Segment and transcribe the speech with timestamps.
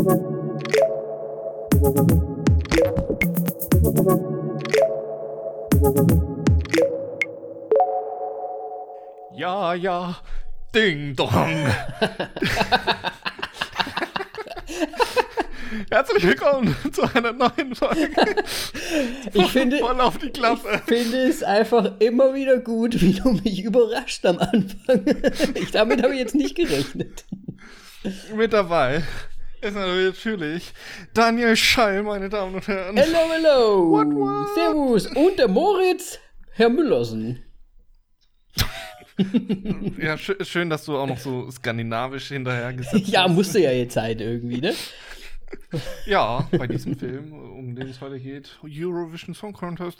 [0.00, 0.06] Ja,
[9.74, 10.16] ja,
[10.74, 11.28] Ding Dong.
[15.90, 18.08] Herzlich willkommen zu einer neuen Folge.
[19.34, 20.76] Ich finde, Voll auf die Klappe.
[20.76, 25.04] ich finde es einfach immer wieder gut, wie du mich überrascht am Anfang.
[25.56, 27.26] Ich, damit habe ich jetzt nicht gerechnet.
[28.34, 29.02] Mit dabei
[29.60, 30.72] ist natürlich
[31.14, 32.96] Daniel Schall, meine Damen und Herren.
[32.96, 33.90] Hello, hello.
[33.90, 34.54] What, what?
[34.54, 35.06] Servus.
[35.14, 36.18] Und der Moritz,
[36.52, 37.42] Herr Müllersen.
[40.00, 43.32] Ja, schö schön, dass du auch noch so skandinavisch hinterhergesetzt Ja, hast.
[43.34, 44.72] musste ja jetzt sein irgendwie, ne?
[46.06, 49.98] Ja, bei diesem Film, um den es heute geht, Eurovision Song Contest.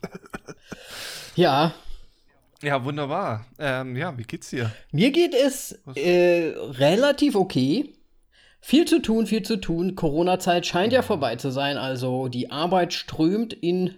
[1.36, 1.74] Ja,
[2.62, 3.44] Ja, wunderbar.
[3.58, 4.72] Ähm, ja, wie geht's dir?
[4.90, 7.92] mir geht es äh, relativ okay.
[8.60, 9.94] Viel zu tun, viel zu tun.
[9.94, 13.94] Corona-Zeit scheint ja vorbei zu sein, also die Arbeit strömt in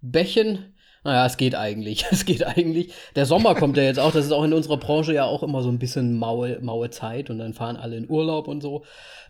[0.00, 0.72] Bächen.
[1.04, 2.06] Naja, es geht eigentlich.
[2.10, 2.92] Es geht eigentlich.
[3.14, 4.12] Der Sommer kommt ja jetzt auch.
[4.12, 7.30] Das ist auch in unserer Branche ja auch immer so ein bisschen maue, maue Zeit
[7.30, 8.84] und dann fahren alle in Urlaub und so.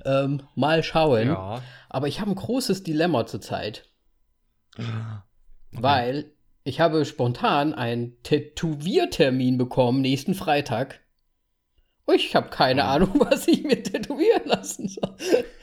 [0.04, 1.28] Ähm, mal schauen.
[1.28, 1.62] Ja.
[1.90, 3.90] Aber ich habe ein großes Dilemma zurzeit,
[5.72, 6.32] weil
[6.64, 11.00] ich habe spontan einen Tätowiertermin bekommen nächsten Freitag.
[12.14, 12.84] Ich habe keine.
[12.84, 15.14] Ahnung, was ich mir tätowieren lassen soll.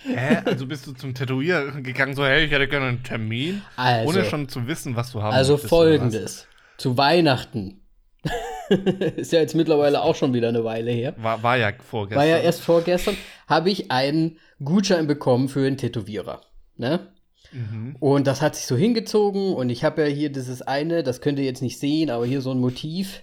[0.04, 0.42] Hä?
[0.46, 4.26] Also bist du zum Tätowier gegangen, so, hey, ich hätte gerne einen Termin, Also, ohne
[4.26, 6.48] schon zu wissen, was du haben also möchtest, folgendes.
[6.78, 7.80] Zu Weihnachten.
[9.16, 11.14] ist ja jetzt mittlerweile auch schon wieder eine Weile her.
[11.18, 12.20] War, war ja vorgestern.
[12.20, 16.42] War ja erst vorgestern, habe ich einen Gutschein bekommen für einen Tätowierer.
[16.78, 17.12] Ne?
[17.52, 17.96] Mhm.
[18.00, 21.40] Und das hat sich so hingezogen und ich habe ja hier dieses eine, das könnt
[21.40, 23.22] ihr jetzt nicht sehen, aber hier so ein Motiv.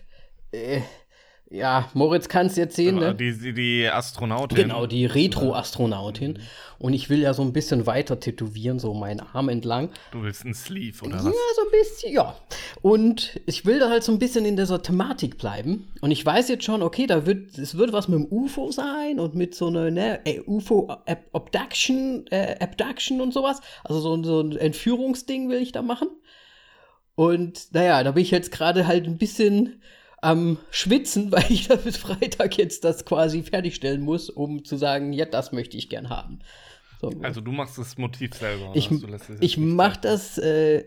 [0.53, 0.81] Äh,
[1.53, 3.13] ja, Moritz kann es jetzt sehen, ne?
[3.13, 4.57] Die, die, die Astronautin.
[4.57, 6.39] Genau, die Retro-Astronautin.
[6.79, 9.91] Und ich will ja so ein bisschen weiter tätowieren, so meinen Arm entlang.
[10.13, 11.35] Du willst einen Sleeve, oder Ja, was?
[11.57, 12.37] so ein bisschen, ja.
[12.83, 15.89] Und ich will da halt so ein bisschen in dieser Thematik bleiben.
[16.01, 19.19] Und ich weiß jetzt schon, okay, da wird, es wird was mit dem UFO sein
[19.19, 23.61] und mit so einer, ne, äh, UFO Ab Abduction, äh, Abduction und sowas.
[23.83, 26.09] Also so, so ein Entführungsding will ich da machen.
[27.17, 29.83] Und naja, da bin ich jetzt gerade halt ein bisschen
[30.23, 35.25] am Schwitzen, weil ich bis Freitag jetzt das quasi fertigstellen muss, um zu sagen, ja,
[35.25, 36.41] das möchte ich gern haben.
[37.01, 37.11] So.
[37.23, 38.73] Also du machst das Motiv selber.
[38.75, 38.91] Ich,
[39.41, 40.85] ich mache das äh,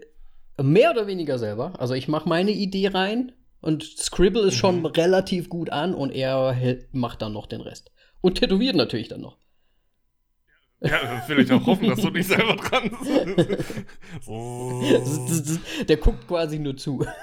[0.61, 1.79] mehr oder weniger selber.
[1.79, 4.59] Also ich mache meine Idee rein und Scribble ist Mhm.
[4.59, 7.91] schon relativ gut an und er macht dann noch den Rest.
[8.21, 9.37] Und tätowiert natürlich dann noch.
[10.81, 13.75] Ja, das will ich auch hoffen, dass du nicht selber dran bist.
[14.21, 14.81] so.
[15.87, 17.05] Der guckt quasi nur zu.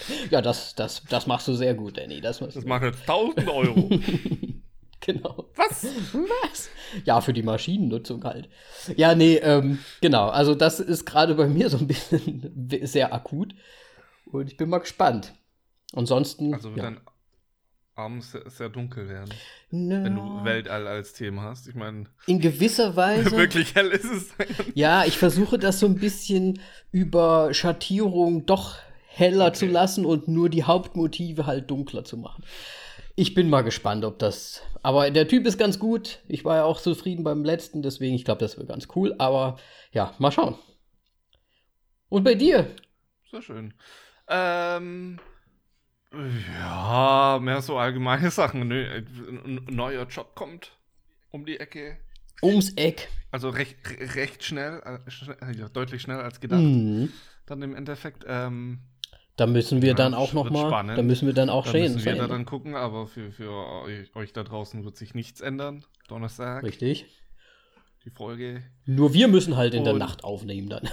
[0.30, 2.20] ja, das, das, das machst du sehr gut, Danny.
[2.20, 3.90] Das, Das macht jetzt 1000 Euro.
[5.00, 5.50] genau.
[5.56, 5.84] Was?
[6.12, 6.70] Was?
[7.04, 8.48] Ja, für die Maschinennutzung halt.
[8.96, 10.28] Ja, nee, ähm, genau.
[10.28, 13.54] Also das ist gerade bei mir so ein bisschen sehr akut.
[14.26, 15.34] Und ich bin mal gespannt.
[15.94, 16.54] Ansonsten.
[16.54, 16.90] Also wird ja.
[16.90, 17.00] dein
[17.94, 19.34] Arm sehr, sehr dunkel werden,
[19.70, 21.66] Na, wenn du Weltall als Thema hast.
[21.66, 23.32] Ich meine, in gewisser Weise.
[23.32, 24.30] wirklich hell ist es.
[24.74, 26.60] Ja, ich versuche das so ein bisschen
[26.92, 28.76] über Schattierung doch
[29.18, 29.56] heller Okay.
[29.56, 32.44] zu lassen und nur die Hauptmotive halt dunkler zu machen.
[33.16, 34.62] Ich bin mal gespannt, ob das.
[34.82, 36.20] Aber der Typ ist ganz gut.
[36.28, 39.14] Ich war ja auch zufrieden beim letzten, deswegen, ich glaube, das wird ganz cool.
[39.18, 39.58] Aber
[39.92, 40.56] ja, mal schauen.
[42.08, 42.70] Und bei dir?
[43.30, 43.74] Sehr schön.
[44.28, 45.18] Ähm,
[46.12, 48.68] ja, mehr so allgemeine Sachen.
[48.68, 48.98] Nö, äh,
[49.44, 50.72] ein neuer Job kommt
[51.30, 51.98] um die Ecke.
[52.40, 53.08] Ums Eck.
[53.32, 53.76] Also recht,
[54.14, 56.60] recht schnell, äh, schnell ja, deutlich schneller als gedacht.
[56.60, 57.12] Mhm.
[57.46, 58.24] Dann im Endeffekt.
[58.28, 58.78] Ähm,
[59.38, 60.66] Da müssen wir Ja, dann auch wird noch mal.
[60.68, 60.98] spannend.
[60.98, 61.92] Da müssen wir dann auch da stehen.
[61.94, 63.50] müssen wir da dann gucken, aber für, für
[63.84, 65.84] euch, euch da draußen wird sich nichts ändern.
[66.08, 67.06] Donnerstag, Richtig.
[68.04, 68.62] die Folge.
[68.84, 70.88] Nur wir müssen halt in der Und- Nacht aufnehmen dann.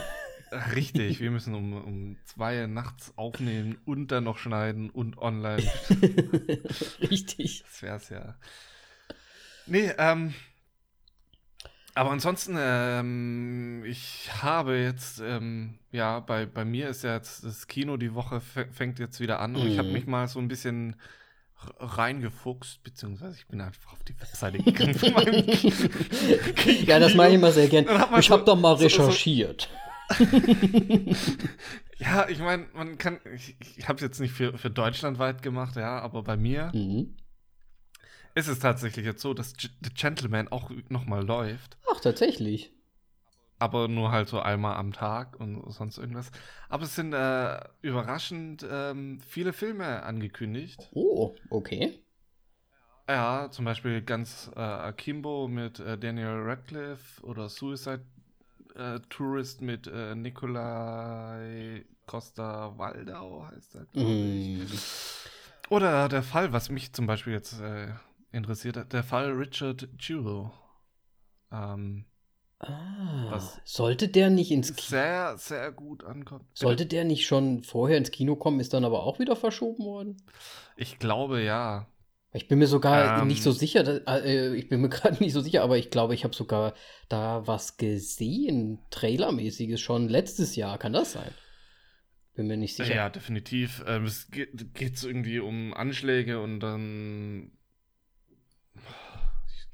[0.52, 5.64] Äh, Richtig, wir müssen um, um zwei nachts aufnehmen und dann noch schneiden und online.
[7.10, 7.64] Richtig.
[7.64, 8.36] Das wär's ja.
[9.66, 10.34] Nee, ähm.
[11.98, 17.68] Aber ansonsten, ähm, ich habe jetzt, ähm, ja, bei, bei mir ist ja jetzt das
[17.68, 19.94] Kino die Woche fä- fängt jetzt wieder an und ich habe Mhm.
[19.94, 20.98] mich mal so ein bisschen
[21.80, 25.46] reingefuchst, beziehungsweise ich bin einfach auf die Webseite gegangen von meinem
[26.86, 27.86] Ja, das mache ich immer sehr gern.
[28.20, 29.70] Ich so- habe doch mal so- so- recherchiert.
[31.98, 35.78] Ja, ich meine, man kann, ich, ich habe es jetzt nicht für, für deutschlandweit gemacht,
[35.78, 37.16] ja, aber bei mir Mhm.
[38.36, 41.78] Ist es tatsächlich jetzt so, dass G The Gentleman auch nochmal läuft.
[41.92, 42.72] Ach, tatsächlich.
[43.58, 46.32] aber nur halt so einmal am Tag und sonst irgendwas.
[46.70, 50.90] Aber es sind äh, überraschend ähm, viele Filme angekündigt.
[50.94, 52.00] Oh, okay.
[53.08, 58.04] Ja, zum Beispiel ganz äh, Akimbo mit äh, Daniel Radcliffe oder Suicide
[58.76, 64.02] äh, Tourist mit äh, Nikolai Costa Waldau heißt er.
[64.02, 64.68] Mm.
[65.70, 67.88] Oder der Fall, was mich zum Beispiel jetzt äh,
[68.36, 70.52] interessiert der Fall Richard Jewell.
[71.52, 72.06] Ähm,
[72.60, 74.88] Ah, Was- sollte der nicht ins Kino?
[74.88, 76.46] sehr, sehr gut ankommt.
[76.54, 80.18] Sollte der nicht schon vorher ins Kino kommen, ist dann aber auch wieder verschoben worden?
[80.78, 81.88] Ich glaube ja.
[82.32, 83.28] Ich bin mir sogar Ähm.
[83.28, 86.16] nicht so sicher, dass- äh, ich bin mir gerade nicht so sicher, aber ich glaube,
[86.16, 86.74] ich habe sogar
[87.10, 90.78] da was gesehen, Trailermäßiges schon letztes Jahr.
[90.78, 91.32] Kann das sein?
[92.36, 92.96] Bin mir nicht sicher.
[92.96, 93.84] Ja, definitiv.
[93.86, 97.52] Ähm, es geht, geht so irgendwie um Anschläge und dann.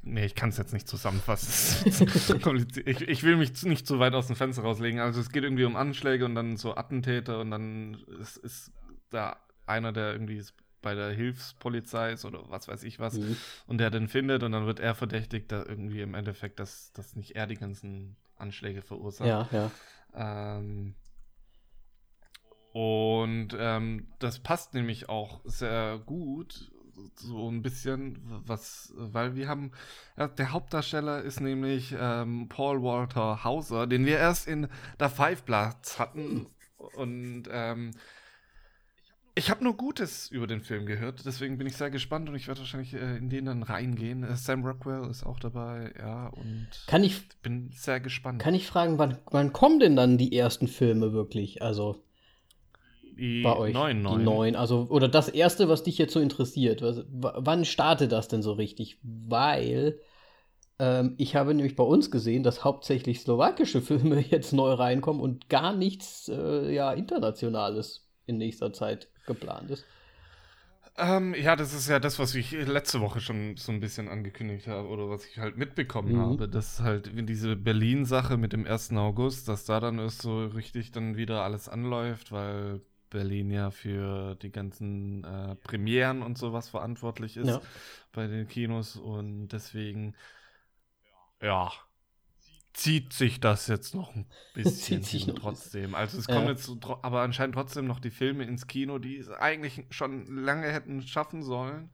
[0.03, 1.91] Nee, ich kann es jetzt nicht zusammenfassen.
[2.85, 4.99] Ich, ich will mich nicht zu weit aus dem Fenster rauslegen.
[4.99, 8.71] Also es geht irgendwie um Anschläge und dann so Attentäter und dann ist, ist
[9.11, 9.37] da
[9.67, 13.37] einer, der irgendwie ist bei der Hilfspolizei ist oder was weiß ich was Mhm.
[13.67, 17.15] und der den findet und dann wird er verdächtigt, da irgendwie im Endeffekt, dass, dass
[17.15, 19.27] nicht er die ganzen Anschläge verursacht.
[19.27, 19.71] Ja, ja.
[20.15, 20.95] Ähm,
[22.73, 26.71] und ähm, das passt nämlich auch sehr gut,
[27.15, 29.71] so ein bisschen, was, weil wir haben,
[30.17, 34.67] ja, der Hauptdarsteller ist nämlich ähm, Paul Walter Hauser, den wir erst in
[34.99, 36.47] der Five Bloods hatten
[36.77, 37.91] und ähm,
[39.33, 42.47] ich habe nur Gutes über den Film gehört, deswegen bin ich sehr gespannt und ich
[42.47, 44.23] werde wahrscheinlich äh, in den dann reingehen.
[44.23, 48.41] Äh, Sam Rockwell ist auch dabei, ja, und Kann ich, bin sehr gespannt.
[48.41, 51.61] kann ich fragen, wann, wann kommen denn dann die ersten Filme wirklich?
[51.61, 52.03] Also
[53.21, 53.87] Die bei euch?
[53.87, 54.17] neuen, Die neuen.
[54.17, 54.55] neuen.
[54.55, 56.81] Also, oder das erste, was dich jetzt so interessiert.
[56.81, 58.99] Was, wann startet das denn so richtig?
[59.03, 59.99] Weil
[60.79, 65.49] ähm, ich habe nämlich bei uns gesehen, dass hauptsächlich slowakische Filme jetzt neu reinkommen und
[65.49, 69.87] gar nichts äh, ja, Internationales in nächster Zeit geplant ist.
[70.97, 74.67] Ähm, ja, das ist ja das, was ich letzte Woche schon so ein bisschen angekündigt
[74.67, 76.17] habe oder was ich halt mitbekommen Mhm.
[76.17, 76.49] habe.
[76.49, 78.97] Das ist halt diese Berlin-Sache mit dem 1.
[78.97, 84.35] August, dass da dann erst so richtig dann wieder alles anläuft, weil Berlin ja für
[84.37, 87.61] die ganzen äh, Premieren und sowas verantwortlich ist Ja.
[88.13, 90.15] bei den Kinos und deswegen,
[91.41, 91.71] ja,
[92.73, 95.95] zieht sich das jetzt noch ein bisschen noch trotzdem.
[95.95, 96.35] Also es Ja.
[96.35, 99.85] kommen jetzt so, tro- aber anscheinend trotzdem noch die Filme ins Kino, die es eigentlich
[99.89, 101.91] schon lange hätten schaffen sollen,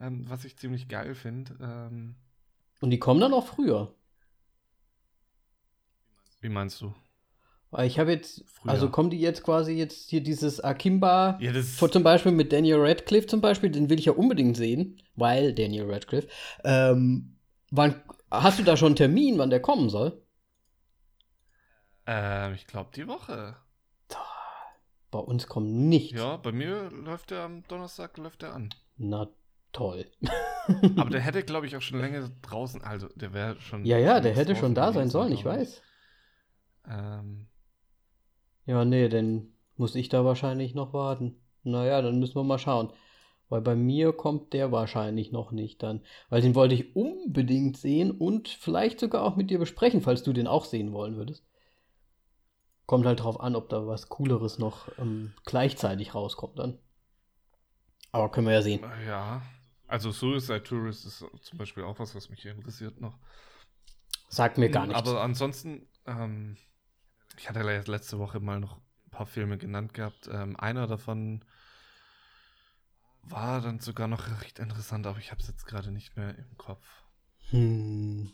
[0.00, 1.56] ähm, was ich ziemlich geil finde.
[1.60, 2.16] Ähm,
[2.80, 3.94] Und die kommen dann auch früher.
[6.40, 6.94] wie meinst du?
[7.70, 8.72] Weil ich habe jetzt, Früher.
[8.72, 13.26] also kommen die jetzt quasi jetzt hier dieses Akimba Ja, zum Beispiel mit Daniel Radcliffe
[13.26, 16.28] zum Beispiel, den will ich ja unbedingt sehen, weil Daniel Radcliffe.
[16.64, 17.36] Ähm,
[17.70, 20.22] wann, hast du da schon einen Termin, wann der kommen soll?
[22.06, 23.56] ähm, ich glaube die Woche.
[25.10, 26.18] Bei uns kommt nichts.
[26.18, 28.70] Ja, bei mir läuft der am Donnerstag läuft der an.
[28.96, 29.28] Na
[29.72, 30.04] toll.
[30.96, 33.84] Aber der hätte, glaube ich, auch schon länger draußen, also der wäre schon.
[33.84, 35.80] ja, ja, der hätte schon da sein sollen, ich weiß.
[36.88, 37.46] Ähm,
[38.66, 41.36] Ja, nee, dann muss ich da wahrscheinlich noch warten.
[41.62, 42.92] Naja, dann müssen wir mal schauen.
[43.48, 46.02] Weil bei mir kommt der wahrscheinlich noch nicht dann.
[46.30, 50.32] Weil den wollte ich unbedingt sehen und vielleicht sogar auch mit dir besprechen, falls du
[50.32, 51.44] den auch sehen wollen würdest.
[52.86, 56.78] Kommt halt drauf an, ob da was Cooleres noch ähm, gleichzeitig rauskommt dann.
[58.10, 58.84] Aber können wir ja sehen.
[59.06, 59.42] ja.
[59.88, 63.18] Also Suicide Tourist ist zum Beispiel auch was, was mich interessiert noch.
[64.28, 64.98] Sagt mir gar nichts.
[64.98, 66.56] Aber ansonsten, ähm,
[67.38, 70.28] ich hatte letzte Woche mal noch ein paar Filme genannt gehabt.
[70.32, 71.44] Ähm, einer davon
[73.22, 76.56] war dann sogar noch recht interessant, aber ich habe es jetzt gerade nicht mehr im
[76.56, 76.86] Kopf.
[77.50, 78.32] Hm.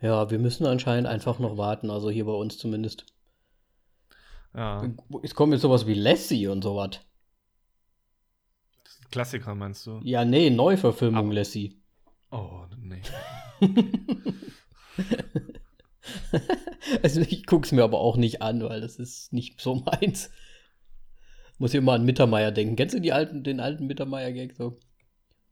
[0.00, 3.06] Ja, wir müssen anscheinend einfach noch warten, also hier bei uns zumindest.
[4.54, 4.88] Ja,
[5.22, 7.00] Es kommt jetzt sowas wie Lassie und sowas.
[9.10, 10.00] Klassiker meinst du?
[10.02, 11.80] Ja, nee, Neuverfilmung Aber- Lassie.
[12.30, 13.02] Oh, nee.
[17.02, 20.30] also ich guck's mir aber auch nicht an, weil das ist nicht so meins.
[21.58, 22.76] Muss hier mal an Mittermeier denken.
[22.76, 24.78] Kennst du die alten, den alten Mittermeier-Gag so?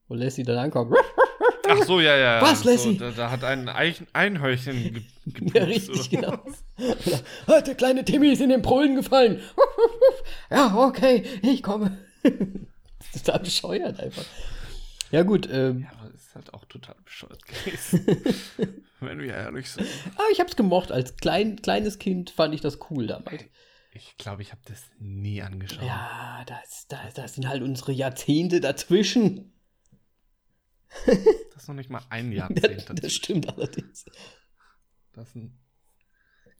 [0.09, 0.95] Wo Lassie dann ankommt.
[1.69, 2.41] Ach so, ja, ja.
[2.41, 2.97] Was, so, Lassie?
[2.97, 6.39] da, da hat ein Eichen, Einhörchen ge gepupst, Ja, richtig, genau.
[7.49, 9.41] "Ah, der kleine Timmy ist in den Brüllen gefallen.
[10.49, 11.99] ja, okay, ich komme.
[12.23, 12.33] das
[13.15, 14.25] ist total bescheuert einfach.
[15.11, 18.07] Ja, gut, ähm, Ja, halt auch total bescheuert gewesen.
[19.01, 19.89] wenn wir ehrlich sind.
[20.15, 20.93] aber ich hab's gemocht.
[20.93, 23.45] Als klein, kleines Kind fand ich das cool damals.
[23.93, 25.83] Ich glaube, ich habe das nie angeschaut.
[25.83, 29.53] Ja, das, das, das sind halt unsere Jahrzehnte dazwischen.
[31.53, 32.63] Das ist noch nicht mal ein Jahrzehnt.
[32.63, 33.11] Das, dazwischen.
[33.11, 34.05] stimmt allerdings.
[35.15, 35.33] Das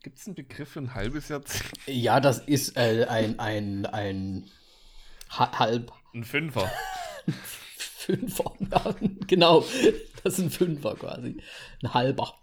[0.01, 1.71] Gibt es einen Begriff für ein halbes Jahrzehnt?
[1.85, 4.49] Ja, das ist äh, ein, ein, ein
[5.29, 6.71] ha halb Ein Fünfer.
[8.07, 8.53] Fünfer.
[8.71, 8.95] Ja,
[9.27, 9.65] genau,
[10.23, 11.41] das ist ein Fünfer quasi.
[11.83, 12.35] Ein halber.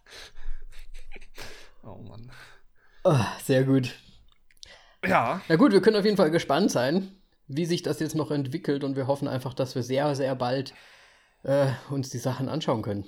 [1.83, 2.31] Oh Mann.
[3.03, 3.95] Oh, sehr gut.
[5.07, 5.41] Ja.
[5.49, 7.17] Na gut, wir können auf jeden Fall gespannt sein,
[7.47, 10.75] wie sich das jetzt noch entwickelt und wir hoffen einfach, dass wir sehr, sehr bald
[11.45, 13.07] äh, uns die Sachen anschauen können.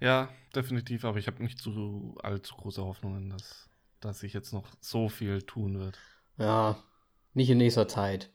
[0.00, 3.68] Ja, definitiv, aber ich habe nicht zu allzu große Hoffnungen, dass,
[4.00, 5.98] dass sich jetzt noch so viel tun wird.
[6.38, 6.82] Ja,
[7.34, 8.30] nicht in nächster Zeit.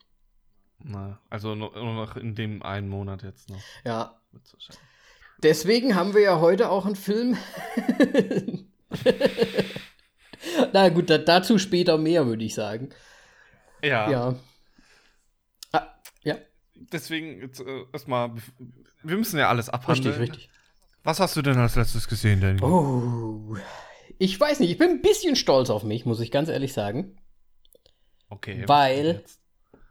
[0.83, 3.61] Na, also nur, noch in dem einen Monat jetzt noch.
[3.83, 4.19] Ja.
[5.41, 7.37] Deswegen haben wir ja heute auch einen Film.
[10.73, 12.89] Na gut, da, dazu später mehr, würde ich sagen.
[13.83, 14.35] Ja, Ja.
[15.71, 15.87] Ah,
[16.23, 16.35] ja,
[16.73, 18.31] deswegen jetzt äh, erstmal,
[19.03, 20.15] wir müssen ja alles abhandeln.
[20.15, 20.49] richtig, richtig.
[21.03, 22.61] Was hast du denn als letztes gesehen, Danny?
[22.61, 23.55] Oh.
[24.17, 27.17] Ich weiß nicht, ich bin ein bisschen stolz auf mich, muss ich ganz ehrlich sagen.
[28.29, 28.63] Okay.
[28.67, 29.23] Weil-?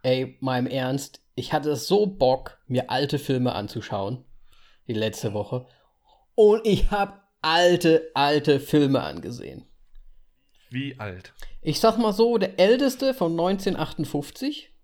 [0.02, 4.24] Ey, mal im Ernst, ich hatte so Bock, mir alte Filme anzuschauen.
[4.86, 5.66] Die letzte Woche.
[6.34, 9.66] Und ich habe alte, alte Filme angesehen.
[10.70, 11.34] Wie alt?
[11.62, 14.74] Ich sag mal so, der älteste von 1958.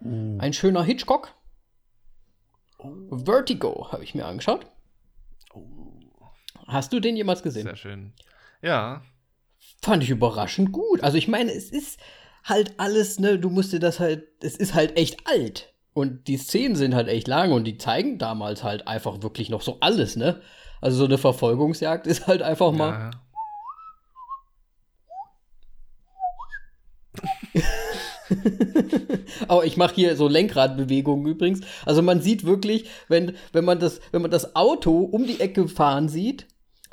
[0.00, 1.34] Ein schöner Hitchcock.
[3.10, 4.66] Vertigo habe ich mir angeschaut.
[6.66, 7.64] Hast du den jemals gesehen?
[7.64, 8.12] Sehr schön.
[8.60, 9.02] Ja,
[9.80, 11.02] Fand ich überraschend gut.
[11.02, 11.98] Also ich meine, es ist
[12.44, 15.72] halt alles, ne, du musst dir das halt, es ist halt echt alt.
[15.94, 19.60] Und die Szenen sind halt echt lang und die zeigen damals halt einfach wirklich noch
[19.60, 20.40] so alles, ne?
[20.80, 22.90] Also so eine Verfolgungsjagd ist halt einfach mal.
[22.90, 23.10] ja.
[29.48, 31.60] Aber ich mache hier so Lenkradbewegungen übrigens.
[31.84, 35.68] Also man sieht wirklich, wenn, wenn, man das, wenn man das Auto um die Ecke
[35.68, 36.46] fahren sieht,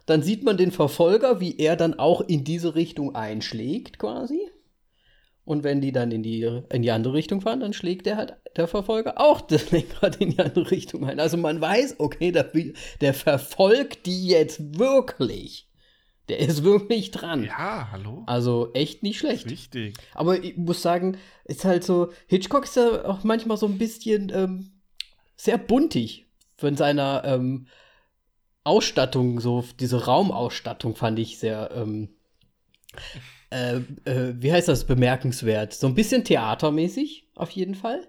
[0.05, 4.49] dann sieht man den Verfolger, wie er dann auch in diese Richtung einschlägt, quasi.
[5.49, 8.35] Und wenn die dann in die, in die andere Richtung fahren, dann schlägt der halt,
[8.55, 11.19] der Verfolger, auch das Lenkrad in die andere Richtung ein.
[11.19, 12.51] Also man weiß, okay, der,
[13.01, 15.67] der verfolgt die jetzt wirklich.
[16.27, 17.45] Der ist wirklich dran.
[17.45, 18.21] Ja, hallo?
[18.27, 19.49] Also echt nicht schlecht.
[19.49, 19.97] Wichtig.
[20.13, 24.31] Aber ich muss sagen, ist halt so, Hitchcock ist ja auch manchmal so ein bisschen
[24.31, 24.73] ähm,
[25.35, 26.27] sehr buntig
[26.57, 27.65] von seiner ähm,
[28.63, 32.09] Ausstattung, so diese Raumausstattung fand ich sehr, ähm,
[33.49, 35.73] äh, äh, wie heißt das, bemerkenswert.
[35.73, 38.07] So ein bisschen theatermäßig, auf jeden Fall.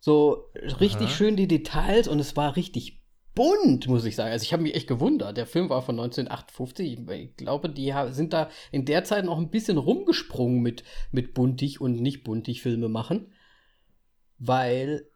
[0.00, 0.50] So
[0.80, 1.14] richtig Aha.
[1.14, 3.02] schön die Details und es war richtig
[3.34, 4.32] bunt, muss ich sagen.
[4.32, 5.36] Also ich habe mich echt gewundert.
[5.36, 6.98] Der Film war von 1958.
[7.08, 11.80] Ich, glaube, die sind da in der Zeit noch ein bisschen rumgesprungen mit, mit buntig
[11.80, 13.32] und nicht buntig Filme machen.
[14.38, 15.06] Weil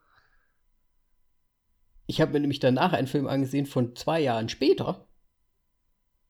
[2.06, 5.08] ich habe mir nämlich danach einen Film angesehen von zwei Jahren später.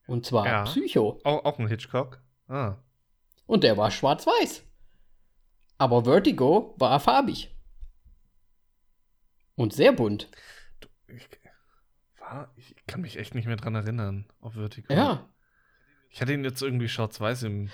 [0.07, 0.65] Und zwar Ja.
[0.65, 1.21] Psycho.
[1.25, 2.23] Auch, auch ein Hitchcock?
[2.49, 2.77] Ah.
[3.47, 4.63] Und der war schwarz-weiß.
[5.79, 7.55] Aber Vertigo war farbig.
[9.55, 10.31] Und sehr bunt.
[11.09, 11.29] Ich,
[12.19, 14.93] war, ich kann mich echt nicht mehr dran erinnern, auf Vertigo.
[14.93, 15.29] Ja.
[16.11, 17.71] Ich hatte ihn jetzt irgendwie schwarz-weiß im.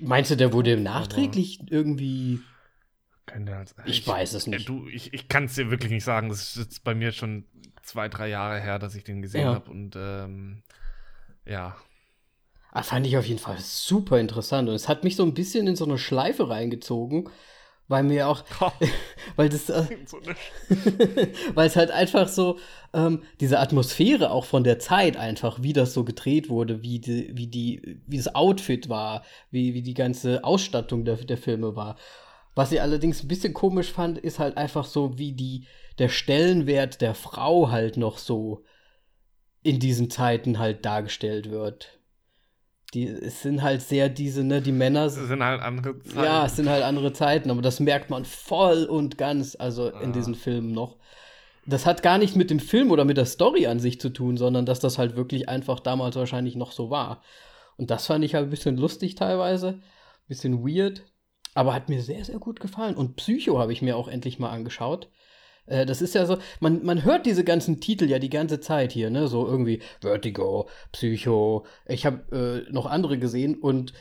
[0.00, 2.40] Meinst du, der wurde nachträglich irgendwie.
[3.26, 4.68] Als, Ich weiß es nicht.
[4.68, 6.28] du, ich, ich kann es dir wirklich nicht sagen.
[6.28, 7.46] Das ist jetzt bei mir schon
[7.82, 9.54] zwei, drei Jahre her, dass ich den gesehen Ja.
[9.54, 9.70] habe.
[9.70, 10.62] Und ähm,
[11.46, 11.76] ja.
[12.74, 14.68] Ah, fand ich auf jeden Fall super interessant.
[14.68, 17.28] Und es hat mich so ein bisschen in so eine Schleife reingezogen,
[17.86, 18.44] weil mir auch,
[19.36, 19.84] weil das, äh,
[21.54, 22.58] weil es halt einfach so,
[22.94, 27.30] ähm, diese Atmosphäre auch von der Zeit einfach, wie das so gedreht wurde, wie die,
[27.36, 31.96] wie die, wie das Outfit war, wie, wie die ganze Ausstattung der, der Filme war.
[32.54, 35.66] Was ich allerdings ein bisschen komisch fand, ist halt einfach so, wie die,
[35.98, 38.64] der Stellenwert der Frau halt noch so
[39.62, 42.01] in diesen Zeiten halt dargestellt wird.
[42.94, 46.24] Die, es sind halt sehr diese, ne, die Männer Das sind halt andere Zeiten.
[46.24, 50.10] ja, es sind halt andere Zeiten, aber das merkt man voll und ganz, also in
[50.10, 50.12] Ah.
[50.12, 50.96] diesen Filmen noch.
[51.64, 54.36] Das hat gar nicht mit dem Film oder mit der Story an sich zu tun,
[54.36, 57.22] sondern dass das halt wirklich einfach damals wahrscheinlich noch so war.
[57.78, 59.82] Und das fand ich halt ein bisschen lustig teilweise, ein
[60.28, 61.04] bisschen weird,
[61.54, 62.94] aber hat mir sehr, sehr gut gefallen.
[62.96, 65.08] Und Psycho habe ich mir auch endlich mal angeschaut.
[65.66, 68.92] Äh, Das ist ja so, man, man hört diese ganzen Titel ja die ganze Zeit
[68.92, 69.28] hier, ne?
[69.28, 71.66] So irgendwie Vertigo, Psycho.
[71.86, 73.92] Ich habe äh, noch andere gesehen und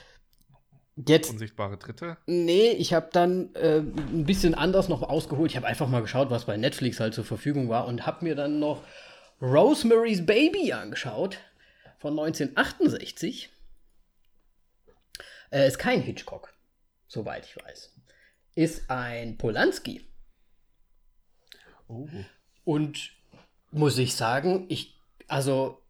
[1.07, 2.17] jetzt Unsichtbare Dritte.
[2.25, 5.51] Nee, ich habe dann äh, ein bisschen anders noch ausgeholt.
[5.51, 8.35] Ich habe einfach mal geschaut, was bei Netflix halt zur Verfügung war und habe mir
[8.35, 8.83] dann noch
[9.41, 11.39] Rosemary's Baby angeschaut
[11.97, 13.49] von 1968.
[15.51, 16.53] Äh, ist kein Hitchcock,
[17.07, 17.93] soweit ich weiß.
[18.55, 20.10] Ist ein Polanski.
[21.91, 22.07] Oh.
[22.63, 23.11] Und
[23.71, 24.95] muss ich sagen, ich,
[25.27, 25.81] also,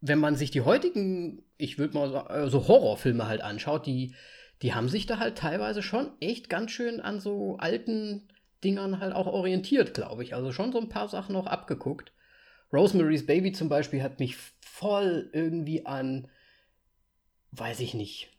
[0.00, 4.14] wenn man sich die heutigen, ich würde mal äh, so Horrorfilme halt anschaut, die,
[4.62, 8.28] die haben sich da halt teilweise schon echt ganz schön an so alten
[8.64, 10.34] Dingern halt auch orientiert, glaube ich.
[10.34, 12.12] Also schon so ein paar Sachen auch abgeguckt.
[12.72, 16.28] Rosemary's Baby zum Beispiel hat mich voll irgendwie an,
[17.52, 18.30] weiß ich nicht,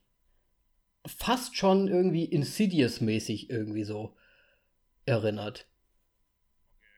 [1.05, 4.15] fast schon irgendwie Insidious-mäßig irgendwie so
[5.05, 5.67] erinnert.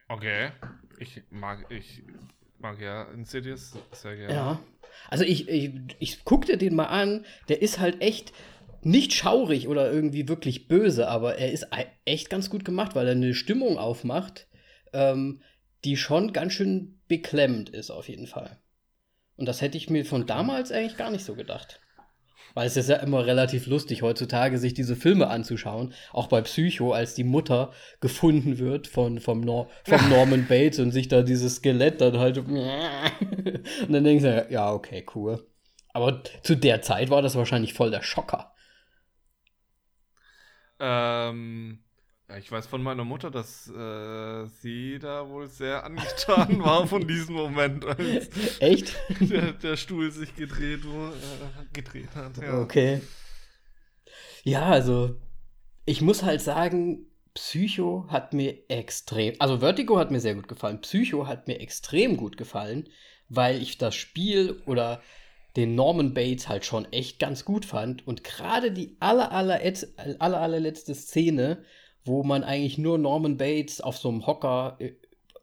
[0.10, 0.50] Okay.
[0.98, 2.04] Ich mag, ich
[2.58, 4.34] mag ja Insidious sehr gerne.
[4.34, 4.60] Ja.
[5.08, 8.34] Also ich, ich, ich guck dir den mal an, der ist halt echt
[8.82, 11.68] nicht schaurig oder irgendwie wirklich böse, aber er ist
[12.06, 14.48] echt ganz gut gemacht, weil er eine Stimmung aufmacht,
[14.94, 15.42] ähm,
[15.86, 18.58] die schon ganz schön beklemmend ist, auf jeden Fall.
[19.36, 21.80] Und das hätte ich mir von damals eigentlich gar nicht so gedacht.
[22.54, 25.94] Weil es ist ja immer relativ lustig heutzutage, sich diese Filme anzuschauen.
[26.12, 30.92] Auch bei Psycho, als die Mutter gefunden wird von, vom, Nor vom Norman Bates und
[30.92, 32.38] sich da dieses Skelett dann halt.
[32.48, 32.54] und
[33.90, 35.46] dann denkst du, ja, okay, cool.
[35.94, 38.54] Aber zu der Zeit war das wahrscheinlich voll der Schocker.
[40.80, 41.84] Ähm,
[42.30, 47.08] ja, ich weiß von meiner Mutter, dass äh, sie da wohl sehr angetan war von
[47.08, 48.96] diesem Moment, als Echt?
[49.20, 52.38] Der, der Stuhl sich gedreht, wo, äh, gedreht hat.
[52.38, 52.60] Ja.
[52.60, 53.02] Okay.
[54.44, 55.16] Ja, also
[55.86, 60.82] ich muss halt sagen, Psycho hat mir extrem, also Vertigo hat mir sehr gut gefallen,
[60.82, 62.90] Psycho hat mir extrem gut gefallen,
[63.28, 65.02] weil ich das Spiel oder
[65.56, 69.60] den Norman Bates halt schon echt ganz gut fand und gerade die aller, aller,
[70.20, 71.64] aller, allerletzte Szene,
[72.06, 74.94] wo man eigentlich nur Norman Bates auf so einem Hocker äh,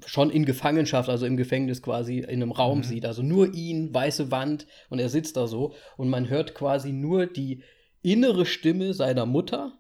[0.04, 2.84] schon in Gefangenschaft, also im Gefängnis quasi in einem Raum mhm.
[2.84, 3.06] sieht.
[3.06, 7.26] Also nur ihn, weiße Wand und er sitzt da so und man hört quasi nur
[7.26, 7.62] die
[8.02, 9.78] innere Stimme seiner Mutter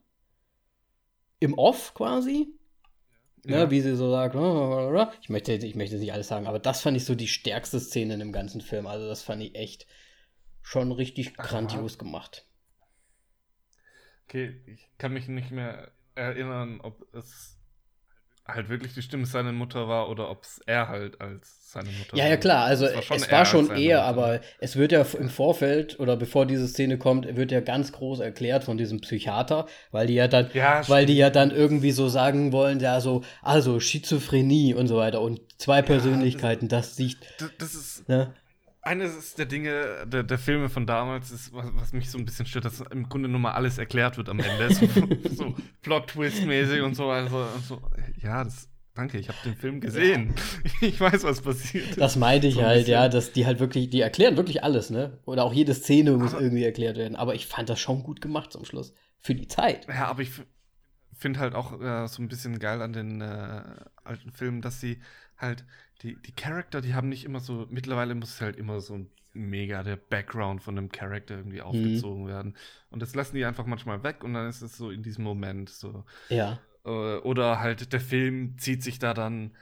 [1.38, 2.48] im Off quasi.
[3.44, 3.64] Ne, ja.
[3.64, 4.34] Ne, wie sie so sagt,
[5.22, 8.14] ich möchte, ich möchte nicht alles sagen, aber das fand ich so die stärkste Szene
[8.14, 8.86] in dem ganzen Film.
[8.86, 9.86] Also das fand ich echt
[10.62, 12.46] schon richtig grandios gemacht.
[14.24, 17.56] Okay, ich kann mich nicht mehr erinnern, ob es
[18.46, 22.16] halt wirklich die Stimme seiner Mutter war oder ob es er halt als seine Mutter
[22.16, 22.30] ja, war.
[22.30, 26.16] Ja, klar, also war es war schon er, aber es wird ja im Vorfeld oder
[26.16, 30.28] bevor diese Szene kommt, wird ja ganz groß erklärt von diesem Psychiater, weil die ja
[30.28, 34.86] dann, ja, weil die ja dann irgendwie so sagen wollen, ja so, also Schizophrenie und
[34.86, 37.18] so weiter und zwei Persönlichkeiten, das, das sieht.
[37.38, 38.08] Das, das ist.
[38.08, 38.32] Ne?
[38.86, 42.46] Eines der Dinge der, der Filme von damals ist, was, was, mich so ein bisschen
[42.46, 44.72] stört, dass im Grunde nur mal alles erklärt wird am Ende.
[44.72, 44.86] so,
[45.34, 47.10] so Plot-Twist-mäßig und so.
[47.10, 47.82] Also, so.
[48.22, 50.34] Ja, das, danke, ich habe den Film gesehen.
[50.80, 50.88] Ja.
[50.88, 51.98] Ich weiß, was passiert.
[51.98, 55.18] Das meinte ich so halt, ja, dass die halt wirklich, die erklären wirklich alles, ne?
[55.24, 57.16] Oder auch jede Szene muss aber, irgendwie erklärt werden.
[57.16, 58.94] Aber ich fand das schon gut gemacht zum Schluss.
[59.18, 59.88] Für die Zeit.
[59.88, 60.30] Ja, aber ich
[61.12, 63.62] finde halt auch äh, so ein bisschen geil an den äh,
[64.04, 65.00] alten Filmen, dass sie
[65.38, 65.64] halt
[66.02, 69.82] die, die Charakter, die haben nicht immer so, mittlerweile muss halt immer so ein mega
[69.82, 71.66] der Background von einem Charakter irgendwie mhm.
[71.66, 72.28] aufgezogen mhm.
[72.28, 72.56] werden.
[72.90, 75.68] Und das lassen die einfach manchmal weg und dann ist es so in diesem Moment
[75.68, 76.04] so.
[76.28, 76.58] Ja.
[76.84, 79.52] Äh, oder halt der Film zieht sich da dann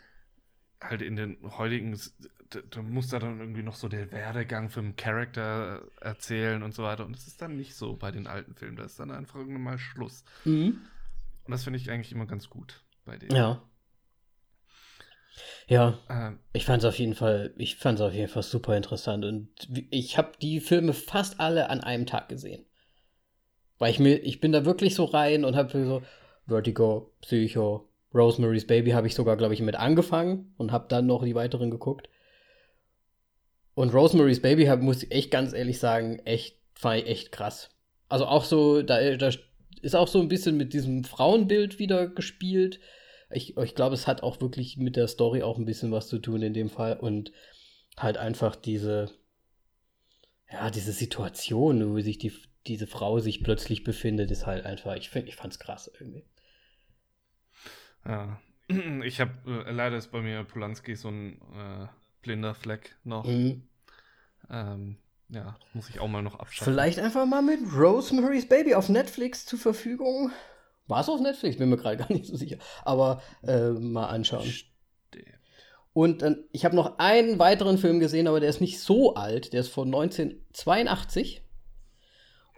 [0.80, 1.98] halt in den heutigen,
[2.70, 6.82] da muss da dann irgendwie noch so der Werdegang für einen Charakter erzählen und so
[6.82, 7.04] weiter.
[7.04, 8.76] Und das ist dann nicht so bei den alten Filmen.
[8.76, 10.24] Da ist dann einfach irgendwann mal Schluss.
[10.44, 10.78] Mhm.
[11.44, 13.34] Und das finde ich eigentlich immer ganz gut bei denen.
[13.34, 13.62] Ja.
[15.66, 18.76] Ja, ähm, ich fand es auf jeden Fall, ich fand es auf jeden Fall super
[18.76, 19.48] interessant und
[19.90, 22.64] ich habe die Filme fast alle an einem Tag gesehen.
[23.78, 26.02] Weil ich mir, ich bin da wirklich so rein und habe so
[26.46, 31.24] Vertigo, Psycho, Rosemary's Baby habe ich sogar, glaube ich, mit angefangen und habe dann noch
[31.24, 32.08] die weiteren geguckt.
[33.74, 37.70] Und Rosemary's Baby hab, muss ich echt ganz ehrlich sagen, echt, fand ich echt krass.
[38.08, 39.30] Also auch so, da, da
[39.82, 42.78] ist auch so ein bisschen mit diesem Frauenbild wieder gespielt
[43.30, 46.18] ich, ich glaube, es hat auch wirklich mit der Story auch ein bisschen was zu
[46.18, 47.32] tun in dem Fall und
[47.96, 49.10] halt einfach diese,
[50.50, 52.32] ja, diese Situation, wo sich die,
[52.66, 56.24] diese Frau sich plötzlich befindet, ist halt einfach, ich, find, ich fand's krass irgendwie.
[58.04, 58.40] Ja,
[59.04, 59.32] ich habe,
[59.66, 61.86] äh, leider ist bei mir Polanski so ein äh,
[62.22, 63.24] blinder Fleck noch.
[63.24, 63.68] Mhm.
[64.50, 64.96] Ähm,
[65.28, 66.72] ja, muss ich auch mal noch abschaffen.
[66.72, 70.30] Vielleicht einfach mal mit Rosemary's Baby auf Netflix zur Verfügung.
[70.86, 71.56] War es auf Netflix?
[71.56, 72.56] Bin mir gerade gar nicht so sicher.
[72.84, 74.46] Aber äh, mal anschauen.
[74.46, 74.74] Stimmt.
[75.94, 79.52] Und äh, ich habe noch einen weiteren Film gesehen, aber der ist nicht so alt.
[79.54, 81.42] Der ist von 1982.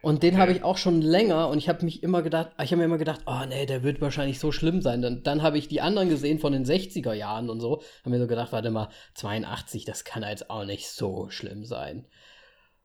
[0.03, 0.41] Und den okay.
[0.41, 2.99] habe ich auch schon länger und ich habe mich immer gedacht, ich habe mir immer
[2.99, 5.03] gedacht, oh nee, der wird wahrscheinlich so schlimm sein.
[5.03, 7.83] Dann, dann habe ich die anderen gesehen von den 60er Jahren und so.
[8.01, 12.07] Habe mir so gedacht, warte mal, 82, das kann jetzt auch nicht so schlimm sein.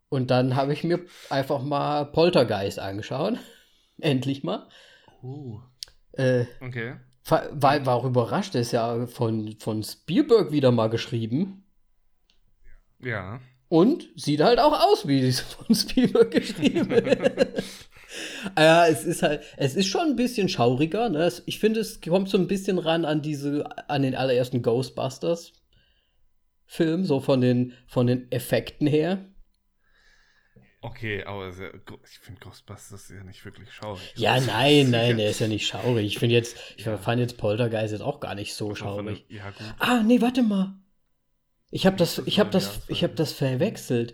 [0.09, 3.35] Und dann habe ich mir einfach mal Poltergeist angeschaut.
[4.01, 4.67] Endlich mal.
[5.21, 5.59] Uh.
[6.13, 6.95] Äh, okay.
[7.23, 11.65] War, war auch überrascht, der ist ja von, von Spielberg wieder mal geschrieben.
[12.99, 13.39] Ja.
[13.69, 16.89] Und sieht halt auch aus, wie es von Spielberg geschrieben
[18.57, 21.07] Ja, es ist halt, es ist schon ein bisschen schauriger.
[21.09, 21.31] Ne?
[21.45, 27.21] Ich finde, es kommt so ein bisschen ran an diese, an den allerersten Ghostbusters-Film, so
[27.21, 29.30] von den, von den Effekten her.
[30.83, 34.01] Okay, aber sehr, ich finde Ghostbusters ja nicht wirklich schaurig.
[34.15, 36.07] Ja, ist nein, nein, der ist ja nicht schaurig.
[36.07, 36.97] Ich finde jetzt, ich Ja.
[36.97, 39.23] fand jetzt Poltergeist jetzt auch gar nicht so schaurig.
[39.29, 39.67] Ja, gut.
[39.79, 40.73] Ah, nee, warte mal.
[41.69, 44.13] Ich habe das, ich habe das, ja ich habe das verwechselt.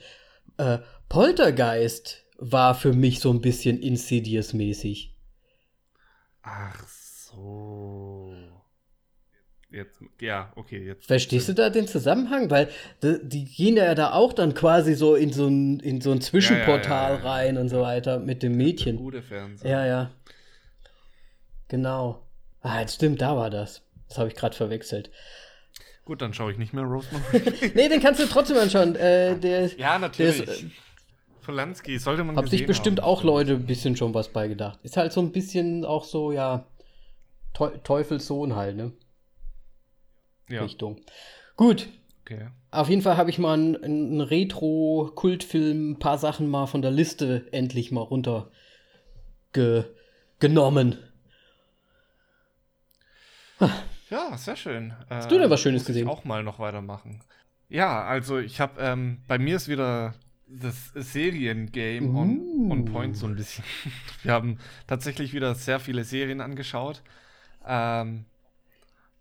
[0.57, 5.15] Äh, Poltergeist war für mich so ein bisschen Insidious-mäßig.
[6.41, 8.56] Ach so.
[9.69, 11.07] Jetzt, ja, okay, jetzt.
[11.07, 12.49] Verstehst du da den Zusammenhang?
[12.49, 12.69] Weil
[13.03, 16.21] die, die gehen ja da auch dann quasi so in so ein, in so ein
[16.21, 17.29] Zwischenportal ja, ja, ja.
[17.31, 18.95] rein und so weiter mit dem Der Mädchen.
[18.95, 19.69] gute Fernseher.
[19.69, 20.11] Ja, ja.
[21.67, 22.23] Genau.
[22.61, 23.81] Ah, jetzt stimmt, da war das.
[24.07, 25.11] Das habe ich gerade verwechselt.
[26.05, 27.71] Gut, dann schaue ich nicht mehr Rosemary.
[27.75, 28.95] Nee, den kannst du trotzdem anschauen.
[28.95, 30.45] Äh, der ja, natürlich.
[30.45, 30.69] Der ist, äh,
[31.41, 33.07] Polanski, sollte man Hab sich bestimmt haben.
[33.07, 34.79] auch Leute ein bisschen schon was beigedacht.
[34.83, 36.65] Ist halt so ein bisschen auch so, ja,
[37.53, 38.93] Teu Teufelssohn halt, ne?
[40.49, 41.01] Ja, Richtung.
[41.55, 41.89] Gut,
[42.21, 42.47] okay.
[42.71, 46.91] auf jeden Fall habe ich mal einen, einen Retro-Kultfilm, ein paar Sachen mal von der
[46.91, 48.51] Liste endlich mal runter
[49.53, 49.85] ge
[50.39, 50.97] genommen.
[54.09, 54.93] Ja, sehr schön.
[55.09, 56.07] Hast du denn was Schönes gesehen?
[56.07, 57.21] auch mal noch weitermachen.
[57.69, 60.13] Ja, also ich habe, ähm, bei mir ist wieder
[60.47, 62.71] das Seriengame on, Uh.
[62.71, 63.65] on point so ein bisschen.
[64.23, 67.01] Wir haben tatsächlich wieder sehr viele Serien angeschaut.
[67.65, 68.25] Ähm,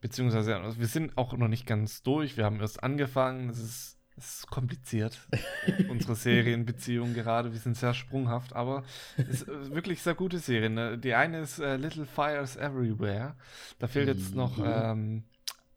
[0.00, 2.36] beziehungsweise, wir sind auch noch nicht ganz durch.
[2.36, 3.48] Wir haben erst angefangen.
[3.50, 5.18] Es ist, es ist kompliziert,
[5.88, 7.52] unsere Serienbeziehung gerade.
[7.52, 8.82] Wir sind sehr sprunghaft, aber
[9.16, 10.74] es ist äh, wirklich sehr gute Serien.
[10.74, 10.96] Ne?
[10.98, 13.36] Die eine ist äh, Little Fires Everywhere.
[13.78, 14.64] Da fehlt jetzt noch Mhm.
[14.66, 15.24] ähm,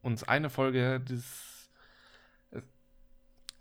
[0.01, 1.69] uns eine Folge es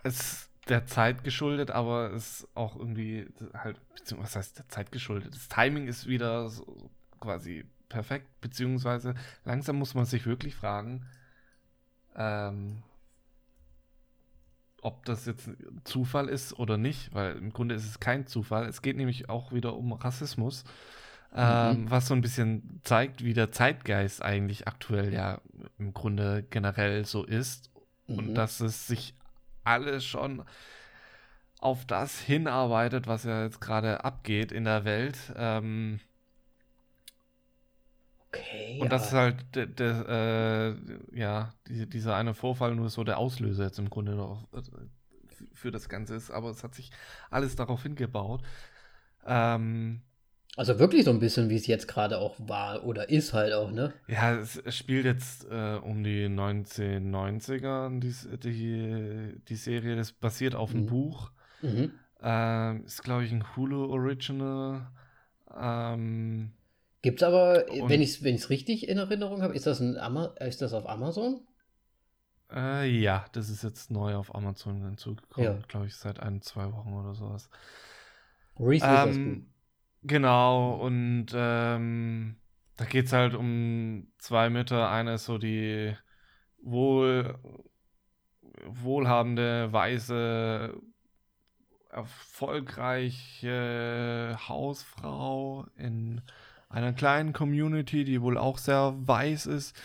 [0.05, 4.93] ist der Zeit geschuldet, aber es ist auch irgendwie halt, beziehungsweise was heißt der Zeit
[4.93, 5.35] geschuldet?
[5.35, 6.91] Das Timing ist wieder so
[7.21, 11.07] quasi perfekt, beziehungsweise langsam muss man sich wirklich fragen,
[12.17, 12.83] ähm,
[14.83, 18.67] ob das jetzt ein Zufall ist oder nicht, weil im Grunde ist es kein Zufall.
[18.67, 20.65] Es geht nämlich auch wieder um Rassismus,
[21.35, 25.41] ähm, was so ein bisschen zeigt, wie der Zeitgeist eigentlich aktuell ja
[25.79, 27.71] im Grunde generell so ist
[28.07, 28.35] und Mhm.
[28.35, 29.15] dass es sich
[29.65, 30.43] alles schon
[31.61, 35.19] auf das hinarbeitet, was ja jetzt gerade abgeht in der Welt.
[35.37, 36.01] Ähm,
[38.33, 38.77] Okay.
[38.81, 40.77] und das ist halt der, der,
[41.15, 44.63] äh, ja, die, dieser eine Vorfall nur so der Auslöser jetzt im Grunde noch äh,
[45.55, 46.91] für das Ganze ist, aber es hat sich
[47.31, 48.43] alles darauf hingebaut.
[49.27, 50.03] Ähm,
[50.57, 53.71] Also wirklich so ein bisschen, wie es jetzt gerade auch war oder ist halt auch,
[53.71, 53.95] ne?
[54.07, 60.71] ja, es, spielt jetzt äh, um die 1990er, die, die, die Serie, das basiert auf
[60.75, 60.87] einem Mhm.
[60.87, 61.31] Buch.
[61.63, 61.93] Mhm.
[62.23, 64.91] Ähm, ist, glaube ich, ein Hulu Original.
[65.57, 66.53] Ähm,
[67.03, 70.63] Gibt's aber, Und- wenn ich es richtig in Erinnerung habe, ist das, ein Ama ist
[70.63, 71.47] das auf Amazon?
[72.51, 75.67] äh, ja, das ist jetzt neu auf Amazon hinzugekommen, Ja.
[75.69, 77.51] glaube ich, seit ein, zwei Wochen oder sowas.
[78.59, 79.47] Reese Ähm.
[80.05, 82.37] Genau, und ähm,
[82.77, 84.89] da geht es halt um zwei Mütter.
[84.91, 85.93] Eine ist so die
[86.63, 87.37] wohl,
[88.65, 90.81] wohlhabende, weise,
[91.91, 96.23] erfolgreiche Hausfrau in
[96.69, 99.77] einer kleinen Community, die wohl auch sehr weiß ist.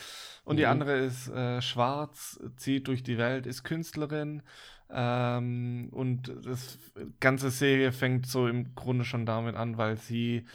[0.44, 0.72] Und die Mhm.
[0.72, 4.44] andere ist äh, schwarz, zieht durch die Welt, ist Künstlerin.
[4.90, 6.78] Ähm, und das
[7.20, 10.46] ganze Serie fängt so im Grunde schon damit an, weil sie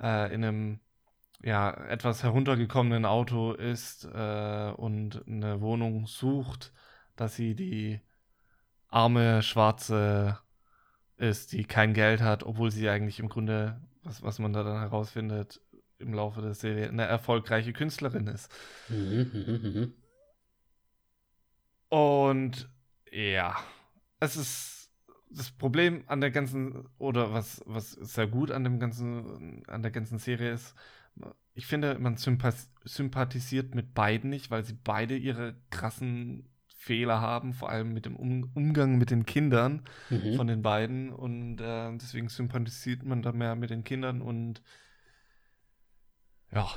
[0.00, 0.80] äh, in einem
[1.42, 6.72] ja, etwas heruntergekommenen Auto ist äh, und eine Wohnung sucht,
[7.16, 8.00] dass sie die
[8.88, 10.38] arme Schwarze
[11.16, 14.78] ist, die kein Geld hat, obwohl sie eigentlich im Grunde, was, was man da dann
[14.78, 15.60] herausfindet,
[15.98, 18.50] im Laufe der Serie eine erfolgreiche Künstlerin ist.
[21.88, 22.68] Und
[23.10, 23.56] ja,
[24.20, 24.90] es ist
[25.30, 29.90] das Problem an der ganzen, oder was, was sehr gut an dem ganzen, an der
[29.90, 30.74] ganzen Serie ist,
[31.54, 36.48] ich finde, man sympath sympathisiert mit beiden nicht, weil sie beide ihre krassen
[36.82, 40.36] Fehler haben, vor allem mit dem um Umgang mit den Kindern Mhm.
[40.36, 41.10] von den beiden.
[41.12, 44.62] Und äh, deswegen sympathisiert man da mehr mit den Kindern und
[46.52, 46.68] ja,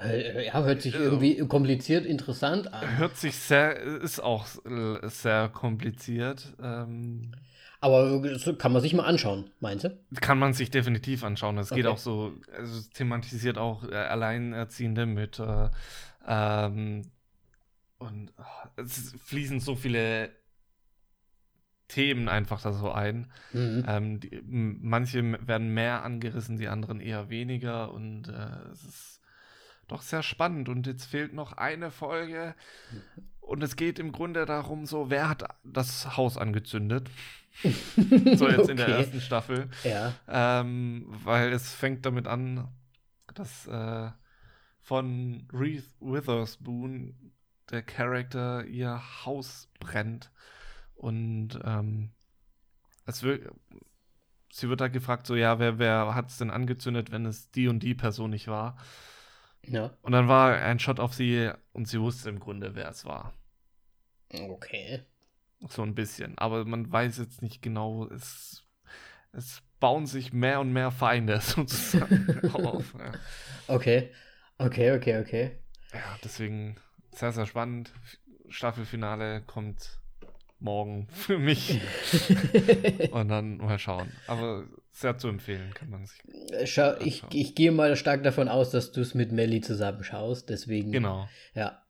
[0.00, 1.00] Äh, Ja, hört sich Ja.
[1.00, 2.98] irgendwie kompliziert, interessant an.
[2.98, 6.54] hört sich sehr, ist auch äh, sehr kompliziert.
[6.60, 7.32] Ähm,
[7.80, 8.20] Aber
[8.58, 9.90] kann man sich mal anschauen, meinst du?
[10.20, 11.58] Kann man sich definitiv anschauen.
[11.58, 11.92] Es geht Okay.
[11.92, 15.70] auch so, also es thematisiert auch äh, alleinerziehende Mütter.
[16.26, 17.02] Ähm,
[18.04, 20.30] und ah, es fließen so viele
[21.88, 23.30] Themen einfach da so ein.
[23.52, 23.84] Mhm.
[23.86, 29.20] Ähm, die, manche werden mehr angerissen, die anderen eher weniger und äh, es ist
[29.88, 30.68] doch sehr spannend.
[30.68, 32.54] Und jetzt fehlt noch eine Folge
[33.40, 37.10] und es geht im Grunde darum, so, wer hat das Haus angezündet?
[37.62, 38.70] so jetzt okay.
[38.70, 39.68] in der ersten Staffel.
[39.84, 40.14] Ja.
[40.26, 42.68] Ähm, weil es fängt damit an,
[43.34, 44.10] dass äh,
[44.80, 47.32] von Reese Witherspoon
[47.70, 50.30] der Charakter ihr Haus brennt.
[50.94, 52.10] Und ähm,
[53.06, 53.52] es wird,
[54.50, 57.68] sie wird da gefragt, so, ja, wer, wer hat es denn angezündet, wenn es die
[57.68, 58.76] und die Person nicht war?
[59.66, 59.96] Ja.
[60.02, 63.32] Und dann war ein Shot auf sie und sie wusste im Grunde, wer es war.
[64.30, 65.04] Okay.
[65.68, 66.36] So ein bisschen.
[66.38, 68.62] Aber man weiß jetzt nicht genau, es,
[69.32, 72.94] es bauen sich mehr und mehr Feinde sozusagen auf.
[72.98, 73.12] Ja.
[73.68, 74.12] Okay.
[74.58, 75.58] Okay, okay, okay.
[75.92, 76.76] Ja, deswegen
[77.18, 77.92] sehr, sehr spannend.
[78.48, 79.98] Staffelfinale kommt
[80.60, 81.80] morgen für mich.
[83.10, 84.10] und dann mal schauen.
[84.26, 86.22] Aber sehr zu empfehlen, kann man sich.
[86.64, 90.48] Schau, ich, ich gehe mal stark davon aus, dass du es mit Melly zusammenschaust.
[90.48, 90.92] Deswegen.
[90.92, 91.28] Genau.
[91.54, 91.80] Ja.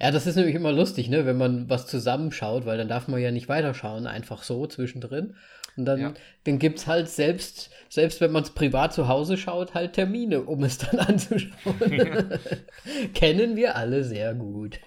[0.00, 3.20] Ja, das ist nämlich immer lustig, ne, wenn man was zusammenschaut, weil dann darf man
[3.20, 5.36] ja nicht weiterschauen, einfach so zwischendrin.
[5.76, 6.14] Und dann, ja.
[6.44, 10.42] dann gibt es halt selbst, selbst wenn man es privat zu Hause schaut, halt Termine,
[10.42, 11.92] um es dann anzuschauen.
[11.92, 12.38] Ja.
[13.14, 14.78] Kennen wir alle sehr gut.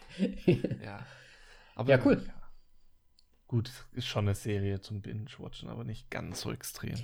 [0.84, 1.06] ja.
[1.76, 2.24] Aber ja, cool.
[2.26, 2.34] Ja.
[3.48, 6.96] Gut, ist schon eine Serie zum Binge-Watchen, aber nicht ganz so extrem.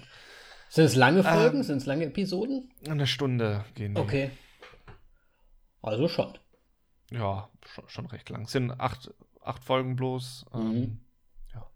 [0.68, 1.58] Sind es lange Folgen?
[1.58, 2.72] Ähm, Sind es lange Episoden?
[2.90, 4.02] Eine Stunde gehen die.
[4.02, 4.32] Okay.
[5.82, 6.38] Also schon.
[7.12, 8.46] Ja, schon, schon recht lang.
[8.46, 10.46] Es sind acht, acht Folgen bloß.
[10.54, 11.00] Ähm, mhm.
[11.54, 11.70] ja.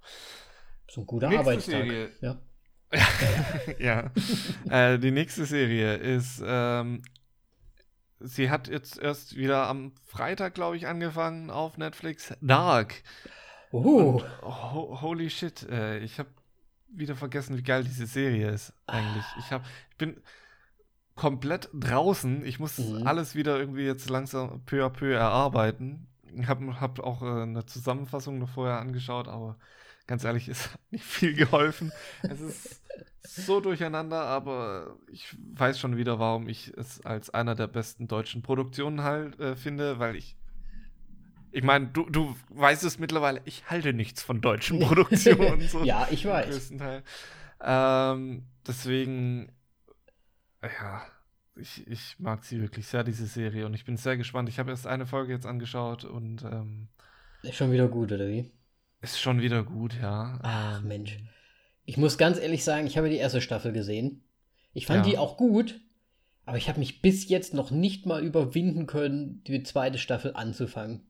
[0.90, 1.74] So ein guter nächste Arbeitstag.
[1.74, 2.10] Serie.
[2.22, 2.38] Ja.
[3.80, 4.12] ja.
[4.70, 7.02] äh, die nächste Serie ist, ähm,
[8.20, 12.34] sie hat jetzt erst wieder am Freitag, glaube ich, angefangen auf Netflix.
[12.42, 13.04] Dark.
[13.74, 16.30] Ho holy shit, äh, ich habe
[16.90, 19.26] wieder vergessen, wie geil diese Serie ist eigentlich.
[19.26, 19.40] Ah.
[19.40, 20.22] Ich, hab, ich bin
[21.16, 22.46] komplett draußen.
[22.46, 23.06] Ich muss mhm.
[23.06, 26.08] alles wieder irgendwie jetzt langsam peu à peu erarbeiten.
[26.34, 29.58] Ich habe hab auch äh, eine Zusammenfassung noch vorher angeschaut, aber
[30.08, 31.92] ganz ehrlich, es hat nicht viel geholfen.
[32.24, 32.82] es ist
[33.24, 38.42] so durcheinander, aber ich weiß schon wieder, warum ich es als einer der besten deutschen
[38.42, 40.38] Produktionen halt äh, finde, weil ich
[41.52, 45.62] ich meine, du, du weißt es mittlerweile, ich halte nichts von deutschen Produktionen.
[45.62, 46.74] so ja, ich weiß.
[47.62, 49.52] Ähm, deswegen,
[50.62, 51.02] ja,
[51.56, 53.66] ich, ich mag sie wirklich sehr, diese Serie.
[53.66, 54.50] Und ich bin sehr gespannt.
[54.50, 56.44] Ich habe erst eine Folge jetzt angeschaut und.
[56.44, 56.90] Ähm,
[57.42, 58.52] ist schon wieder gut, oder wie?
[59.02, 60.40] Ist schon wieder gut, ja.
[60.42, 61.20] Ach, ähm, Mensch.
[61.86, 64.24] Ich muss ganz ehrlich sagen, ich habe die erste Staffel gesehen.
[64.74, 65.12] Ich fand ja.
[65.12, 65.80] die auch gut,
[66.46, 71.02] aber ich habe mich bis jetzt noch nicht mal überwinden können, die zweite Staffel anzufangen.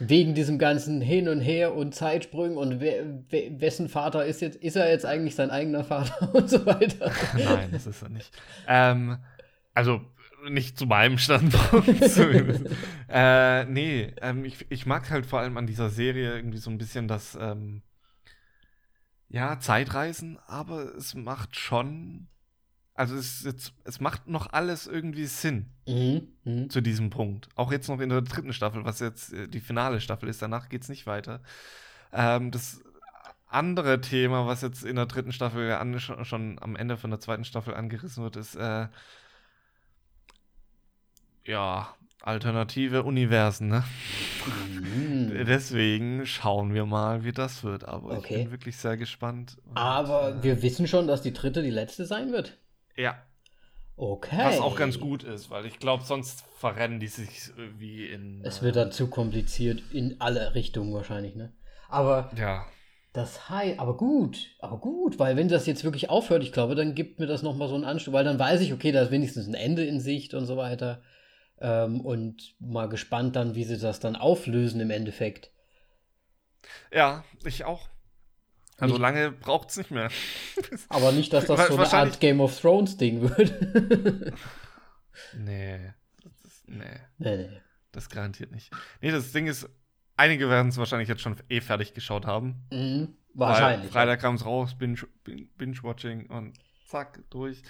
[0.00, 4.56] Wegen diesem ganzen Hin und Her und Zeitsprüngen und wer, wer, wessen Vater ist jetzt,
[4.56, 7.12] ist er jetzt eigentlich sein eigener Vater und so weiter.
[7.36, 8.30] Nein, das ist er nicht.
[8.66, 9.18] Ähm,
[9.72, 10.00] also
[10.50, 11.88] nicht zu meinem Standpunkt.
[13.08, 16.78] äh, nee, ähm, ich, ich mag halt vor allem an dieser Serie irgendwie so ein
[16.78, 17.82] bisschen das, ähm,
[19.28, 22.28] ja, Zeitreisen, aber es macht schon
[22.94, 26.68] also es, jetzt, es macht noch alles irgendwie Sinn mhm, mh.
[26.68, 27.48] zu diesem Punkt.
[27.56, 30.40] Auch jetzt noch in der dritten Staffel, was jetzt äh, die finale Staffel ist.
[30.40, 31.42] Danach geht es nicht weiter.
[32.12, 32.82] Ähm, das
[33.48, 37.74] andere Thema, was jetzt in der dritten Staffel schon, am Ende von der zweiten Staffel
[37.74, 38.86] angerissen wird, ist äh,
[41.44, 43.68] ja alternative Universen.
[43.68, 43.84] Ne?
[44.76, 45.44] Mhm.
[45.46, 47.86] Deswegen schauen wir mal, wie das wird.
[47.86, 48.34] Aber okay.
[48.34, 49.58] ich bin wirklich sehr gespannt.
[49.68, 52.56] Und, Aber äh, wir wissen schon, dass die dritte die letzte sein wird.
[52.96, 53.22] Ja.
[53.96, 54.42] Okay.
[54.42, 58.42] Was auch ganz gut ist, weil ich glaube, sonst verrennen die sich wie in.
[58.44, 61.52] Es wird dann zu kompliziert in alle Richtungen wahrscheinlich, ne?
[61.88, 62.30] Aber.
[62.36, 62.66] Ja.
[63.12, 66.96] Das heißt, aber gut, aber gut, weil wenn das jetzt wirklich aufhört, ich glaube, dann
[66.96, 69.46] gibt mir das nochmal so einen Anstoß, weil dann weiß ich, okay, da ist wenigstens
[69.46, 71.00] ein Ende in Sicht und so weiter.
[71.60, 75.50] Ähm, und mal gespannt dann, wie sie das dann auflösen im Endeffekt.
[76.92, 77.88] Ja, ich auch.
[78.78, 80.10] Also nicht, lange braucht es nicht mehr.
[80.88, 83.54] Aber nicht, dass das so eine Art Game of Thrones Ding wird.
[85.38, 86.84] nee, das nee.
[87.18, 87.36] nee.
[87.36, 87.48] Nee,
[87.92, 88.72] Das garantiert nicht.
[89.00, 89.68] Nee, das Ding ist,
[90.16, 92.66] einige werden es wahrscheinlich jetzt schon eh fertig geschaut haben.
[92.72, 93.92] Mhm, wahrscheinlich.
[93.92, 96.58] Freitag kam es raus, Binge-Watching und
[96.94, 97.60] zack, durch.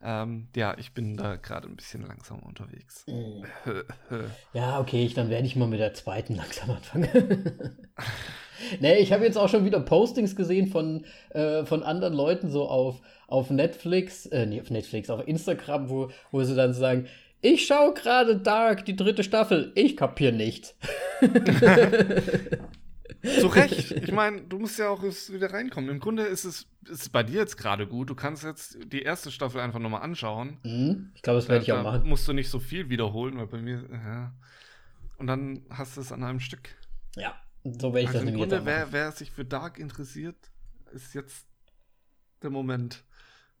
[0.00, 3.04] Ähm, ja, ich bin da gerade ein bisschen langsam unterwegs.
[3.08, 3.44] Mhm.
[4.52, 7.08] ja, okay, ich, dann werde ich mal mit der zweiten langsam anfangen.
[8.80, 12.68] Nee, ich habe jetzt auch schon wieder Postings gesehen von, äh, von anderen Leuten so
[12.68, 17.06] auf, auf Netflix, äh, nee, auf Netflix, auf Instagram, wo, wo sie dann sagen,
[17.40, 20.74] ich schaue gerade Dark, die dritte Staffel, ich kapier nichts.
[23.22, 23.90] Zu Recht.
[23.92, 25.90] Ich meine, du musst ja auch wieder reinkommen.
[25.90, 28.10] Im Grunde ist es ist bei dir jetzt gerade gut.
[28.10, 30.58] Du kannst jetzt die erste Staffel einfach nochmal anschauen.
[30.62, 31.12] Mhm.
[31.14, 32.08] Ich glaube, das werde ich auch machen.
[32.08, 34.32] musst du nicht so viel wiederholen, weil bei mir, ja.
[35.18, 36.76] Und dann hast du es an einem Stück.
[37.16, 40.36] Ja, so werde ich also das nämlich Grunde, wer, wer sich für Dark interessiert,
[40.92, 41.46] ist jetzt
[42.42, 43.04] der Moment.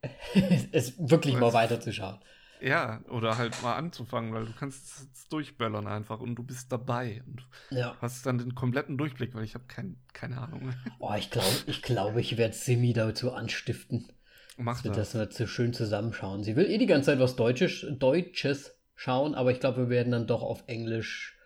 [0.72, 2.18] es wirklich mal weiterzuschauen.
[2.60, 7.22] Ja, oder halt mal anzufangen, weil du kannst es durchböllern einfach und du bist dabei
[7.26, 7.96] und ja.
[8.00, 10.72] hast dann den kompletten Durchblick, weil ich habe kein, keine Ahnung.
[11.00, 14.12] Oh, ich glaube, ich, glaub, ich werde Simi dazu anstiften.
[14.56, 14.96] Mach das.
[14.96, 16.42] Dass wir so schön zusammenschauen.
[16.42, 20.10] Sie will eh die ganze Zeit was Deutsches, Deutsches schauen, aber ich glaube, wir werden
[20.10, 21.37] dann doch auf Englisch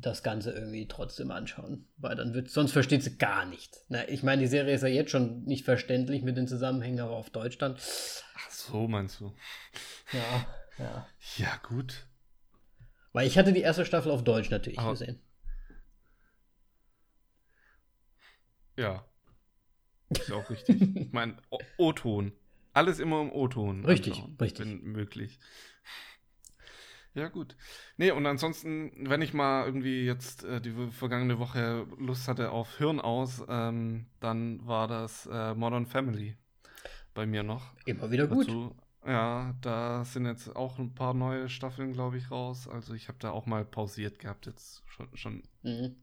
[0.00, 3.84] das Ganze irgendwie trotzdem anschauen, weil dann wird, sonst versteht sie gar nichts.
[3.88, 7.16] Na, ich meine, die Serie ist ja jetzt schon nicht verständlich mit den Zusammenhängen, aber
[7.16, 7.74] auf Deutsch dann.
[7.74, 9.34] Ach so, meinst du?
[10.12, 10.46] Ja,
[10.78, 11.06] ja.
[11.36, 12.06] Ja, gut.
[13.12, 15.20] Weil ich hatte die erste Staffel auf Deutsch natürlich aber, gesehen.
[18.76, 19.04] Ja.
[20.10, 20.80] Ist auch richtig.
[20.96, 21.36] ich meine,
[21.76, 22.32] O-Ton.
[22.72, 23.84] Alles immer im O-Ton.
[23.84, 24.66] Richtig, anschauen, richtig.
[24.66, 25.40] Wenn möglich.
[27.14, 27.56] Ja, gut.
[27.96, 32.78] Nee, und ansonsten, wenn ich mal irgendwie jetzt äh, die vergangene Woche Lust hatte auf
[32.78, 36.36] Hirn aus, ähm, dann war das äh, Modern Family
[37.14, 37.74] bei mir noch.
[37.86, 38.46] Immer wieder gut.
[38.46, 42.68] Dazu, ja, da sind jetzt auch ein paar neue Staffeln, glaube ich, raus.
[42.68, 45.96] Also ich habe da auch mal pausiert gehabt, jetzt schon, schon mhm.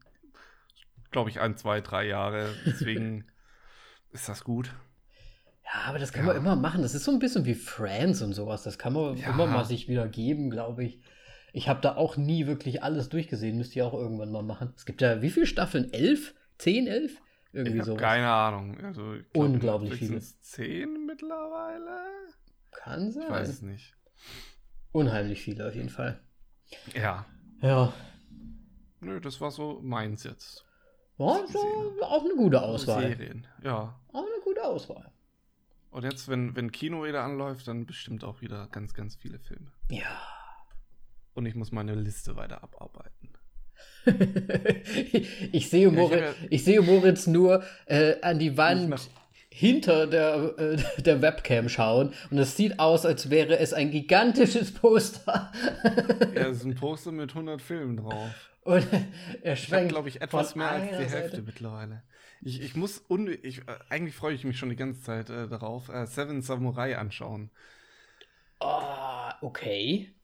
[1.10, 2.54] glaube ich, ein, zwei, drei Jahre.
[2.66, 3.24] Deswegen
[4.10, 4.74] ist das gut.
[5.66, 6.32] Ja, aber das kann ja.
[6.32, 6.82] man immer machen.
[6.82, 8.62] Das ist so ein bisschen wie Friends und sowas.
[8.62, 9.30] Das kann man ja.
[9.30, 11.00] immer mal sich wieder geben, glaube ich.
[11.52, 13.56] Ich habe da auch nie wirklich alles durchgesehen.
[13.56, 14.72] Müsst ihr auch irgendwann mal machen.
[14.76, 15.92] Es gibt ja wie viele Staffeln?
[15.92, 16.34] Elf?
[16.58, 17.20] Zehn, elf?
[17.52, 17.96] Irgendwie so.
[17.96, 18.78] Keine Ahnung.
[18.84, 20.20] Also, glaub, Unglaublich viele.
[20.20, 22.06] Zehn mittlerweile?
[22.70, 23.24] Kann sein.
[23.24, 23.94] Ich weiß es nicht.
[24.92, 26.20] Unheimlich viele auf jeden Fall.
[26.94, 27.26] Ja.
[27.60, 27.92] Ja.
[29.00, 30.64] Nö, das war so meins jetzt.
[31.18, 31.58] Ja, so
[32.02, 33.02] auch eine gute Auswahl.
[33.02, 33.98] Serien, ja.
[34.12, 35.10] Auch eine gute Auswahl.
[35.96, 39.72] Und jetzt, wenn, wenn Kino wieder anläuft, dann bestimmt auch wieder ganz, ganz viele Filme.
[39.90, 40.20] Ja.
[41.32, 43.30] Und ich muss meine Liste weiter abarbeiten.
[45.52, 49.08] ich, sehe Moritz, ich, sehe Moritz nur äh, an die Wand
[49.48, 54.74] hinter der, äh, der Webcam schauen und es sieht aus, als wäre es ein gigantisches
[54.74, 55.50] Poster.
[56.34, 58.50] ja, es ist ein Poster mit 100 Filmen drauf.
[58.64, 58.86] Und
[59.42, 61.42] er schwenkt, glaube ich, etwas mehr als die Hälfte Seite.
[61.42, 62.02] mittlerweile.
[62.46, 63.02] Ich, ich muss,
[63.42, 66.96] ich, äh, eigentlich freue ich mich schon die ganze Zeit äh, darauf, äh, Seven Samurai
[66.96, 67.50] anschauen.
[68.60, 70.14] Oh, okay.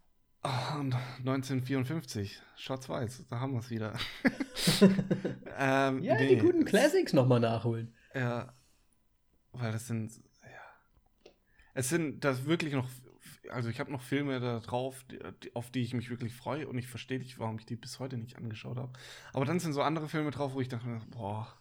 [0.45, 3.95] Oh, und 1954, schwarz-weiß, da haben wir es wieder.
[5.59, 6.29] ähm, ja, nee.
[6.29, 7.93] die guten Classics nochmal nachholen.
[8.15, 8.55] Ja,
[9.51, 10.13] weil das sind,
[10.45, 11.31] ja.
[11.75, 12.89] Es sind das wirklich noch,
[13.51, 16.79] also ich habe noch Filme da drauf, die, auf die ich mich wirklich freue und
[16.79, 18.93] ich verstehe nicht, warum ich die bis heute nicht angeschaut habe.
[19.33, 21.53] Aber dann sind so andere Filme drauf, wo ich dachte, boah.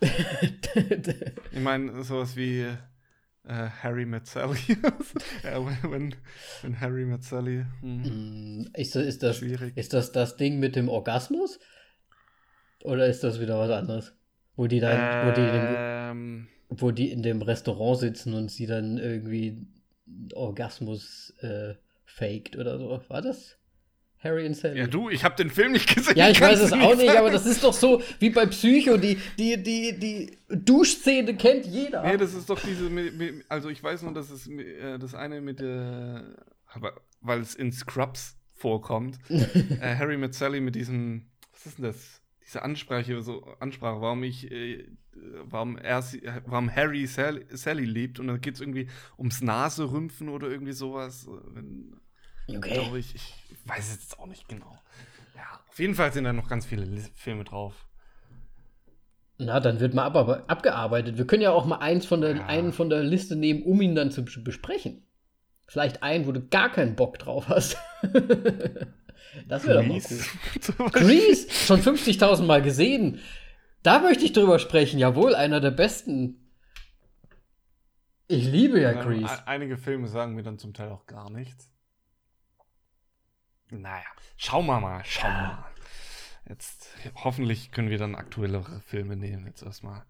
[1.52, 2.66] ich meine, sowas wie
[3.50, 4.58] äh, Harry met Sally.
[5.42, 6.14] wenn,
[6.62, 7.64] wenn Harry met Sally.
[7.80, 9.76] Hm, ist, das, ist, das, schwierig.
[9.76, 11.58] ist das das Ding mit dem Orgasmus?
[12.84, 14.14] Oder ist das wieder was anderes?
[14.56, 16.48] Wo die dann, ähm, wo die den,
[16.80, 19.66] wo die in dem Restaurant sitzen und sie dann irgendwie
[20.34, 23.02] Orgasmus äh, faked oder so.
[23.08, 23.59] War das?
[24.22, 24.78] Harry und Sally.
[24.78, 26.16] Ja, du, ich habe den Film nicht gesehen.
[26.16, 29.18] Ja, ich weiß es auch nicht, aber das ist doch so wie bei Psycho, die,
[29.38, 32.02] die, die, die Duschszene kennt jeder.
[32.02, 32.90] Nee, das ist doch diese,
[33.48, 36.36] also ich weiß nur, dass es äh, das eine mit der,
[37.20, 42.20] weil es in Scrubs vorkommt, äh, Harry mit Sally mit diesem, was ist denn das?
[42.44, 44.84] Diese Ansprache, so Ansprache, warum ich äh,
[45.44, 46.02] warum, er,
[46.46, 48.18] warum Harry Sally, Sally liebt.
[48.18, 51.28] Und dann geht es irgendwie ums Naserümpfen oder irgendwie sowas.
[51.54, 51.94] Wenn,
[52.56, 52.74] okay.
[52.74, 53.34] Glaube ich, ich
[53.64, 54.78] weiß es jetzt auch nicht genau.
[55.34, 57.86] Ja, auf jeden Fall sind da noch ganz viele Filme drauf.
[59.38, 61.16] Na, dann wird mal ab, abgearbeitet.
[61.16, 62.46] Wir können ja auch mal eins von der, ja.
[62.46, 65.02] einen von der Liste nehmen, um ihn dann zu besprechen.
[65.66, 67.78] Vielleicht einen, wo du gar keinen Bock drauf hast.
[69.48, 70.90] das wäre doch mal cool.
[70.92, 73.20] Grease, schon 50.000 Mal gesehen.
[73.82, 74.98] Da möchte ich drüber sprechen.
[74.98, 76.50] Jawohl, einer der besten.
[78.28, 79.46] Ich liebe ja Grease.
[79.46, 81.72] Einige Filme sagen mir dann zum Teil auch gar nichts.
[83.70, 84.04] Naja,
[84.36, 85.64] schauen wir mal, schauen wir mal.
[86.48, 90.02] Jetzt, hoffentlich können wir dann aktuellere Filme nehmen, jetzt erstmal.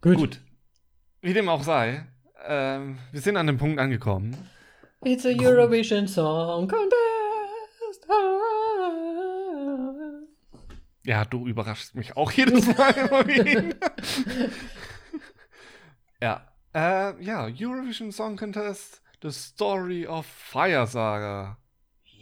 [0.00, 0.16] Gut.
[0.16, 0.40] Gut.
[1.20, 2.04] Wie dem auch sei,
[2.44, 4.50] ähm, wir sind an dem Punkt angekommen.
[5.04, 8.08] It's a Eurovision Song Contest.
[11.04, 13.74] Ja, du überraschst mich auch jedes Mal
[16.20, 16.48] ja.
[16.74, 21.58] Äh, ja, Eurovision Song Contest, The Story of Fire Saga.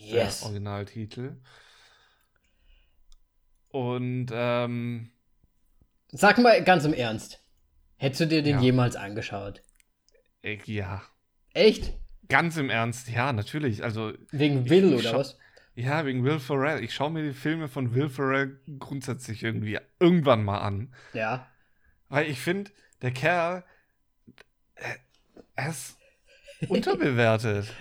[0.03, 0.41] Yes.
[0.41, 1.37] Der Originaltitel.
[3.69, 5.11] Und ähm,
[6.13, 7.43] Sag mal ganz im Ernst.
[7.97, 8.63] Hättest du dir den Ja.
[8.63, 9.63] jemals angeschaut?
[10.43, 11.03] Äh, ja,
[11.53, 11.93] Echt?
[12.29, 13.85] ganz im Ernst, ja, natürlich.
[13.85, 15.39] Also, Wegen Ich- Will ich oder schau- was?
[15.75, 16.83] ja, wegen Will Ferrell.
[16.83, 20.93] Ich schaue mir die Filme von Will Ferrell grundsätzlich irgendwie irgendwann mal an.
[21.13, 21.47] Ja.
[22.09, 22.73] Weil ich finde,
[23.03, 23.65] der Kerl,
[24.77, 24.95] äh,
[25.55, 25.97] er ist
[26.69, 27.73] unterbewertet.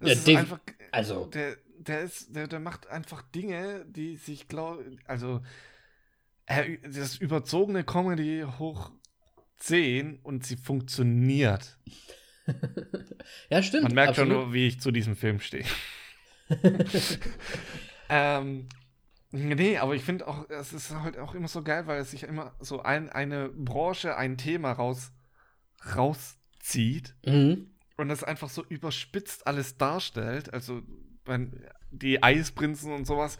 [0.00, 0.60] Das Ja, ist einfach,
[0.92, 5.40] also- der, der ist, der, der macht einfach Dinge, die sich glaube, also
[6.46, 8.92] er, das überzogene Comedy hoch
[9.58, 11.78] 10 und sie funktioniert.
[13.48, 13.84] Ja, stimmt.
[13.84, 14.46] Man merkt schon absolut.
[14.46, 15.64] nur, wie ich zu diesem Film stehe.
[18.08, 18.68] ähm,
[19.30, 22.24] nee, aber ich finde auch, es ist halt auch immer so geil, weil es sich
[22.24, 25.12] immer so ein, eine Branche, ein Thema raus,
[25.94, 27.69] rauszieht Mhm.
[28.00, 30.52] Und das einfach so überspitzt alles darstellt.
[30.52, 30.82] Also
[31.24, 33.38] wenn die Eisprinzen und sowas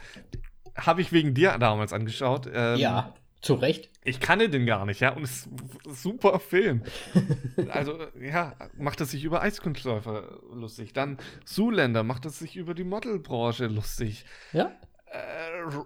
[0.77, 2.49] habe ich wegen dir damals angeschaut.
[2.53, 3.89] Ähm, Ja, zu Recht.
[4.05, 5.49] Ich kannte den gar nicht, ja, und es ist
[5.87, 6.83] ein super Film.
[7.71, 10.93] also, ja, macht es sich über Eiskunstläufer lustig.
[10.93, 14.27] Dann Zuländer macht es sich über die Modelbranche lustig.
[14.53, 14.73] Ja.
[15.07, 15.83] Äh,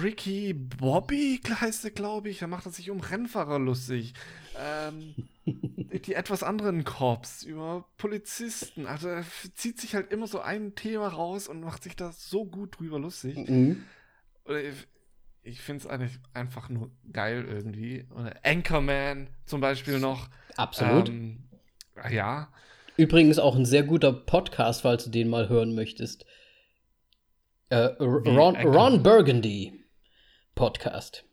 [0.00, 2.38] Ricky Bobby heißt er, glaube ich.
[2.38, 4.14] Da macht er sich um Rennfahrer lustig.
[4.58, 8.86] Ähm, die etwas anderen Cops, über Polizisten.
[8.86, 12.44] Also er zieht sich halt immer so ein Thema raus und macht sich da so
[12.44, 13.36] gut drüber lustig.
[13.48, 13.84] Mhm.
[14.44, 14.74] Oder ich
[15.42, 18.04] ich finde es eigentlich einfach nur geil irgendwie.
[18.10, 20.28] Oder Anchorman zum Beispiel noch.
[20.56, 21.08] Absolut.
[21.08, 21.44] Ähm,
[22.10, 22.48] ja,
[22.96, 26.24] Übrigens auch ein sehr guter Podcast, falls du den mal hören möchtest.
[27.68, 29.84] Äh, Ron, Ron Burgundy
[30.54, 31.25] Podcast.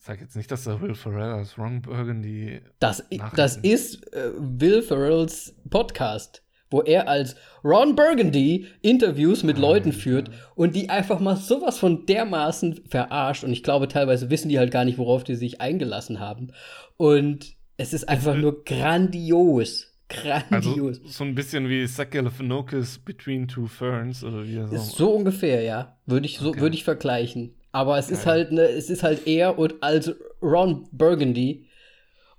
[0.00, 2.60] Sag jetzt nicht, dass der Will Ferrell als Ron Burgundy.
[2.80, 3.04] Das,
[3.36, 10.30] das ist äh, Will Ferrells Podcast, wo er als Ron Burgundy Interviews mit Leuten führt
[10.54, 13.44] und die einfach mal sowas von dermaßen verarscht.
[13.44, 16.52] Und ich glaube, teilweise wissen die halt gar nicht, worauf die sich eingelassen haben.
[16.96, 19.86] Und es ist einfach nur grandios.
[20.10, 21.00] Also Grandios.
[21.04, 24.96] so ein bisschen wie Zach Galifianakis Between Two Ferns oder wie er Ist so.
[24.96, 25.98] so ungefähr, ja.
[26.06, 26.60] Würde ich so Okay.
[26.60, 27.54] würde ich vergleichen.
[27.78, 28.34] Aber es ist Geil.
[28.34, 30.12] halt ne, es ist halt er und als
[30.42, 31.66] Ron Burgundy.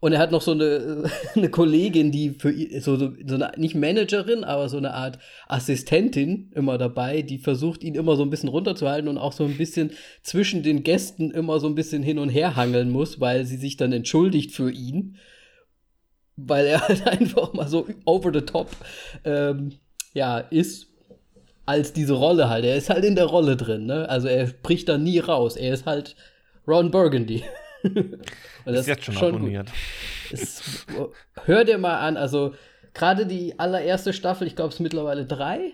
[0.01, 3.53] Und er hat noch so eine, eine Kollegin, die für ihn, so, so, so eine
[3.55, 5.17] nicht Managerin, aber so eine Art
[5.47, 9.55] Assistentin immer dabei, die versucht ihn immer so ein bisschen runterzuhalten und auch so ein
[9.55, 9.91] bisschen
[10.23, 13.77] zwischen den Gästen immer so ein bisschen hin und her hangeln muss, weil sie sich
[13.77, 15.15] dann entschuldigt für ihn,
[16.35, 18.71] weil er halt einfach mal so over the top
[19.23, 19.71] ähm,
[20.13, 20.88] ja ist
[21.69, 22.65] als diese Rolle halt.
[22.65, 24.09] Er ist halt in der Rolle drin, ne?
[24.09, 25.55] Also er bricht da nie raus.
[25.55, 26.15] Er ist halt
[26.67, 27.43] Ron Burgundy.
[28.65, 29.23] Ist jetzt schon, gut.
[29.23, 29.71] abonniert.
[30.31, 30.85] Es,
[31.45, 32.53] hör dir mal an, also
[32.93, 35.73] gerade die allererste Staffel, ich glaube es ist mittlerweile drei,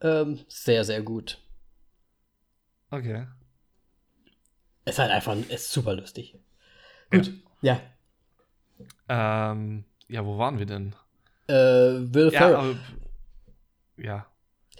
[0.00, 1.38] ähm, sehr, sehr gut.
[2.90, 3.26] Okay.
[4.86, 6.36] Es ist halt einfach, ist super lustig.
[7.10, 7.80] Gut, ja.
[9.08, 10.94] Ähm, ja, wo waren wir denn?
[11.48, 12.76] Äh, Will Ja, Ferrell.
[13.98, 14.26] ja.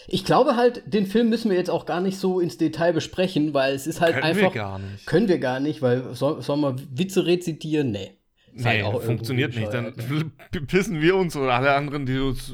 [0.07, 3.53] Ich glaube halt, den Film müssen wir jetzt auch gar nicht so ins Detail besprechen,
[3.53, 4.41] weil es ist halt Können einfach.
[4.53, 5.05] wir gar nicht.
[5.05, 7.91] Können wir gar nicht, weil soll, sollen wir Witze rezitieren?
[7.91, 8.17] Nee.
[8.53, 9.73] Ist halt Nee, auch funktioniert nicht.
[9.73, 9.93] Dann
[10.67, 12.53] pissen wir uns oder alle anderen, die uns.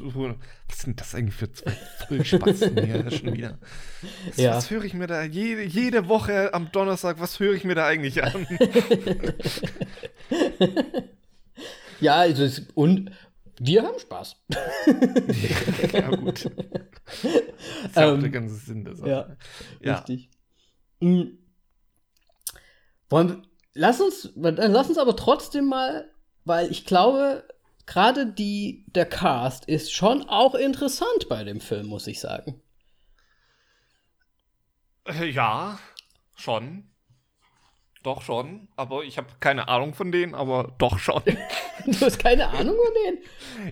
[0.68, 1.72] Was sind das eigentlich für zwei
[2.06, 3.58] Vollspatzen hier schon wieder?
[4.28, 4.54] Was, Ja.
[4.54, 7.86] was höre ich mir da jede, jede Woche am Donnerstag, was höre ich mir da
[7.86, 8.46] eigentlich an?
[12.00, 13.10] Ja, also es, und
[13.60, 14.36] wir haben Spaß.
[15.92, 16.50] ja, gut.
[17.10, 17.24] Das
[17.90, 19.08] ist ja auch Ähm, der ganze Sinn der Sache.
[19.08, 19.36] Ja,
[19.80, 19.94] Ja.
[19.96, 20.28] richtig.
[21.00, 21.38] Mhm.
[23.08, 26.10] Wollen lass uns, dann lass uns aber trotzdem mal,
[26.44, 27.48] weil ich glaube,
[27.86, 32.60] gerade die, der Cast ist schon auch interessant bei dem Film, muss ich sagen.
[35.04, 35.78] Äh, Ja,
[36.34, 36.90] schon.
[38.08, 38.68] Doch schon.
[38.74, 41.22] Aber ich habe keine Ahnung von denen, aber doch schon.
[41.86, 43.18] Du hast keine Ahnung von denen?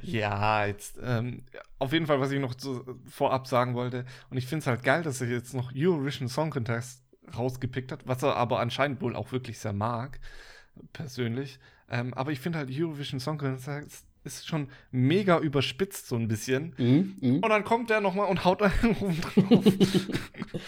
[0.03, 1.43] Ja, jetzt ähm,
[1.79, 4.05] auf jeden Fall, was ich noch zu, vorab sagen wollte.
[4.29, 7.03] Und ich finde es halt geil, dass er jetzt noch Eurovision Song Contest
[7.37, 10.21] rausgepickt hat, was er aber anscheinend wohl auch wirklich sehr mag,
[10.93, 11.59] persönlich.
[11.91, 16.75] Ähm, aber ich finde halt Eurovision Song Contest ist schon mega überspitzt so ein bisschen.
[16.77, 17.39] Mhm, mhm.
[17.39, 19.65] Und dann kommt der nochmal und haut einen oben drauf.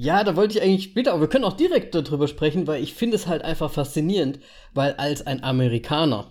[0.00, 2.94] Ja, da wollte ich eigentlich später, aber wir können auch direkt darüber sprechen, weil ich
[2.94, 4.38] finde es halt einfach faszinierend,
[4.72, 6.28] weil als ein Amerikaner,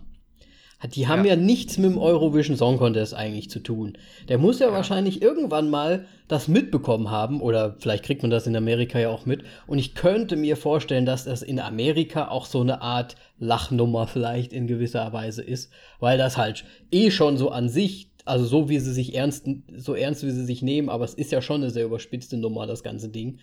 [0.94, 1.32] die haben ja.
[1.32, 1.36] Ja.
[1.36, 3.98] nichts mit dem Eurovision Song Contest eigentlich zu tun.
[4.30, 4.74] Der muss ja, Ja.
[4.74, 9.26] wahrscheinlich irgendwann mal das mitbekommen haben, oder vielleicht kriegt man das in Amerika ja auch
[9.26, 9.44] mit.
[9.66, 14.54] Und ich könnte mir vorstellen, dass das in Amerika auch so eine Art Lachnummer vielleicht
[14.54, 18.80] in gewisser Weise ist, weil das halt eh schon so an sich, also so wie
[18.80, 21.72] sie sich ernst, so ernst wie sie sich nehmen, aber es ist ja schon eine
[21.72, 23.40] sehr überspitzte Nummer, das ganze Ding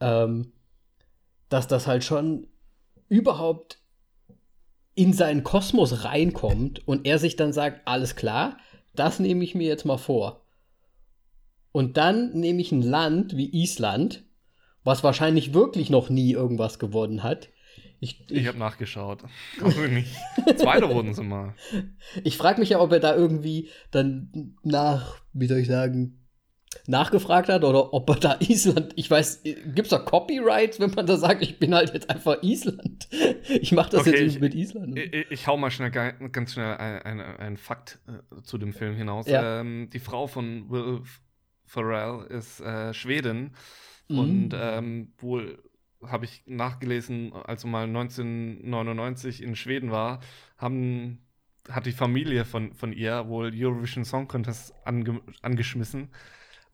[0.00, 0.52] ähm,
[1.48, 2.46] dass das halt schon
[3.08, 3.78] überhaupt
[4.94, 8.58] in seinen Kosmos reinkommt und er sich dann sagt, alles klar,
[8.94, 10.44] das nehme ich mir jetzt mal vor.
[11.72, 14.24] Und dann nehme ich ein Land wie Island,
[14.84, 17.48] was wahrscheinlich wirklich noch nie irgendwas gewonnen hat.
[18.00, 19.22] Ich, ich, ich habe nachgeschaut.
[19.90, 20.14] nicht.
[20.56, 21.54] Zweite wurden sie mal.
[22.22, 26.24] Ich frage mich ja, ob er da irgendwie dann nach, wie soll ich sagen,
[26.86, 31.06] nachgefragt hat oder ob er da Island, ich weiß, gibt es da Copyrights, wenn man
[31.06, 33.08] da sagt, ich bin halt jetzt einfach Island?
[33.48, 34.98] Ich mache das okay, jetzt nicht mit Island.
[34.98, 39.26] Ich, ich, hau mal schnell ganz schnell einen ein Fakt äh, zu dem Film hinaus.
[39.26, 39.60] Ja.
[39.60, 41.02] Ähm, die Frau von Will
[41.66, 43.52] Ferrell ist äh, Schwedin
[44.08, 44.18] mhm.
[44.18, 45.58] und ähm, wohl
[46.10, 50.20] habe ich nachgelesen, als er mal 1999 in Schweden war,
[50.58, 51.20] haben
[51.70, 56.10] hat die Familie von, von ihr wohl Eurovision Song Contest ange, angeschmissen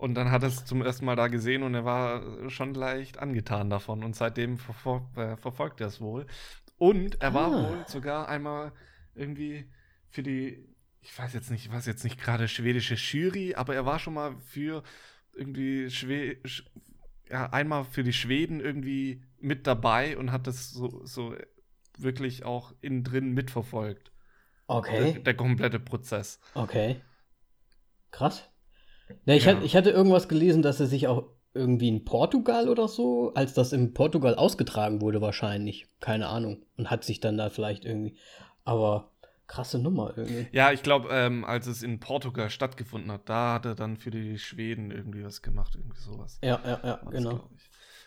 [0.00, 3.18] und dann hat er es zum ersten Mal da gesehen und er war schon leicht
[3.18, 4.02] angetan davon.
[4.02, 6.26] Und seitdem verfol äh, verfolgt er es wohl.
[6.78, 7.68] Und er war ah.
[7.68, 8.72] wohl sogar einmal
[9.14, 9.66] irgendwie
[10.08, 10.66] für die,
[11.02, 14.14] ich weiß jetzt nicht, ich weiß jetzt nicht gerade schwedische Jury, aber er war schon
[14.14, 14.82] mal für
[15.34, 16.38] irgendwie Schwe
[17.30, 21.34] ja, einmal für die Schweden irgendwie mit dabei und hat das so, so
[21.98, 24.12] wirklich auch innen drin mitverfolgt.
[24.66, 25.12] Okay.
[25.14, 26.40] Der, der komplette Prozess.
[26.54, 27.00] Okay.
[28.10, 28.48] Krass.
[29.24, 29.52] Ja, ich, ja.
[29.52, 33.54] Hatte, ich hatte irgendwas gelesen, dass er sich auch irgendwie in Portugal oder so, als
[33.54, 35.88] das in Portugal ausgetragen wurde, wahrscheinlich.
[36.00, 36.64] Keine Ahnung.
[36.76, 38.16] Und hat sich dann da vielleicht irgendwie.
[38.64, 39.09] Aber
[39.50, 40.46] krasse Nummer irgendwie.
[40.52, 44.12] Ja, ich glaube, ähm, als es in Portugal stattgefunden hat, da hat er dann für
[44.12, 46.38] die Schweden irgendwie was gemacht, irgendwie sowas.
[46.42, 47.50] Ja, ja, ja, was, genau.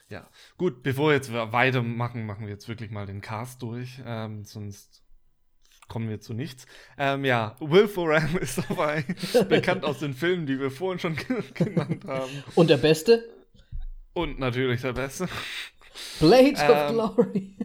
[0.07, 0.27] Ja,
[0.57, 4.01] gut, bevor wir jetzt weitermachen, machen wir jetzt wirklich mal den Cast durch.
[4.05, 5.03] Ähm, sonst
[5.89, 6.65] kommen wir zu nichts.
[6.97, 9.03] Ähm, ja, Will Ferrell ist dabei,
[9.49, 11.15] bekannt aus den Filmen, die wir vorhin schon
[11.53, 12.31] genannt haben.
[12.55, 13.21] Und der Beste?
[14.13, 15.27] Und natürlich der Beste.
[16.19, 16.69] Blades ähm,
[16.99, 17.57] of Glory.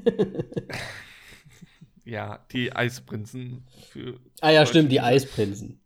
[2.08, 3.66] Ja, die Eisprinzen.
[3.90, 5.80] Für ah ja, stimmt, die Eisprinzen.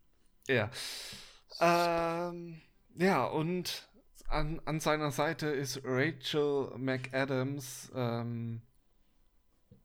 [0.47, 0.69] Ja.
[1.59, 2.61] Ähm,
[2.95, 3.87] ja, und
[4.29, 8.61] an, an seiner Seite ist Rachel McAdams, ähm,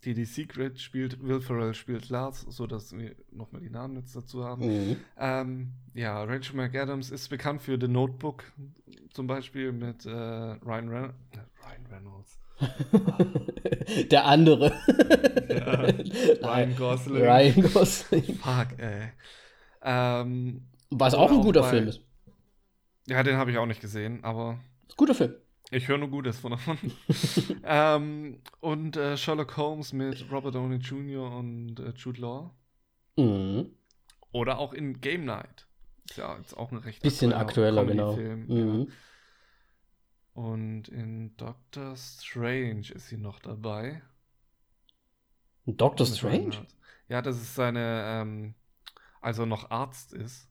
[0.04, 4.14] die die Secret spielt, Will Ferrell spielt Lars, so dass wir nochmal die Namen jetzt
[4.14, 4.64] dazu haben.
[4.64, 4.96] Mhm.
[5.18, 8.44] Ähm, ja, Rachel McAdams ist bekannt für The Notebook,
[9.12, 12.38] zum Beispiel mit äh, Ryan, Ren äh, Ryan Reynolds.
[14.10, 14.72] Der andere.
[15.48, 17.22] ja, Ryan Gosling.
[17.22, 18.36] Ryan Gosling.
[18.36, 19.12] Fuck, ey.
[19.82, 22.00] Ähm, Was auch ein guter bei, Film ist.
[23.06, 24.58] Ja, den habe ich auch nicht gesehen, aber.
[24.96, 25.34] Guter Film.
[25.70, 26.78] Ich höre nur Gutes von davon.
[27.64, 31.30] ähm, und äh, Sherlock Holmes mit Robert Downey Jr.
[31.36, 32.54] und äh, Jude Law.
[33.16, 33.70] Mhm.
[34.32, 35.66] Oder auch in Game Night.
[36.08, 38.14] Ist ja jetzt auch ein recht bisschen aktueller, genau.
[38.14, 38.80] Film, mhm.
[38.80, 38.86] ja.
[40.38, 44.02] Und in Doctor Strange ist sie noch dabei.
[45.66, 46.64] Doctor Strange?
[47.08, 48.54] Ja, das ist seine, ähm,
[49.20, 50.48] also noch Arzt ist.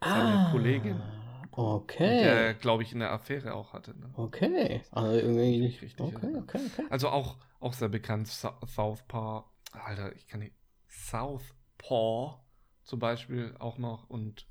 [0.00, 0.48] Seine ah.
[0.52, 1.02] Kollegin.
[1.50, 2.22] Okay.
[2.22, 3.94] Der, glaube ich, eine Affäre auch hatte.
[3.98, 4.10] Ne?
[4.14, 4.80] Okay.
[4.90, 6.00] Also irgendwie nicht richtig.
[6.00, 6.86] Okay, okay, okay.
[6.88, 9.44] Also auch, auch sehr bekannt, Southpaw.
[9.72, 10.54] Alter, ich kann nicht.
[10.88, 12.40] Southpaw
[12.84, 14.08] zum Beispiel auch noch.
[14.08, 14.46] Und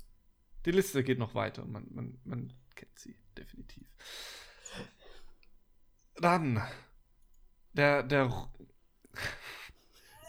[0.64, 1.64] die Liste geht noch weiter.
[1.64, 3.88] Man, man, man kennt sie definitiv.
[6.20, 6.62] Dann
[7.74, 8.32] der, der,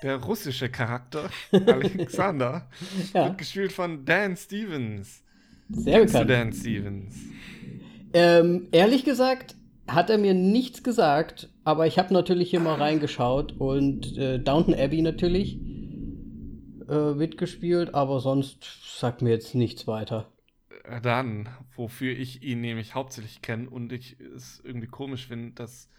[0.03, 2.69] der russische Charakter, Alexander,
[3.13, 3.25] ja.
[3.25, 5.23] wird gespielt von Dan Stevens.
[5.69, 6.29] Sehr Kennst bekannt.
[6.29, 7.15] du Dan Stevens?
[8.13, 9.55] Ähm, ehrlich gesagt
[9.87, 14.73] hat er mir nichts gesagt, aber ich habe natürlich hier mal reingeschaut und äh, Downton
[14.73, 15.59] Abbey natürlich
[16.89, 18.65] äh, mitgespielt, aber sonst
[18.99, 20.31] sagt mir jetzt nichts weiter.
[21.01, 25.89] Dann, wofür ich ihn nämlich hauptsächlich kenne und ich es irgendwie komisch finde, dass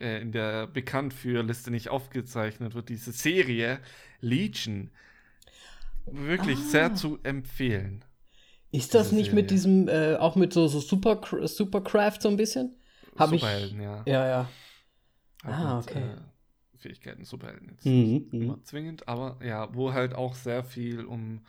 [0.00, 3.80] äh, in der bekannt für Liste nicht aufgezeichnet wird, diese Serie
[4.20, 4.90] Legion.
[6.06, 6.68] Wirklich ah.
[6.68, 8.04] sehr zu empfehlen.
[8.70, 9.42] Ist das nicht Serie.
[9.42, 12.76] mit diesem, äh, auch mit so, so Super, Supercraft so ein bisschen?
[13.16, 14.02] Superhelden, ich, ja.
[14.06, 14.48] Ja, ja.
[15.44, 16.02] Halt ah, mit, okay.
[16.02, 18.42] Äh, Fähigkeiten, Superhelden jetzt mhm, nicht mhm.
[18.42, 21.40] immer zwingend, aber ja, wo halt auch sehr viel um,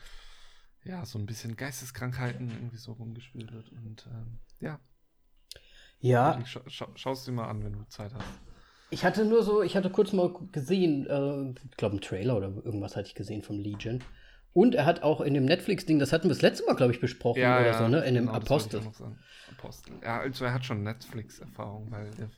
[0.84, 4.80] ja, so ein bisschen Geisteskrankheiten irgendwie so rumgespielt wird und ähm, ja.
[6.00, 6.44] Ja.
[6.46, 8.26] Scha scha Schau dir mal an, wenn du Zeit hast.
[8.90, 12.48] Ich hatte nur so, ich hatte kurz mal gesehen, äh, ich glaube, einen Trailer oder
[12.48, 14.04] irgendwas hatte ich gesehen vom Legion.
[14.54, 17.00] Und er hat auch in dem Netflix-Ding, das hatten wir das letzte Mal, glaube ich,
[17.00, 18.04] besprochen ja, oder ja, so, ne?
[18.06, 18.82] In dem genau, Apostel.
[19.52, 19.94] Apostel.
[20.02, 22.32] Ja, also er hat schon Netflix-Erfahrung, weil der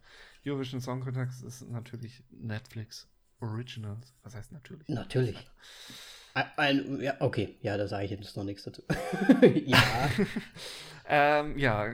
[0.45, 4.13] Eurovision Song Contest ist natürlich Netflix Originals.
[4.23, 4.87] Was heißt natürlich?
[4.89, 5.37] Natürlich.
[6.33, 8.83] Ein, ja, okay, ja, da sage ich jetzt noch nichts dazu.
[9.65, 10.09] ja.
[11.07, 11.93] ähm, ja,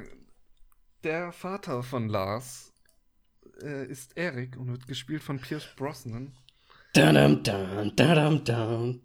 [1.03, 2.73] der Vater von Lars
[3.61, 6.33] äh, ist Eric und wird gespielt von Pierce Brosnan.
[6.93, 9.01] Dum, dum, dum, dum,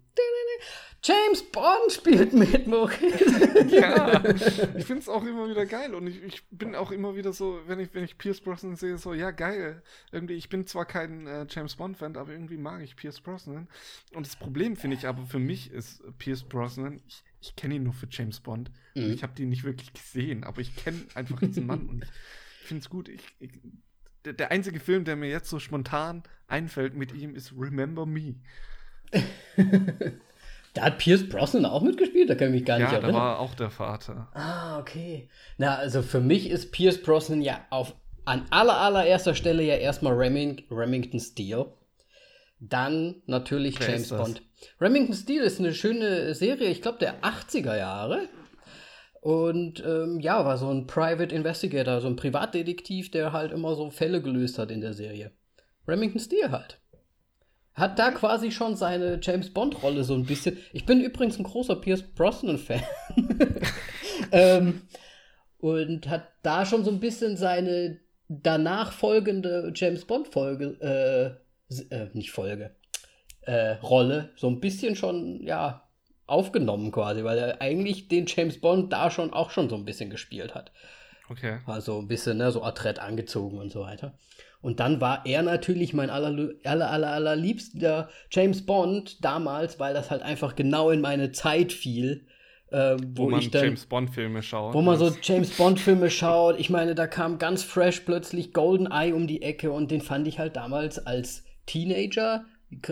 [1.05, 3.01] James Bond spielt mit, Moritz.
[3.71, 4.23] ja,
[4.77, 7.59] ich finde es auch immer wieder geil und ich, ich, bin auch immer wieder so,
[7.67, 9.83] wenn ich, wenn ich Pierce Brosnan sehe, so, ja, geil.
[10.13, 13.67] Irgendwie, ich bin zwar kein äh, James Bond-Fan, aber irgendwie mag ich Pierce Brosnan.
[14.13, 17.83] Und das Problem, finde ich, aber für mich ist Pierce Brosnan, ich, ich kenne ihn
[17.83, 18.71] nur für James Bond.
[18.95, 19.11] Mhm.
[19.11, 22.05] Ich habe den nicht wirklich gesehen, aber ich kenne einfach diesen Mann und
[22.61, 23.09] ich finde es gut.
[23.09, 23.51] Ich, ich,
[24.23, 28.35] der, der einzige Film, der mir jetzt so spontan einfällt mit ihm, ist Remember Me.
[30.73, 32.29] Da hat Pierce Brosnan auch mitgespielt?
[32.29, 33.13] Da kann ich mich gar nicht ja, erinnern.
[33.13, 34.29] Ja, da war auch der Vater.
[34.33, 35.29] Ah, okay.
[35.57, 37.95] Na, also für mich ist Pierce Brosnan ja auf
[38.25, 41.65] an aller allererster Stelle ja erstmal Reming, Remington Steel.
[42.59, 44.41] Dann natürlich Wer James Bond.
[44.79, 48.29] Remington Steel ist eine schöne Serie, ich glaube der 80er Jahre.
[49.19, 53.89] Und ähm, ja, war so ein Private Investigator, so ein Privatdetektiv, der halt immer so
[53.89, 55.31] Fälle gelöst hat in der Serie.
[55.87, 56.79] Remington Steel halt
[57.75, 60.57] hat da quasi schon seine James Bond-Rolle so ein bisschen.
[60.73, 62.83] Ich bin übrigens ein großer Pierce Brosnan-Fan.
[64.31, 64.81] ähm,
[65.57, 72.31] und hat da schon so ein bisschen seine danach folgende James Bond-Folge, äh, äh, nicht
[72.31, 72.75] Folge,
[73.41, 75.89] äh, Rolle, so ein bisschen schon, ja,
[76.25, 80.09] aufgenommen quasi, weil er eigentlich den James Bond da schon auch schon so ein bisschen
[80.09, 80.71] gespielt hat.
[81.29, 81.59] Okay.
[81.65, 84.17] Also ein bisschen, ne, so adrett angezogen und so weiter.
[84.63, 90.09] Und dann war er natürlich mein aller, aller, aller, allerliebster James Bond damals, weil das
[90.09, 92.25] halt einfach genau in meine Zeit fiel.
[92.71, 94.73] Äh, wo, wo, man dann, James Bond-Filme schaut.
[94.73, 96.57] Wo man so James Bond-Filme schaut.
[96.59, 100.29] Ich meine, da kam ganz fresh plötzlich Golden Eye um die Ecke und den fand
[100.29, 102.45] ich halt damals als Teenager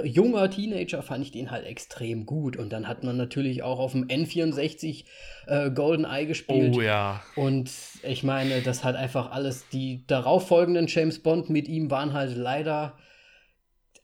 [0.04, 2.58] junger Teenager fand ich den halt extrem gut.
[2.58, 5.06] Und dann hat man natürlich auch auf dem N64
[5.48, 6.76] äh, GoldenEye gespielt.
[6.76, 7.22] Oh ja.
[7.36, 7.72] Und
[8.04, 12.98] ich meine, das hat einfach alles, die darauffolgenden James Bond mit ihm waren halt leider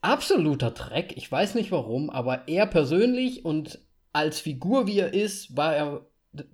[0.00, 1.16] absoluter Dreck.
[1.16, 3.80] Ich weiß nicht warum, aber er persönlich und
[4.12, 6.06] als Figur, wie er ist, war er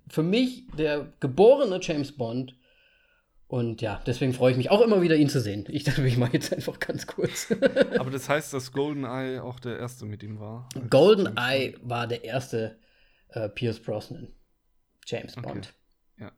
[0.09, 2.55] für mich der geborene James Bond.
[3.47, 5.65] Und ja, deswegen freue ich mich auch immer wieder, ihn zu sehen.
[5.69, 7.51] Ich dachte, ich mache jetzt einfach ganz kurz.
[7.99, 10.67] Aber das heißt, dass GoldenEye auch der erste mit ihm war?
[10.89, 12.79] GoldenEye war der erste
[13.29, 14.33] äh, Pierce Brosnan.
[15.05, 15.73] James Bond.
[16.17, 16.23] Okay.
[16.25, 16.31] Ja.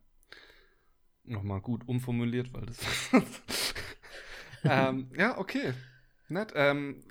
[1.24, 2.78] Nochmal gut umformuliert, weil das.
[4.66, 5.74] ähm, ja, okay.
[6.28, 6.52] Nett.
[6.56, 7.04] Ähm,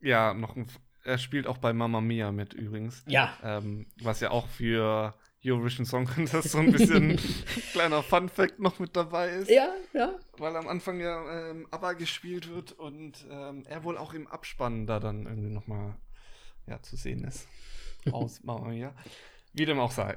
[0.00, 0.68] ja, noch ein.
[1.02, 3.02] Er spielt auch bei Mamma Mia mit übrigens.
[3.08, 3.36] Ja.
[3.42, 5.14] Ähm, was ja auch für
[5.44, 7.16] Eurovision Song Contest so ein bisschen
[7.72, 9.50] kleiner Fun Fact noch mit dabei ist.
[9.50, 10.14] Ja, ja.
[10.38, 14.86] Weil am Anfang ja ähm, ABBA gespielt wird und ähm, er wohl auch im Abspann
[14.86, 15.96] da dann irgendwie nochmal
[16.66, 17.48] ja, zu sehen ist.
[18.12, 18.94] Aus Mama Mia.
[19.52, 20.14] Wie dem auch sei.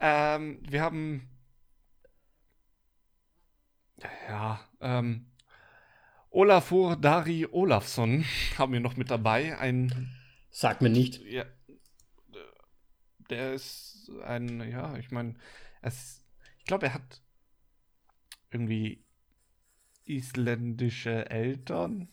[0.00, 1.28] ähm, wir haben
[4.28, 5.26] ja, ähm,
[6.30, 8.24] Olafur Dari Olafsson
[8.58, 9.58] haben wir noch mit dabei.
[9.58, 10.10] Ein
[10.54, 11.22] Sag mir nicht.
[11.24, 11.46] Ja,
[13.32, 15.34] der ist ein, ja, ich meine,
[15.82, 17.22] ich glaube, er hat
[18.50, 19.04] irgendwie
[20.04, 22.08] isländische Eltern.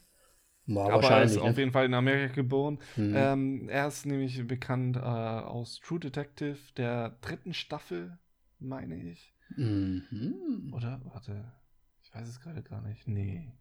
[0.65, 1.41] War aber er ist ne?
[1.41, 2.79] auf jeden Fall in Amerika geboren.
[2.95, 3.13] Mhm.
[3.15, 8.17] Ähm, er ist nämlich bekannt äh, aus True Detective der dritten Staffel,
[8.59, 9.33] meine ich.
[9.57, 10.71] Mhm.
[10.73, 11.01] Oder?
[11.05, 11.51] Warte.
[12.03, 13.07] Ich weiß es gerade gar nicht.
[13.07, 13.51] Nee.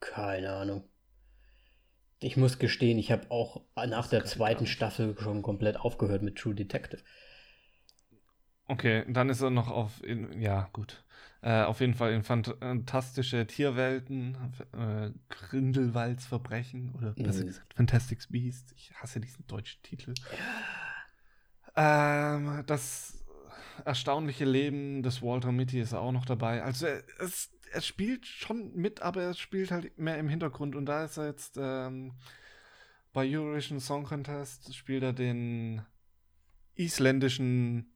[0.00, 0.84] Keine Ahnung.
[2.20, 6.54] Ich muss gestehen, ich habe auch nach der zweiten Staffel schon komplett aufgehört mit True
[6.54, 7.02] Detective.
[8.66, 11.04] Okay, dann ist er noch auf, in, ja gut,
[11.40, 14.36] äh, auf jeden Fall in fantastische Tierwelten,
[14.72, 17.46] äh, Grindelwalds Verbrechen oder besser mhm.
[17.46, 18.72] gesagt Fantastic Beasts.
[18.76, 20.14] Ich hasse diesen deutschen Titel.
[21.76, 23.24] Ähm, das
[23.84, 26.62] erstaunliche Leben des Walter Mitty ist auch noch dabei.
[26.62, 26.86] Also
[27.20, 30.74] es er spielt schon mit, aber er spielt halt mehr im Hintergrund.
[30.74, 32.14] Und da ist er jetzt ähm,
[33.12, 35.82] bei Eurovision Song Contest, spielt er den
[36.74, 37.92] isländischen,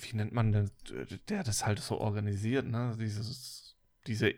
[0.00, 0.70] wie nennt man denn,
[1.28, 2.96] der das halt so organisiert, ne?
[2.98, 3.76] Dieses,
[4.06, 4.34] diese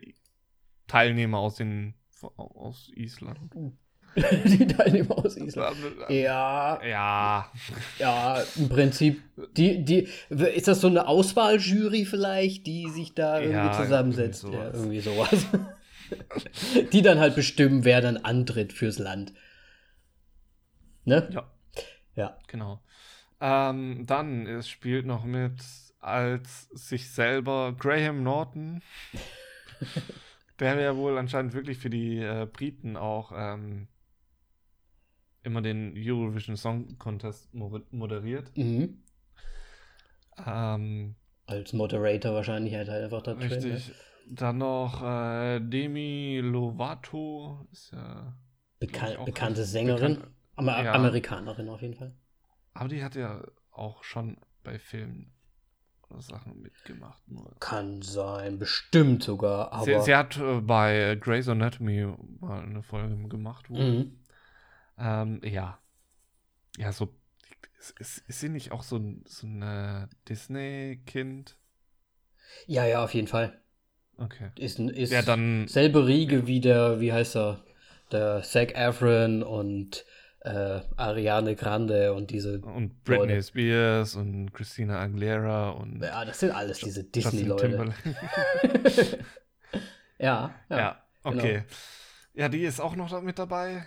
[0.87, 3.39] Teilnehmer aus den aus Island.
[4.45, 5.77] die Teilnehmer aus Island.
[6.09, 6.83] Ja.
[6.83, 7.51] Ja.
[7.99, 9.21] Ja, im Prinzip.
[9.55, 14.43] Die, die, ist das so eine Auswahljury vielleicht, die sich da irgendwie ja, zusammensetzt?
[14.43, 15.45] Irgendwie ja, irgendwie sowas.
[16.93, 19.33] die dann halt bestimmen, wer dann antritt fürs Land.
[21.05, 21.27] Ne?
[21.31, 21.51] Ja.
[22.15, 22.37] Ja.
[22.47, 22.81] Genau.
[23.39, 25.61] Ähm, dann, es spielt noch mit
[25.99, 28.81] als sich selber Graham Norton.
[30.59, 33.87] der ja wohl anscheinend wirklich für die äh, Briten auch ähm,
[35.43, 38.51] immer den Eurovision Song Contest moderiert.
[38.57, 39.03] Mhm.
[40.45, 41.15] Ähm,
[41.45, 43.85] Als Moderator wahrscheinlich halt einfach da Richtig.
[43.87, 47.65] Drin, Dann noch äh, Demi Lovato.
[47.71, 48.35] Ist ja,
[48.79, 50.23] Bekan bekannte bekannt- Sängerin.
[50.55, 50.93] Amer Ja.
[50.93, 52.15] Amerikanerin auf jeden Fall.
[52.73, 55.31] aber die hat ja auch schon bei Filmen
[56.09, 57.21] oder Sachen mitgemacht.
[57.27, 57.55] Nur.
[57.59, 59.85] Kann sein, bestimmt sogar, aber.
[59.85, 62.07] Sie, sie hat äh, bei Grey's Anatomy
[62.39, 63.69] mal eine Folge gemacht.
[63.69, 64.19] Wo, Mhm.
[64.97, 65.79] Ähm, ja.
[66.77, 67.13] Ja, so.
[67.99, 71.57] Ist, ist, sie nicht auch so ein, so ein Disney-Kind?
[72.65, 73.61] Ja, ja, auf jeden Fall.
[74.17, 74.49] Okay.
[74.57, 75.67] Ist, ein- ist Ja, dann.
[75.67, 77.63] selbe Riege wie der, wie heißt er?
[78.11, 80.05] Der Zac Efron und
[80.41, 82.59] äh, Ariane Grande und diese.
[82.59, 83.43] Und Britney Leute.
[83.43, 87.93] Spears und Christina Aguilera und Ja, das sind alles diese Disney-Leute.
[90.19, 90.77] Ja, ja.
[90.77, 91.53] Ja, okay.
[91.53, 91.65] genau.
[92.33, 93.85] Ja, die ist auch noch mit dabei.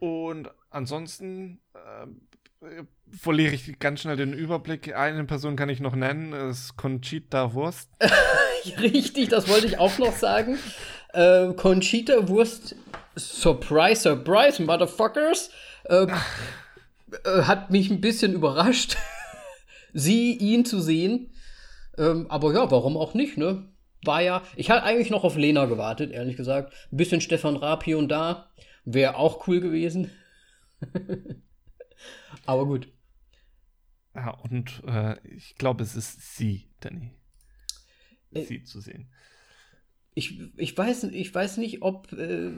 [0.00, 4.94] Und ansonsten äh, verliere ich ganz schnell den Überblick.
[4.96, 7.90] Eine Person kann ich noch nennen, ist Conchita Wurst.
[8.80, 10.58] Richtig, das wollte ich auch noch sagen.
[11.12, 12.76] Äh, Conchita Wurst,
[13.16, 15.50] Surprise, Surprise, Motherfuckers,
[15.84, 18.96] äh, äh, hat mich ein bisschen überrascht,
[19.92, 21.32] sie, ihn zu sehen.
[21.98, 23.68] Ähm, aber ja, warum auch nicht, ne?
[24.02, 26.72] War ja, ich hatte eigentlich noch auf Lena gewartet, ehrlich gesagt.
[26.90, 28.50] Ein bisschen Stefan Raab hier und da.
[28.84, 30.10] Wäre auch cool gewesen.
[32.46, 32.88] aber gut.
[34.14, 37.12] Ja, und äh, ich glaube, es ist sie, Danny.
[38.32, 39.10] Äh, Sie zu sehen.
[40.14, 42.52] Ich, ich, weiß, ich weiß nicht, ob, äh,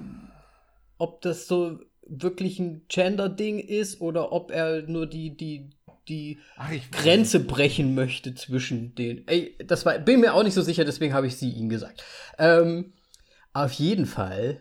[0.99, 5.71] ob das so wirklich ein Gender-Ding ist oder ob er nur die, die,
[6.09, 9.27] die Ach, ich Grenze brechen möchte zwischen den.
[9.29, 12.03] Ey, das war, bin mir auch nicht so sicher, deswegen habe ich sie ihm gesagt.
[12.39, 12.95] Ähm,
[13.53, 14.61] auf jeden Fall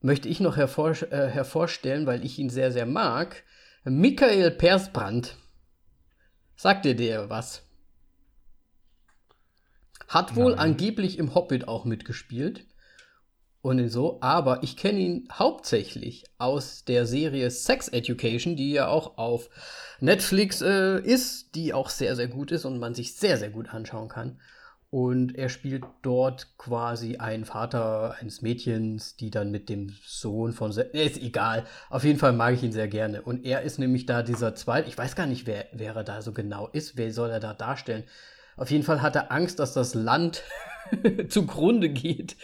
[0.00, 3.44] möchte ich noch hervor, äh, hervorstellen, weil ich ihn sehr, sehr mag,
[3.84, 5.36] Michael Persbrandt.
[6.56, 7.62] Sagt dir der was?
[10.08, 10.60] Hat wohl Nein.
[10.60, 12.66] angeblich im Hobbit auch mitgespielt.
[13.62, 19.18] Und so, aber ich kenne ihn hauptsächlich aus der Serie Sex Education, die ja auch
[19.18, 19.50] auf
[19.98, 23.74] Netflix äh, ist, die auch sehr, sehr gut ist und man sich sehr, sehr gut
[23.74, 24.40] anschauen kann.
[24.90, 30.70] Und er spielt dort quasi einen Vater eines Mädchens, die dann mit dem Sohn von.
[30.70, 31.66] Ist egal.
[31.90, 33.22] Auf jeden Fall mag ich ihn sehr gerne.
[33.22, 34.88] Und er ist nämlich da dieser zweite.
[34.88, 36.96] Ich weiß gar nicht, wer, wer er da so genau ist.
[36.96, 38.04] Wer soll er da darstellen?
[38.56, 40.44] Auf jeden Fall hat er Angst, dass das Land
[41.28, 42.36] zugrunde geht,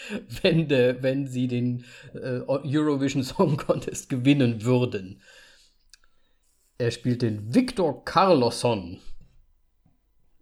[0.43, 1.84] wenn, de, wenn sie den
[2.14, 5.22] äh, Eurovision Song Contest gewinnen würden.
[6.76, 9.01] Er spielt den Victor Carlosson.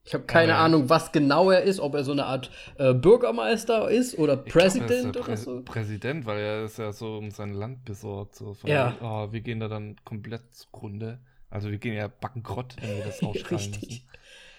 [0.04, 0.64] Ich habe keine ja.
[0.64, 4.52] Ahnung, was genau er ist, ob er so eine Art äh, Bürgermeister ist oder Ich
[4.52, 5.62] glaub, Präsident der oder Prä- so.
[5.62, 8.34] Präsident, weil er ist ja so um sein Land besorgt.
[8.34, 8.96] So Ja.
[9.02, 11.20] oh, wir gehen da dann komplett zugrunde.
[11.50, 14.06] Also wir gehen ja bankrott, wenn wir das ausstrahlen Richtig.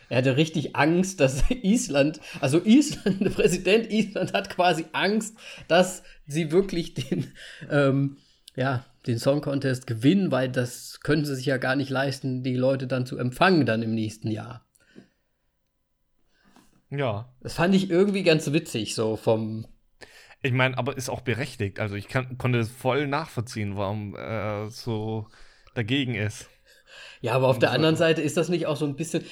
[0.09, 5.37] Er hatte richtig Angst, dass Island, also Island, der Präsident Island hat quasi Angst,
[5.69, 7.31] dass sie wirklich den,
[7.69, 8.17] ähm,
[8.55, 12.55] ja, den Song Contest gewinnen, weil das können sie sich ja gar nicht leisten, die
[12.55, 14.65] Leute dann zu empfangen dann im nächsten Jahr.
[16.91, 17.33] Ja.
[17.41, 19.65] Das fand ich irgendwie ganz witzig, so vom,
[20.43, 21.79] Ich meine, aber ist auch berechtigt.
[21.79, 25.27] Also ich kann, konnte es voll nachvollziehen, warum er so
[25.73, 26.49] dagegen ist.
[27.21, 27.75] ja, aber auf der So.
[27.75, 29.23] anderen Seite ist das nicht auch so ein bisschen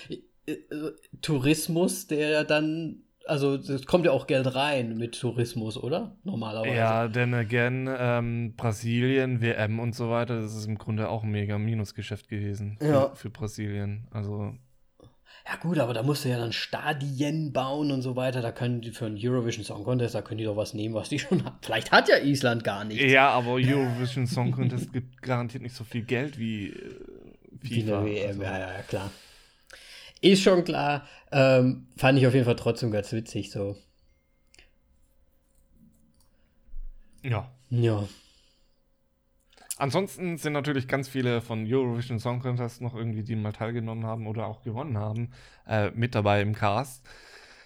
[0.47, 0.91] äh, äh,
[1.21, 6.15] Tourismus, der ja dann, also es kommt ja auch Geld rein mit Tourismus, oder?
[6.23, 6.75] Normalerweise.
[6.75, 11.29] Ja, denn again, ähm, Brasilien, WM und so weiter, das ist im Grunde auch ein
[11.31, 13.15] mega Minusgeschäft gewesen für, Ja.
[13.15, 14.07] für Brasilien.
[14.11, 14.55] Also
[15.51, 18.41] Ja gut, aber da musst du ja dann Stadien bauen und so weiter.
[18.43, 21.09] Da können die für einen Eurovision Song Contest, da können die doch was nehmen, was
[21.09, 21.57] die schon haben.
[21.63, 23.03] Vielleicht hat ja Island gar nichts.
[23.11, 26.95] ja, aber Eurovision Song Contest gibt garantiert nicht so viel Geld wie äh,
[27.61, 27.97] Wie FIFA.
[28.01, 28.43] eine WM, also.
[28.43, 29.09] ja, ja, klar.
[30.21, 31.07] Ist schon klar.
[31.31, 33.75] Ähm, fand ich auf jeden Fall trotzdem ganz witzig so.
[37.23, 37.49] ja.
[37.71, 38.07] Ja.
[39.79, 44.27] Ansonsten sind natürlich ganz viele von Eurovision Song Contest noch irgendwie, die mal teilgenommen haben
[44.27, 45.31] oder auch gewonnen haben,
[45.65, 47.05] äh, mit dabei im Cast.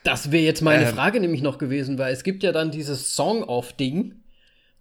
[0.03, 0.93] Das wäre jetzt meine Ähm.
[0.95, 4.13] Frage nämlich noch gewesen, weil es gibt ja dann dieses Song-Off-Ding,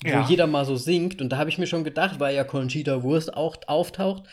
[0.05, 0.26] wo Ja.
[0.28, 1.22] jeder mal so singt.
[1.22, 4.24] Und da habe ich mir schon gedacht, weil ja Conchita Wurst auch auftaucht,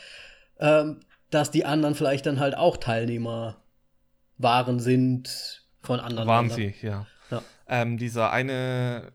[0.58, 3.62] ähm, dass die anderen vielleicht dann halt auch Teilnehmer
[4.36, 6.74] waren, sind von anderen Waren Ländern.
[6.80, 7.06] sie, ja.
[7.30, 7.42] Ja.
[7.66, 9.12] Ähm, dieser eine,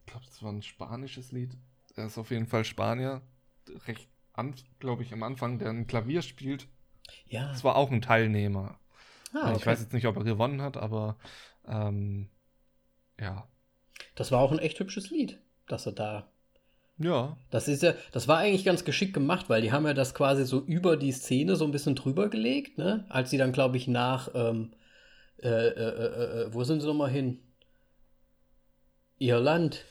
[0.00, 1.56] ich glaube, das war ein spanisches Lied.
[1.96, 3.22] Er ist auf jeden Fall Spanier.
[3.86, 4.08] Recht,
[4.78, 6.68] glaube ich, am Anfang, der ein Klavier spielt.
[7.26, 7.48] Ja.
[7.48, 8.78] Das war auch ein Teilnehmer.
[9.32, 9.66] Ah, Ich okay.
[9.66, 11.16] weiß jetzt nicht, ob er gewonnen hat, aber
[11.66, 12.28] ähm,
[13.20, 13.48] ja.
[14.14, 16.28] Das war auch ein echt hübsches Lied, dass er da.
[16.98, 17.36] Ja.
[17.50, 20.44] Das ist ja, das war eigentlich ganz geschickt gemacht, weil die haben ja das quasi
[20.44, 23.04] so über die Szene so ein bisschen drüber gelegt, ne?
[23.08, 24.72] Als sie dann, glaube ich, nach, ähm,
[25.42, 27.40] äh, äh, äh, äh, wo sind sie nochmal hin?
[29.18, 29.84] Irland.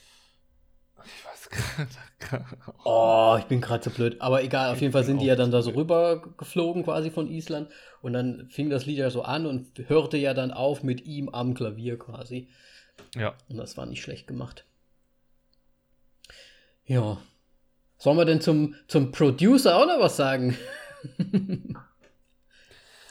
[2.83, 4.21] Oh, ich bin gerade so blöd.
[4.21, 7.29] Aber egal, auf jeden Fall sind die ja dann da so rüber geflogen quasi von
[7.29, 7.69] Island.
[8.01, 11.29] Und dann fing das Lied ja so an und hörte ja dann auf mit ihm
[11.29, 12.47] am Klavier quasi.
[13.15, 13.35] Ja.
[13.49, 14.65] Und das war nicht schlecht gemacht.
[16.85, 17.17] Ja.
[17.97, 20.57] Sollen wir denn zum, zum Producer auch noch was sagen?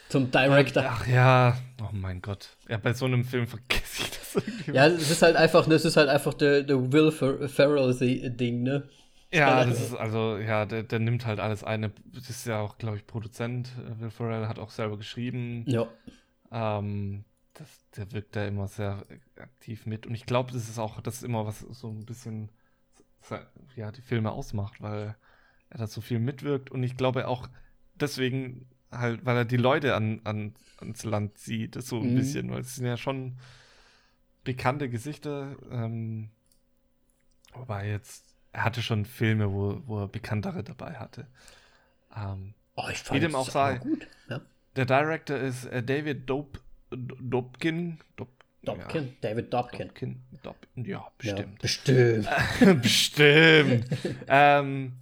[0.08, 0.84] zum Director.
[0.86, 2.50] Ach ja, oh mein Gott.
[2.68, 4.23] Ja, bei so einem Film vergesse ich das.
[4.72, 8.88] Ja, es ist halt einfach, das ist halt einfach der, der Will Fer Ferrell-Ding, ne?
[9.32, 11.92] Ja, das ist also, ja, der, der nimmt halt alles ein.
[12.12, 13.70] Das ist ja auch, glaube ich, Produzent.
[13.98, 15.64] Will Ferrell hat auch selber geschrieben.
[15.66, 15.86] Ja.
[16.52, 17.24] Ähm,
[17.54, 19.04] das, der wirkt da immer sehr
[19.36, 20.06] aktiv mit.
[20.06, 22.50] Und ich glaube, das ist auch, das ist immer was so ein bisschen,
[23.76, 25.16] ja, die Filme ausmacht, weil
[25.70, 26.70] er da so viel mitwirkt.
[26.70, 27.48] Und ich glaube auch
[27.94, 32.14] deswegen halt, weil er die Leute an, an, ans Land zieht, so ein Mhm.
[32.14, 33.36] bisschen, weil es sind ja schon
[34.44, 35.56] bekannte Gesichter.
[35.70, 36.30] Ähm,
[37.54, 41.26] wobei jetzt, er hatte schon Filme, wo, wo er bekanntere dabei hatte.
[42.16, 43.78] Ähm, Oh, ich Wie dem es auch sei.
[43.78, 44.08] gut.
[44.28, 44.40] Ja.
[44.74, 46.58] der Director ist äh, David Dope,
[46.90, 47.98] Dobkin.
[48.16, 48.28] Dop,
[48.64, 49.86] Dobkin, Ja, David Dobkin.
[49.88, 50.22] Dobkin.
[50.42, 51.58] Dop, ja, Ja, bestimmt.
[51.60, 52.28] bestimmt.
[52.82, 53.86] bestimmt.
[54.26, 54.94] ähm,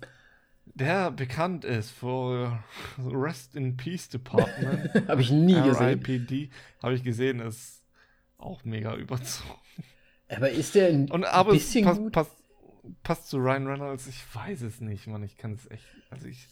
[0.66, 2.62] der bekannt ist für
[2.98, 4.90] Rest in Peace Department.
[5.08, 6.02] Habe ich nie gesehen.
[6.02, 6.50] RIPD.
[6.82, 7.81] Habe ich gesehen, ist
[8.42, 9.58] auch mega überzogen.
[10.28, 12.12] Aber ist der ein Und aber bisschen passt, gut?
[12.12, 12.32] passt,
[13.02, 15.22] passt zu Ryan Reynolds, ich weiß es nicht, Mann.
[15.22, 15.84] Ich kann es echt.
[16.10, 16.48] Also ich.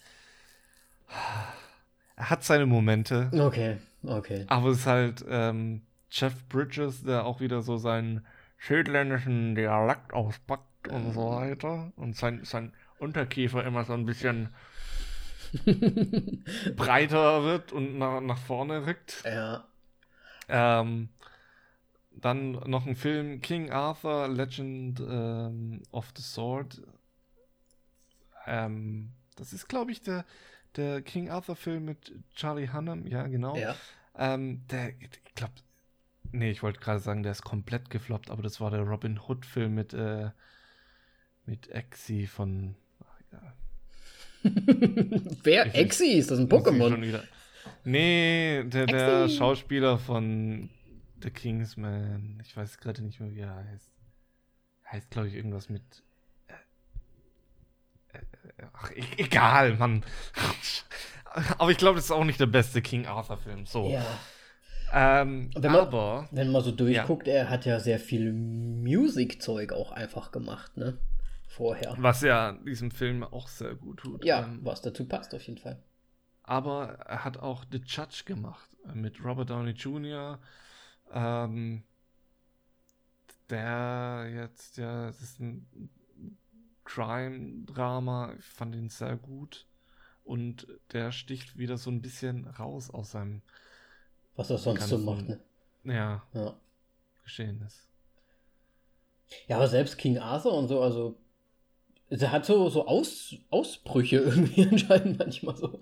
[2.17, 3.31] Er hat seine Momente.
[3.33, 4.45] Okay, okay.
[4.49, 8.27] Aber es ist halt ähm, Jeff Bridges, der auch wieder so seinen
[8.59, 11.93] südländischen Dialekt auspackt und so weiter.
[11.97, 14.51] Und sein, sein Unterkiefer immer so ein bisschen
[16.77, 19.23] breiter wird und nach, nach vorne rückt.
[19.25, 19.65] Ja.
[20.49, 21.09] Ähm,
[22.21, 26.83] dann noch ein Film, King Arthur, Legend ähm, of the Sword.
[28.47, 30.25] Ähm, das ist, glaube ich, der,
[30.77, 33.07] der King Arthur-Film mit Charlie Hunnam.
[33.07, 33.57] Ja, genau.
[33.57, 33.75] Ja.
[34.17, 35.55] Ähm, der, ich glaube,
[36.33, 39.75] nee, ich wollte gerade sagen, der ist komplett gefloppt, aber das war der Robin Hood-Film
[39.75, 40.31] mit, äh,
[41.47, 42.75] mit Exi von.
[43.01, 43.55] Ach, egal.
[45.43, 45.67] Wer?
[45.67, 47.23] Ich- Exi, ist das ein Pokémon?
[47.85, 49.29] Nee, der, der.
[49.29, 50.71] Schauspieler von
[51.23, 52.41] The Kingsman.
[52.45, 53.91] Ich weiß gerade nicht mehr, wie er heißt.
[54.85, 55.83] Er heißt, glaube ich, irgendwas mit.
[58.13, 60.05] äh, äh, Ach, e egal, Mann.
[61.59, 63.67] Aber ich glaube, das ist auch nicht der beste King Arthur-Film.
[63.67, 63.91] So.
[63.91, 64.05] Ja.
[64.93, 66.29] Ähm, Wenn man- aber.
[66.33, 70.99] Wenn man so durchguckt, er hat ja sehr viel Musikzeug auch einfach gemacht, ne?
[71.47, 71.95] Vorher.
[71.99, 74.25] Was ja diesem Film auch sehr gut tut.
[74.25, 75.81] Ja, Ähm, was dazu passt auf jeden Fall.
[76.43, 80.41] aber er hat auch The Judge gemacht äh, mit Robert Downey Jr.
[81.13, 81.83] Ähm,
[83.51, 85.91] der jetzt ja, das ist ein
[86.85, 88.35] Crime-Drama.
[88.39, 89.67] Ich fand ihn sehr gut.
[90.25, 93.43] Und der sticht wieder so ein bisschen raus aus seinem
[94.37, 95.41] Was er sonst so macht, ne?
[95.85, 96.57] ja, Ja.
[97.25, 97.89] Geschehnis.
[99.47, 101.17] Ja, aber selbst King Arthur und so, also.
[102.09, 105.81] Er hat so, so Aus, Ausbrüche irgendwie anscheinend manchmal so.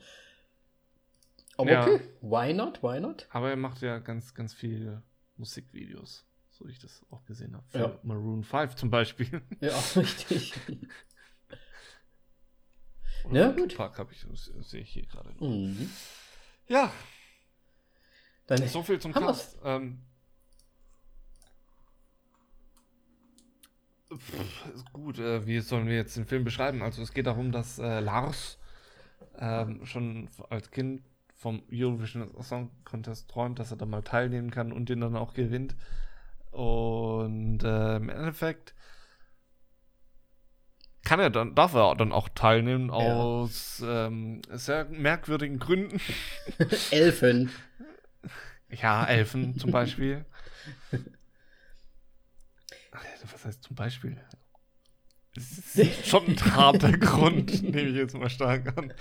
[1.56, 1.82] Aber Ja.
[1.82, 2.82] okay, why not?
[2.82, 3.26] Why not?
[3.30, 5.02] Aber er macht ja ganz, ganz viele
[5.38, 7.64] Musikvideos, so ich das auch gesehen habe.
[7.68, 7.98] Für Ja.
[8.02, 9.42] Maroon 5 zum Beispiel.
[9.60, 10.52] Ja, richtig.
[13.24, 13.72] Oder Ja, gut.
[13.72, 14.24] Tupac habe ich,
[14.60, 15.30] sehe ich hier gerade.
[15.34, 15.40] noch.
[15.40, 15.90] Mhm.
[16.68, 16.92] Ja,
[18.46, 19.58] Dann so viel zum Cast.
[19.64, 20.00] Ähm,
[24.14, 26.82] pff, gut, äh, wie sollen wir jetzt den Film beschreiben?
[26.82, 28.58] Also es geht darum, dass äh, Lars
[29.38, 31.02] ähm, schon als Kind
[31.38, 35.34] vom Eurovision Song Contest träumt, dass er da mal teilnehmen kann und den dann auch
[35.34, 35.76] gewinnt.
[36.50, 38.74] Und äh, im Endeffekt
[41.04, 42.92] kann er dann, darf er dann auch teilnehmen Ja.
[42.92, 46.00] aus ähm, sehr merkwürdigen Gründen.
[46.90, 47.50] Elfen.
[48.70, 50.26] Ja, Elfen zum Beispiel.
[53.32, 54.18] Was heißt zum Beispiel?
[55.38, 58.92] Es ist schon ein harter Grund, nehme ich jetzt mal stark an.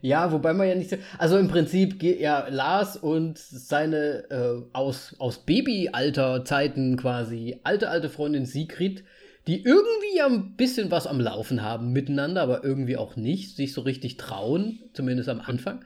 [0.00, 0.96] Ja, wobei man ja nicht so.
[1.18, 8.08] Also im Prinzip geht ja Lars und seine äh, aus, aus Babyalter-Zeiten quasi alte, alte
[8.08, 9.02] Freundin Sigrid,
[9.48, 13.72] die irgendwie ja ein bisschen was am Laufen haben miteinander, aber irgendwie auch nicht, sich
[13.72, 15.84] so richtig trauen, zumindest am Anfang.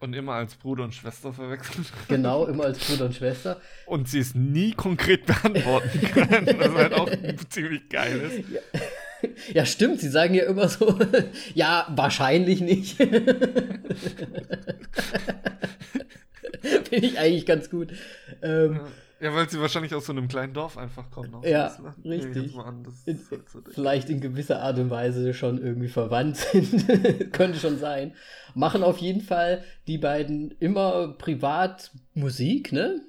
[0.00, 1.92] Und immer als Bruder und Schwester verwechselt.
[2.08, 3.60] Genau, immer als Bruder und Schwester.
[3.84, 7.10] Und sie es nie konkret beantworten können, was halt auch
[7.50, 8.44] ziemlich geil ist.
[9.52, 10.98] Ja, stimmt, sie sagen ja immer so,
[11.54, 12.96] ja, wahrscheinlich nicht.
[12.96, 13.84] Finde
[17.06, 17.92] ich eigentlich ganz gut.
[18.42, 18.86] Ähm, Ja,
[19.20, 21.42] weil sie wahrscheinlich aus so einem kleinen Dorf einfach kommen.
[21.44, 21.66] Ja,
[22.04, 22.36] richtig.
[22.36, 25.62] Ich jetzt mal an, das In, halt so vielleicht in gewisser Art und Weise schon
[25.62, 26.86] irgendwie verwandt sind.
[27.32, 28.14] Könnte schon sein.
[28.54, 33.02] Machen auf jeden Fall die beiden immer privat Musik, ne?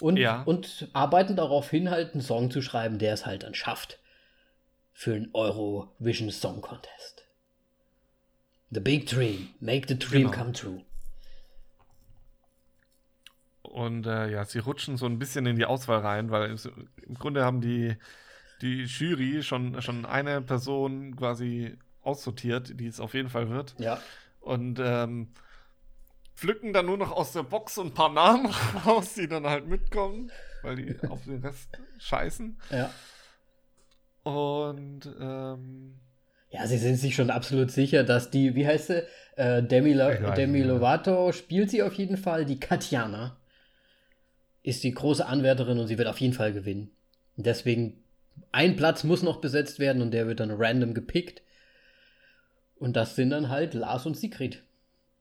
[0.00, 0.42] Und, Ja.
[0.42, 3.98] und arbeiten darauf hin, halt einen Song zu schreiben, der es halt dann schafft.
[4.92, 7.24] Für einen Eurovision Song Contest.
[8.70, 9.48] The big dream.
[9.60, 10.36] Make the dream Genau.
[10.36, 10.82] come true.
[13.76, 17.14] Und äh, ja, sie rutschen so ein bisschen in die Auswahl rein, weil es, im
[17.18, 17.94] Grunde haben die,
[18.62, 23.74] die Jury schon, schon eine Person quasi aussortiert, die es auf jeden Fall wird.
[23.76, 24.00] Ja.
[24.40, 25.28] Und ähm,
[26.34, 28.46] pflücken dann nur noch aus der Box so ein paar Namen
[28.86, 31.68] raus, die dann halt mitkommen, weil die auf den Rest
[31.98, 32.58] scheißen.
[32.70, 32.90] Ja.
[34.22, 36.00] Und ähm,
[36.48, 39.02] Ja, sie sind sich schon absolut sicher, dass die, wie heißt sie,
[39.36, 40.62] äh, Demi, weiß Demi.
[40.62, 42.46] Lovato spielt sie auf jeden Fall.
[42.46, 43.36] Die Katjana
[44.66, 46.90] ist die große Anwärterin und sie wird auf jeden Fall gewinnen.
[47.36, 48.02] Deswegen,
[48.50, 51.42] ein Platz muss noch besetzt werden und der wird dann random gepickt.
[52.74, 54.64] Und das sind dann halt Lars und Sigrid.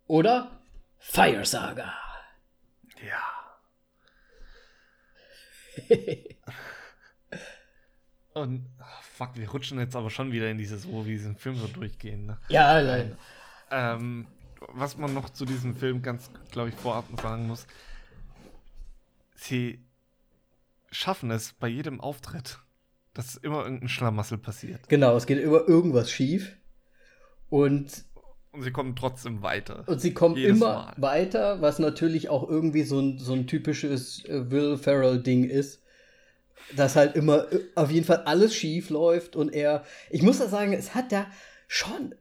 [0.08, 0.60] Oder
[0.98, 1.94] Fire Saga.
[3.08, 3.22] ja.
[8.34, 11.56] Und ah, fuck, wir rutschen jetzt aber schon wieder in dieses, wo wir diesen Film
[11.56, 12.26] so durchgehen.
[12.26, 12.38] Ne?
[12.50, 13.18] ja, leider.
[13.72, 14.28] Ähm,
[14.60, 17.66] was man noch zu diesem Film ganz, glaube ich, vorab sagen muss,
[19.36, 19.84] sie
[20.92, 22.60] schaffen es bei jedem Auftritt,
[23.14, 24.88] dass immer irgendein Schlamassel passiert.
[24.90, 26.56] Genau, es geht immer irgendwas schief.
[27.50, 28.06] Und
[28.52, 29.84] Und sie kommen trotzdem weiter.
[29.88, 30.94] Und sie kommen Jedes immer Mal.
[30.98, 35.82] weiter, was natürlich auch irgendwie so ein, so ein typisches äh, Will Ferrell-Ding ist.
[36.76, 39.84] Dass halt immer äh, auf jeden Fall alles schief läuft und er.
[40.10, 41.28] Ich muss da sagen, es hat ja
[41.68, 42.16] schon,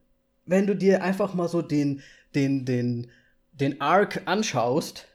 [0.44, 2.02] wenn du dir einfach mal so den,
[2.34, 3.10] den, den,
[3.52, 5.06] den Arc anschaust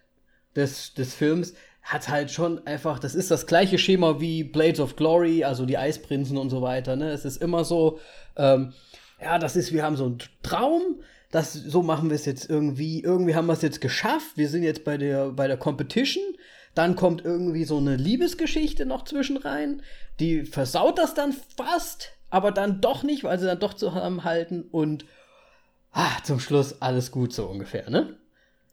[0.55, 1.53] des, des Films,
[1.89, 5.79] hat halt schon einfach, das ist das gleiche Schema wie Blades of Glory, also die
[5.79, 6.95] Eisprinzen und so weiter.
[6.95, 7.09] Ne?
[7.09, 7.99] Es ist immer so,
[8.35, 8.73] ähm,
[9.19, 13.01] ja, das ist, wir haben so einen Traum, das, so machen wir es jetzt irgendwie,
[13.01, 16.23] irgendwie haben wir es jetzt geschafft, wir sind jetzt bei der, bei der Competition,
[16.75, 19.81] dann kommt irgendwie so eine Liebesgeschichte noch zwischen rein,
[20.19, 25.05] die versaut das dann fast, aber dann doch nicht, weil sie dann doch zusammenhalten und
[25.91, 28.15] ah, zum Schluss alles gut so ungefähr, ne?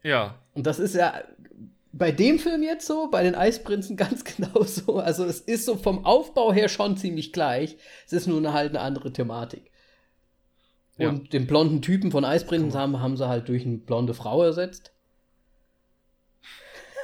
[0.03, 1.15] Ja, Und das ist ja
[1.97, 4.97] bei dem Film jetzt so, bei den Eisprinzen ganz genau so.
[4.97, 7.77] Also es ist so vom Aufbau her schon ziemlich gleich.
[8.05, 9.71] Es ist nur eine, halt eine andere Thematik.
[10.97, 11.09] Ja.
[11.09, 14.91] Und den blonden Typen von Eisprinzen haben, haben sie halt durch eine blonde Frau ersetzt.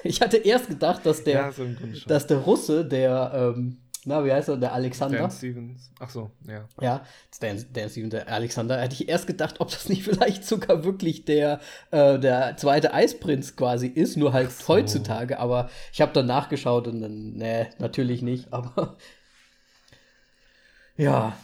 [0.06, 1.66] Ich hatte erst gedacht, dass der, ja, so
[2.08, 5.92] dass der Russe, der, ähm, na, wie heißt er, der Alexander, Dan Stevens.
[6.00, 6.68] Ach so, ja.
[6.82, 7.06] ja,
[7.40, 11.26] Dan, Dan Steven, der Alexander, hätte ich erst gedacht, ob das nicht vielleicht sogar wirklich
[11.26, 11.60] der,
[11.92, 14.68] äh, der zweite Eisprinz quasi ist, nur halt so.
[14.68, 18.98] heutzutage, aber ich habe dann nachgeschaut und dann, nee, natürlich nicht, aber
[20.98, 21.38] ja.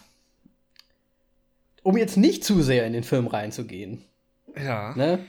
[1.84, 4.04] Um jetzt nicht zu sehr in den Film reinzugehen,
[4.56, 4.94] Ja.
[4.96, 5.20] ne?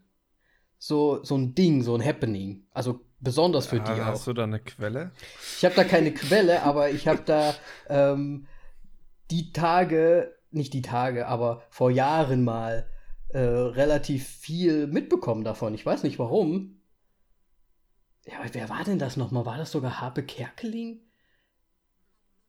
[0.77, 2.65] so, so ein Ding, so ein Happening.
[2.73, 4.15] Also besonders für die Ah, auch.
[4.15, 5.11] Hast du da eine Quelle?
[5.57, 7.55] Ich habe da keine Quelle, aber ich habe da
[7.87, 8.45] ähm,
[9.31, 12.87] die Tage, nicht die Tage, aber vor Jahren mal
[13.29, 15.73] äh, relativ viel mitbekommen davon.
[15.73, 16.81] Ich weiß nicht warum.
[18.25, 19.45] Ja, aber wer war denn das nochmal?
[19.45, 21.01] War das sogar Harpe Kerkeling?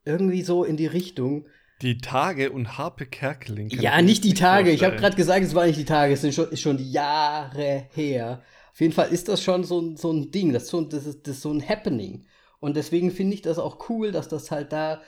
[0.05, 1.47] Irgendwie so in die Richtung.
[1.83, 3.71] Die Tage und Harpe Kerkeling.
[3.71, 4.71] Ja, nicht die Tage.
[4.71, 5.01] Ich habe vorstellen.
[5.01, 6.15] gerade gesagt, es war nicht die Tage.
[6.15, 8.43] Es sind schon, ist schon Jahre her.
[8.73, 10.53] Auf jeden Fall ist das schon so, ein- so ein Ding.
[10.53, 12.27] Das ist, so, das, ist, das ist so ein Happening.
[12.61, 15.01] Und deswegen finde ich das auch cool, dass das halt da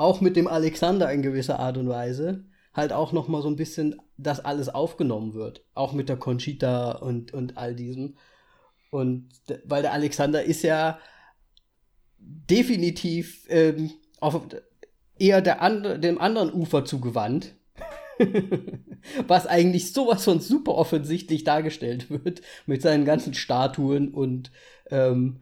[0.00, 3.56] auch mit dem Alexander in gewisser Art und Weise halt auch noch mal so ein
[3.56, 5.62] bisschen das alles aufgenommen wird.
[5.74, 8.16] Auch mit der Conchita und, und all diesem.
[8.90, 9.28] Und
[9.64, 10.98] weil der Alexander ist ja
[12.18, 13.90] definitiv ähm,
[14.20, 14.40] auf
[15.18, 17.54] eher der and dem anderen Ufer zugewandt.
[19.26, 24.50] Was eigentlich sowas von super offensichtlich dargestellt wird mit seinen ganzen Statuen und
[24.90, 25.40] ähm,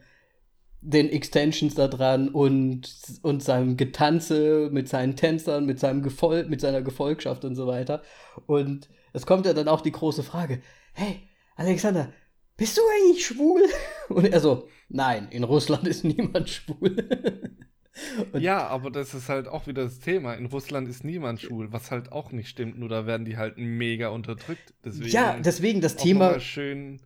[0.88, 6.62] den Extensions da dran und, und seinem Getanze mit seinen Tänzern, mit seinem Gefol mit
[6.62, 8.02] seiner Gefolgschaft und so weiter.
[8.46, 10.62] Und es kommt ja dann auch die große Frage:
[10.94, 12.10] Hey, Alexander,
[12.56, 13.62] bist du eigentlich schwul?
[14.08, 16.96] Und er so: Nein, in Russland ist niemand schwul.
[18.32, 20.34] Und ja, aber das ist halt auch wieder das Thema.
[20.34, 23.58] In Russland ist niemand schwul, was halt auch nicht stimmt, nur da werden die halt
[23.58, 24.72] mega unterdrückt.
[24.84, 26.40] Deswegen ja, deswegen das Thema.
[26.40, 27.00] schön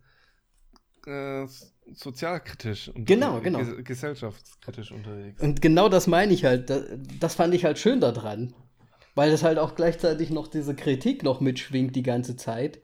[1.05, 1.47] äh,
[1.91, 3.59] sozialkritisch und genau, genau.
[3.59, 5.41] Ges gesellschaftskritisch unterwegs.
[5.41, 6.69] Und genau das meine ich halt.
[6.69, 6.85] Das,
[7.19, 8.53] das fand ich halt schön daran.
[9.15, 12.81] Weil das halt auch gleichzeitig noch diese Kritik noch mitschwingt die ganze Zeit.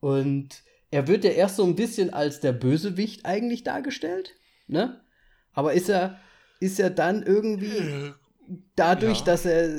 [0.00, 4.34] Und er wird ja erst so ein bisschen als der Bösewicht eigentlich dargestellt,
[4.66, 5.00] ne?
[5.54, 6.18] Aber ist er,
[6.60, 8.12] ist er dann irgendwie
[8.76, 9.24] dadurch, ja.
[9.24, 9.70] dass er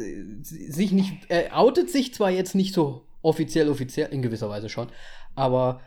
[0.42, 4.90] sich nicht, er outet sich zwar jetzt nicht so offiziell, offiziell, in gewisser Weise schon,
[5.36, 5.82] aber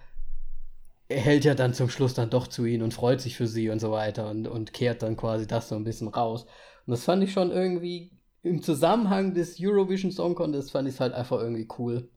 [1.09, 3.71] er hält ja dann zum Schluss dann doch zu ihnen und freut sich für sie
[3.71, 6.45] und so weiter und, und kehrt dann quasi das so ein bisschen raus.
[6.87, 11.01] Und das fand ich schon irgendwie im Zusammenhang des Eurovision Song Contest fand ich es
[11.01, 12.09] halt einfach irgendwie cool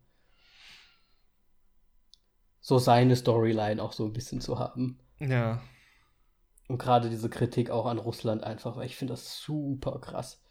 [2.61, 4.99] so seine Storyline auch so ein bisschen zu haben.
[5.19, 5.61] Ja.
[6.67, 10.43] Und gerade diese Kritik auch an Russland einfach, weil ich finde das super krass,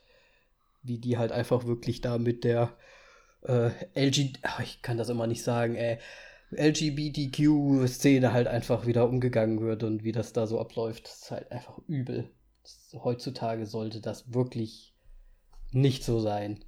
[0.83, 2.77] wie die halt einfach wirklich da mit der
[3.43, 5.99] äh, LG, ach, ich kann das immer nicht sagen, ey,
[6.51, 11.79] LGBTQ-Szene halt einfach wieder umgegangen wird und wie das da so abläuft, ist halt einfach
[11.87, 12.31] übel.
[12.95, 14.95] Heutzutage sollte das wirklich
[15.73, 16.65] nicht so sein.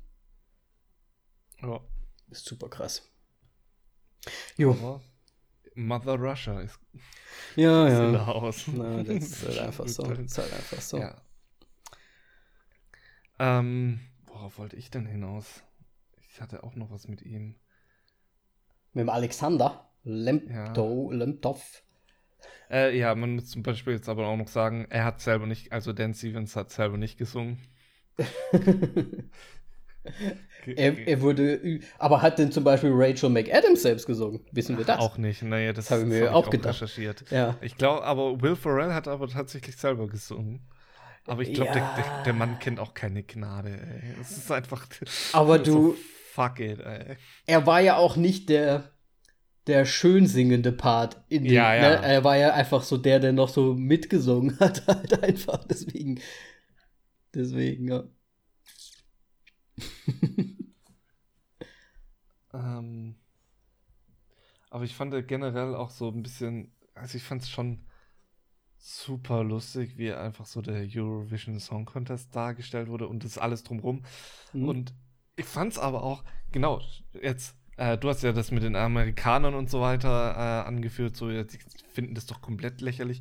[1.62, 1.80] Ja.
[2.30, 3.10] Ist super krass.
[4.56, 5.00] Jo.
[5.74, 6.78] Mother Russia ist,
[7.56, 8.06] ja, ist ja.
[8.06, 8.64] in der Haus.
[8.68, 10.02] Na, das ist halt einfach so.
[10.02, 10.98] Das ist halt einfach so.
[10.98, 11.22] Ja.
[13.38, 15.62] Ähm, worauf wollte ich denn hinaus?
[16.28, 17.56] Ich hatte auch noch was mit ihm.
[18.92, 21.54] Mit dem Alexander Lemto, ja.
[22.70, 25.72] Äh, ja, man muss zum Beispiel jetzt aber auch noch sagen, er hat selber nicht,
[25.72, 27.58] also Dan Stevens hat selber nicht gesungen.
[30.76, 34.40] Er, er, wurde, aber hat denn zum Beispiel Rachel McAdams selbst gesungen?
[34.52, 34.98] Wissen wir das?
[34.98, 36.74] Auch nicht, naja, das, das habe ich mir auch, auch gedacht.
[36.74, 37.30] recherchiert.
[37.30, 37.56] Ja.
[37.60, 40.60] Ich glaube, aber Will Ferrell hat aber tatsächlich selber gesungen.
[41.26, 41.74] Aber ich glaube, ja.
[41.74, 44.14] der, der, der, Mann kennt auch keine Gnade, ey.
[44.20, 44.86] Es ist einfach.
[45.32, 45.72] Aber du.
[45.72, 45.96] So,
[46.30, 47.16] fuck it, ey.
[47.46, 48.92] Er war ja auch nicht der,
[49.66, 51.80] der schön singende Part in dem, ja, ja.
[51.80, 52.02] Ne?
[52.02, 55.64] Er war ja einfach so der, der noch so mitgesungen hat, halt einfach.
[55.64, 56.20] Deswegen.
[57.34, 58.04] Deswegen, ja.
[62.54, 63.16] ähm,
[64.70, 67.84] aber ich fand generell auch so ein bisschen, also ich fand es schon
[68.78, 74.02] super lustig, wie einfach so der Eurovision Song Contest dargestellt wurde und das alles drumrum.
[74.52, 74.68] Mhm.
[74.68, 74.94] Und
[75.40, 76.22] ich fand es aber auch,
[76.52, 76.80] genau,
[77.20, 81.30] jetzt, äh, du hast ja das mit den Amerikanern und so weiter äh, angeführt, so,
[81.30, 81.58] jetzt, die
[81.92, 83.20] finden das doch komplett lächerlich.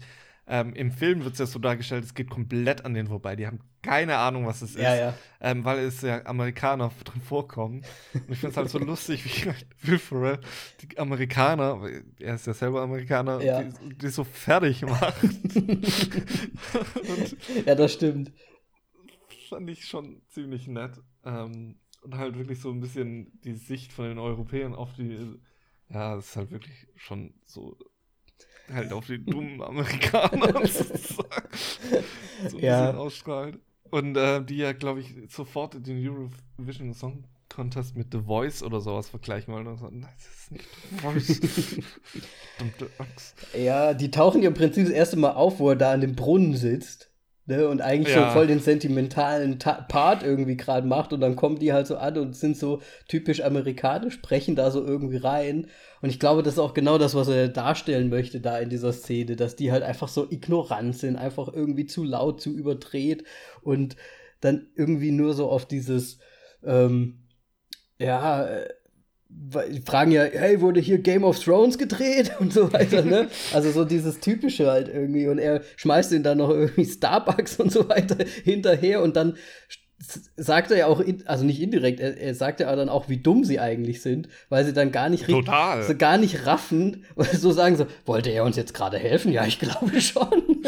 [0.51, 3.35] Ähm, Im Film wird es ja so dargestellt, es geht komplett an denen vorbei.
[3.35, 5.13] Die haben keine Ahnung, was es ja, ist, ja.
[5.41, 7.83] Ähm, weil es ja Amerikaner drin vorkommen.
[8.13, 9.53] Und ich finde es halt so lustig, wie
[9.87, 10.39] Will Ferrell
[10.81, 11.87] die Amerikaner,
[12.19, 13.61] er ist ja selber Amerikaner, ja.
[13.61, 15.23] Die, die, so fertig macht.
[17.65, 18.31] ja, das stimmt.
[19.49, 20.99] Fand ich schon ziemlich nett.
[21.23, 25.39] Ähm, und halt wirklich so ein bisschen die Sicht von den Europäern auf die.
[25.89, 27.77] Ja, das ist halt wirklich schon so
[28.71, 31.49] halt auf die dummen Amerikaner sozusagen
[32.47, 32.85] so ein ja.
[32.85, 33.59] bisschen ausstrahlt.
[33.91, 38.79] Und äh, die ja, glaube ich, sofort den Eurovision Song Contest mit The Voice oder
[38.79, 39.75] sowas vergleichen wollen.
[39.77, 41.81] So, nein, das ist nicht The Voice.
[43.57, 46.15] ja, die tauchen ja im Prinzip das erste Mal auf, wo er da an dem
[46.15, 47.08] Brunnen sitzt.
[47.49, 48.27] Ne, und eigentlich ja.
[48.27, 51.97] so voll den sentimentalen Ta Part irgendwie gerade macht und dann kommen die halt so
[51.97, 55.65] an und sind so typisch amerikanisch, sprechen da so irgendwie rein.
[56.03, 58.93] Und ich glaube, das ist auch genau das, was er darstellen möchte da in dieser
[58.93, 63.23] Szene, dass die halt einfach so ignorant sind, einfach irgendwie zu laut, zu überdreht
[63.63, 63.95] und
[64.41, 66.19] dann irgendwie nur so auf dieses,
[66.63, 67.23] ähm,
[67.97, 68.69] ja, äh,
[69.85, 73.27] fragen ja, hey, wurde hier Game of Thrones gedreht und so weiter, ne?
[73.53, 75.27] Also so dieses Typische halt irgendwie.
[75.27, 79.35] Und er schmeißt ihn dann noch irgendwie Starbucks und so weiter hinterher und dann
[80.37, 83.43] sagt er ja auch, also nicht indirekt, er, er sagt ja dann auch, wie dumm
[83.43, 85.83] sie eigentlich sind, weil sie dann gar nicht Total.
[85.83, 89.31] So gar nicht raffen, so sagen so, wollte er uns jetzt gerade helfen?
[89.31, 90.63] Ja, ich glaube schon.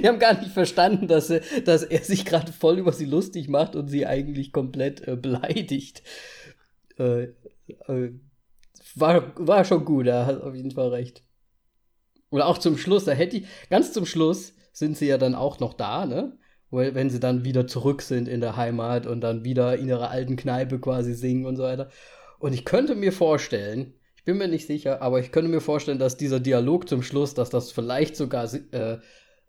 [0.00, 3.48] Die haben gar nicht verstanden, dass er, dass er sich gerade voll über sie lustig
[3.48, 6.02] macht und sie eigentlich komplett äh, beleidigt.
[6.98, 7.34] Äh,
[7.88, 8.12] äh,
[8.94, 11.24] war, war schon gut, er hat auf jeden Fall recht.
[12.30, 15.60] Oder auch zum Schluss, da hätte ich, ganz zum Schluss sind sie ja dann auch
[15.60, 16.38] noch da, ne?
[16.70, 20.36] Wenn sie dann wieder zurück sind in der Heimat und dann wieder in ihrer alten
[20.36, 21.90] Kneipe quasi singen und so weiter.
[22.38, 25.98] Und ich könnte mir vorstellen, ich bin mir nicht sicher, aber ich könnte mir vorstellen,
[25.98, 28.98] dass dieser Dialog zum Schluss, dass das vielleicht sogar äh,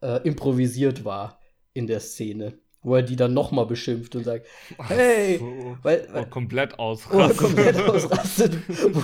[0.01, 1.39] äh, improvisiert war
[1.71, 4.45] in der Szene wo er die dann nochmal beschimpft und sagt,
[4.87, 5.77] hey, so.
[5.81, 7.37] weil, weil, oh, komplett ausrastet.
[7.37, 8.57] Oh, komplett ausrastet.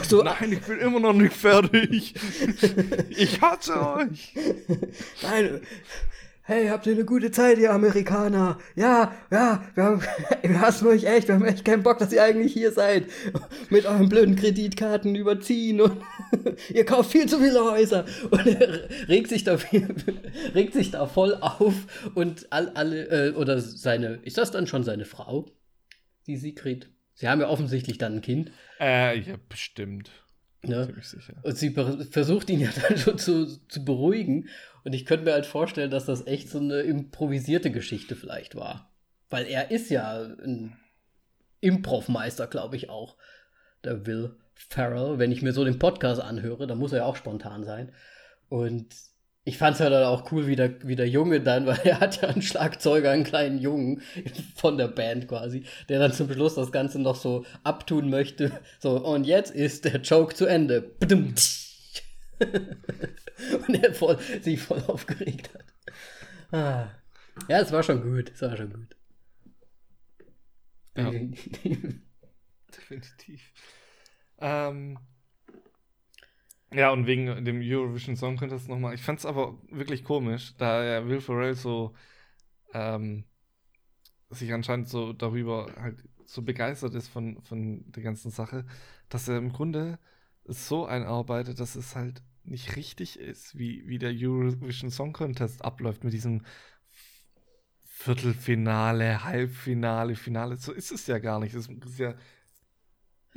[0.03, 2.13] so, Nein, ich bin immer noch nicht fertig.
[3.09, 4.33] ich hasse euch.
[5.23, 5.61] Nein,
[6.49, 8.57] hey, habt ihr eine gute Zeit, ihr Amerikaner?
[8.75, 10.01] Ja, ja, wir, haben,
[10.41, 13.05] wir hassen euch echt, wir haben echt keinen Bock, dass ihr eigentlich hier seid.
[13.69, 16.01] Mit euren blöden Kreditkarten überziehen und
[16.73, 18.03] ihr kauft viel zu viele Häuser.
[18.31, 19.59] Und er regt sich da,
[20.55, 21.75] regt sich da voll auf
[22.15, 25.45] und all, alle, äh, oder seine, ist das dann schon seine Frau?
[26.25, 26.89] Die Sigrid.
[27.13, 28.51] Sie haben ja offensichtlich dann ein Kind.
[28.79, 30.09] Äh, ja, bestimmt.
[30.61, 30.93] Ne?
[31.43, 31.75] Und sie
[32.11, 34.49] versucht ihn ja dann schon zu, zu beruhigen.
[34.83, 38.91] Und ich könnte mir halt vorstellen, dass das echt so eine improvisierte Geschichte vielleicht war.
[39.29, 40.77] Weil er ist ja ein
[41.61, 43.17] Improvmeister, glaube ich auch.
[43.83, 45.19] Der Will Ferrell.
[45.19, 47.93] Wenn ich mir so den Podcast anhöre, dann muss er ja auch spontan sein.
[48.49, 48.87] Und
[49.49, 52.21] ich fand es halt auch cool, wie der, wie der Junge dann, weil er hat
[52.21, 54.01] ja einen Schlagzeuger, einen kleinen Jungen
[54.55, 58.51] von der Band quasi, der dann zum Schluss das Ganze noch so abtun möchte.
[58.79, 60.91] So, und jetzt ist der Joke zu Ende.
[61.01, 61.33] und
[63.83, 65.65] er voll, sich voll aufgeregt hat.
[66.51, 66.91] Ah.
[67.47, 68.31] Ja, es war schon gut.
[68.33, 68.95] Es war schon gut.
[70.95, 71.11] Ja.
[72.75, 73.51] Definitiv.
[74.39, 74.99] Ähm,
[76.73, 78.93] ja, und wegen dem Eurovision Song Contest nochmal.
[78.93, 81.93] Ich fand es aber wirklich komisch, da ja Will Ferrell so
[82.73, 83.25] ähm,
[84.29, 88.65] sich anscheinend so darüber halt so begeistert ist von, von der ganzen Sache,
[89.09, 89.97] dass er im Grunde
[90.45, 96.03] so einarbeitet, dass es halt nicht richtig ist, wie, wie der Eurovision Song Contest abläuft
[96.03, 96.43] mit diesem
[97.83, 100.57] Viertelfinale, Halbfinale, Finale.
[100.57, 101.53] So ist es ja gar nicht.
[101.53, 102.15] Es ist ja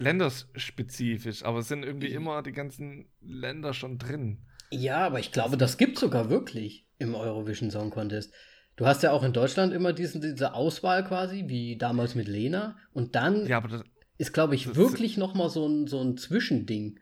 [0.02, 4.38] länderspezifisch, aber es sind irgendwie immer die ganzen Länder schon drin.
[4.70, 8.32] Ja, aber ich glaube, das gibt sogar wirklich im Eurovision Song Contest.
[8.76, 12.76] Du hast ja auch in Deutschland immer diesen, diese Auswahl quasi, wie damals mit Lena.
[12.92, 13.84] Und dann ja, das,
[14.16, 16.98] ist, glaube ich, wirklich noch mal so ein, so ein Zwischending.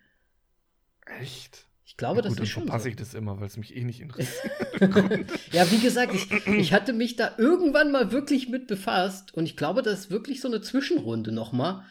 [1.20, 1.66] Echt?
[1.85, 2.89] Ich glaube, ja, gut, das ist schon verpasse so.
[2.89, 4.52] ich das immer, weil es mich eh nicht interessiert.
[5.52, 9.56] ja, wie gesagt, ich, ich hatte mich da irgendwann mal wirklich mit befasst und ich
[9.56, 11.85] glaube, das ist wirklich so eine Zwischenrunde noch mal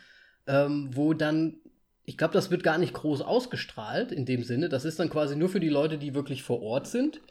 [0.50, 1.58] ähm, wo dann,
[2.06, 4.68] ich glaube, das wird gar nicht groß ausgestrahlt in dem Sinne.
[4.68, 7.22] Das ist dann quasi nur für die Leute, die wirklich vor Ort sind.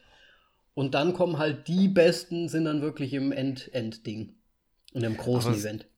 [0.75, 4.37] Und dann kommen halt die Besten, sind dann wirklich im End-End-Ding.
[4.95, 5.89] In einem großen aber Event.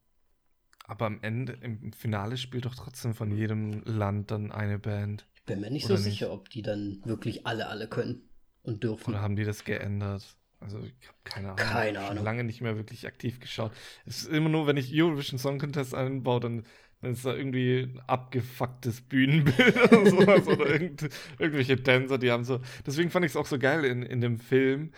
[0.85, 5.27] Aber am Ende, im Finale spielt doch trotzdem von jedem Land dann eine Band.
[5.35, 6.03] Ich bin mir nicht so nicht?
[6.03, 8.31] sicher, ob die dann wirklich alle, alle können
[8.63, 9.11] und dürfen.
[9.11, 10.25] Oder haben die das geändert?
[10.59, 11.57] Also ich habe keine Ahnung.
[11.59, 12.25] Keine Ahnung.
[12.25, 13.73] lange nicht mehr wirklich aktiv geschaut.
[14.05, 16.65] Es ist immer nur, wenn ich Eurovision Song Contest einbaue, dann
[17.01, 21.09] dann ist da irgendwie ein abgefucktes Bühnenbild oder sowas oder irgend,
[21.39, 22.61] irgendwelche Tänzer, die haben so.
[22.87, 24.93] Deswegen fand ich es auch so geil in, in dem Film,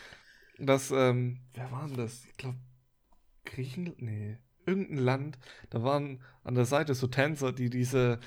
[0.58, 2.24] dass, ähm, wer war denn das?
[2.24, 2.58] Ich glaube,
[3.44, 4.02] Griechenland?
[4.02, 5.38] Nee, irgendein Land.
[5.70, 8.18] Da waren an der Seite so Tänzer, die diese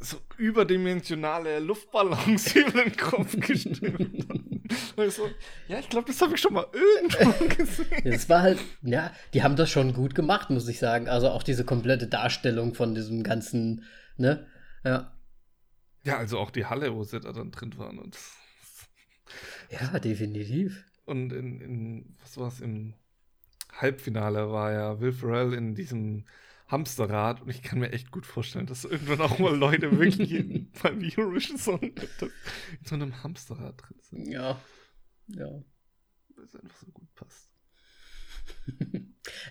[0.00, 4.47] so überdimensionale Luftballons über den Kopf gestimmt haben.
[5.10, 5.30] So,
[5.68, 8.02] ja, ich glaube, das habe ich schon mal irgendwo gesehen.
[8.04, 11.08] Das war halt, ja, die haben das schon gut gemacht, muss ich sagen.
[11.08, 13.84] Also auch diese komplette Darstellung von diesem ganzen,
[14.16, 14.46] ne?
[14.84, 15.12] Ja.
[16.04, 17.98] Ja, also auch die Halle, wo sie da dann drin waren.
[17.98, 18.18] Und
[19.70, 20.84] ja, definitiv.
[21.04, 22.94] Und in, in was war es, im
[23.72, 26.24] Halbfinale war ja Will Ferrell in diesem
[26.68, 31.00] Hamsterrad und ich kann mir echt gut vorstellen, dass irgendwann auch mal Leute wirklich beim
[31.02, 31.94] Eurovision Song in
[32.84, 34.28] so einem Hamsterrad drin sind.
[34.28, 34.60] Ja,
[35.28, 35.50] ja.
[36.34, 37.50] Weil es einfach so gut passt.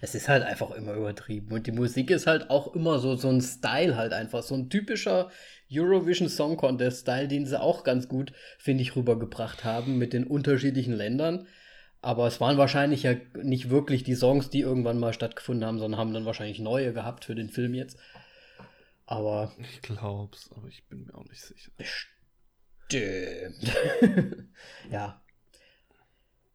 [0.02, 3.30] es ist halt einfach immer übertrieben und die Musik ist halt auch immer so, so
[3.30, 5.30] ein Style halt einfach, so ein typischer
[5.72, 10.26] Eurovision Song Contest Style, den sie auch ganz gut, finde ich, rübergebracht haben mit den
[10.26, 11.48] unterschiedlichen Ländern.
[12.07, 15.99] Aber es waren wahrscheinlich ja nicht wirklich die Songs, die irgendwann mal stattgefunden haben, sondern
[15.99, 17.99] haben dann wahrscheinlich neue gehabt für den Film jetzt.
[19.05, 19.53] Aber.
[19.59, 21.69] Ich glaub's, aber ich bin mir auch nicht sicher.
[22.88, 23.75] Stimmt.
[24.89, 25.21] ja.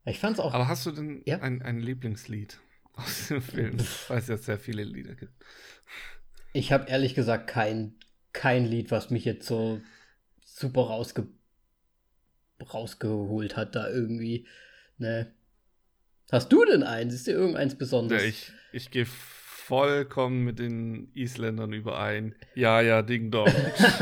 [0.07, 0.55] Ich fand's auch.
[0.55, 1.41] Aber hast du denn ja?
[1.43, 2.59] ein, ein Lieblingslied
[2.95, 3.77] aus dem Film?
[4.09, 5.35] Weil es ja sehr viele Lieder gibt.
[6.55, 7.97] Ich habe ehrlich gesagt kein,
[8.33, 9.83] kein Lied, was mich jetzt so
[10.43, 11.29] super rausge
[12.73, 14.47] rausgeholt hat, da irgendwie.
[14.97, 15.31] Ne.
[16.33, 17.13] Hast du denn eins?
[17.13, 18.23] Ist dir irgendeins besonders?
[18.23, 22.35] Ja, ich, ich gehe vollkommen mit den Isländern überein.
[22.55, 23.53] Ja, ja, Ding Dong.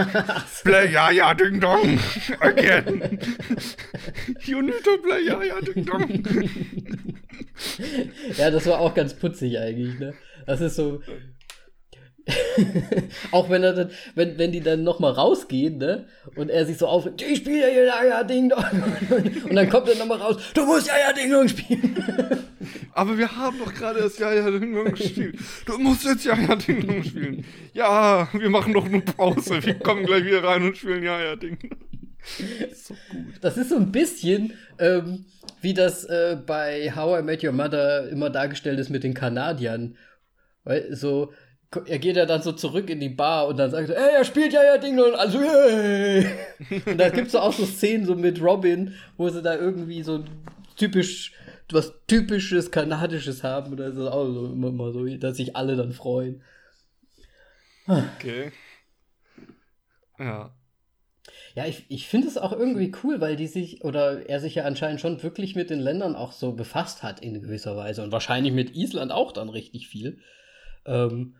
[0.62, 1.98] play, ja, ja, Ding Dong.
[2.39, 3.19] Again.
[4.44, 6.23] you need to play, ja, ja, Ding Dong.
[8.36, 10.15] ja, das war auch ganz putzig eigentlich, ne?
[10.47, 11.02] Das ist so,
[13.30, 16.06] auch wenn er dann, wenn, wenn die dann nochmal rausgehen, ne?
[16.36, 18.64] Und er sich so aufregt, ich spiele ja hier ja, ja Ding Dong.
[19.48, 22.05] Und dann kommt er nochmal raus, du musst ja ja Ding Dong spielen.
[22.92, 25.38] Aber wir haben doch gerade das Ja ja Ding Dong gespielt.
[25.66, 27.44] Du musst jetzt Ja ja Ding Dong spielen.
[27.72, 29.64] Ja, wir machen doch eine Pause.
[29.64, 31.78] Wir kommen gleich wieder rein und spielen Ja ja Ding Dong.
[32.74, 33.34] so gut.
[33.40, 35.24] Das ist so ein bisschen ähm,
[35.60, 39.97] wie das äh, bei How I Met Your Mother immer dargestellt ist mit den Kanadiern.
[40.64, 41.32] Weil so,
[41.86, 44.24] er geht ja dann so zurück in die Bar und dann sagt er, ey, er
[44.24, 46.26] spielt ja ja Ding und also, hey.
[46.86, 50.24] und da gibt es auch so Szenen so mit Robin, wo sie da irgendwie so
[50.76, 51.32] typisch,
[51.70, 53.70] was typisches Kanadisches haben.
[53.72, 56.42] Und das ist auch so immer mal so, dass sich alle dann freuen.
[57.86, 58.51] Okay.
[60.18, 60.52] Ja.
[61.55, 64.64] Ja, ich, ich finde es auch irgendwie cool, weil die sich, oder er sich ja
[64.64, 68.02] anscheinend schon wirklich mit den Ländern auch so befasst hat in gewisser Weise.
[68.02, 70.18] Und wahrscheinlich mit Island auch dann richtig viel.
[70.84, 71.36] Ähm,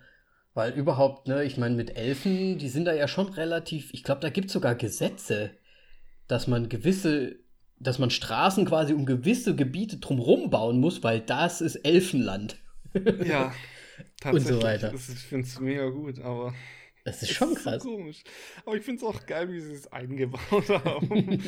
[0.55, 4.21] weil überhaupt, ne, ich meine, mit Elfen, die sind da ja schon relativ, ich glaube,
[4.21, 5.51] da gibt es sogar Gesetze,
[6.27, 7.37] dass man gewisse,
[7.79, 12.59] dass man Straßen quasi um gewisse Gebiete drumherum bauen muss, weil das ist Elfenland.
[13.25, 13.55] Ja,
[14.21, 14.53] tatsächlich.
[14.53, 14.91] Und so weiter.
[14.91, 16.55] Das, ich finde es mega gut, aber.
[17.05, 17.83] Das ist schon krass.
[17.83, 18.23] So komisch.
[18.67, 21.43] Aber ich finde es auch geil, wie sie es eingebaut haben.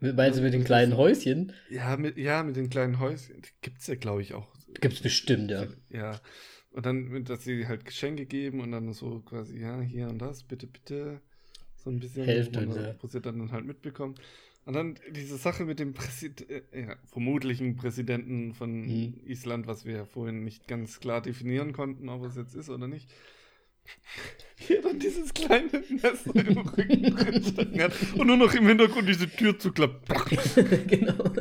[0.00, 1.52] Meinst du mit den kleinen Häuschen?
[1.68, 3.42] Ja, mit, ja, mit den kleinen Häuschen.
[3.60, 4.48] Gibt es ja, glaube ich, auch.
[4.80, 5.66] Gibt es bestimmt, ja.
[5.90, 6.20] Ja.
[6.72, 10.44] Und dann, dass sie halt Geschenke geben und dann so quasi, ja, hier und das,
[10.44, 11.20] bitte, bitte.
[11.76, 12.24] So ein bisschen.
[12.24, 14.14] Hälfte, wo, wo sie dann halt mitbekommen.
[14.66, 19.14] Und dann diese Sache mit dem Präsid äh, ja, vermutlichen Präsidenten von hm.
[19.26, 22.86] Island, was wir ja vorhin nicht ganz klar definieren konnten, ob es jetzt ist oder
[22.86, 23.08] nicht.
[24.56, 29.28] Hier dann dieses kleine Messer im Rücken drin hat und nur noch im Hintergrund diese
[29.28, 30.06] Tür zuklappt.
[30.86, 31.32] genau.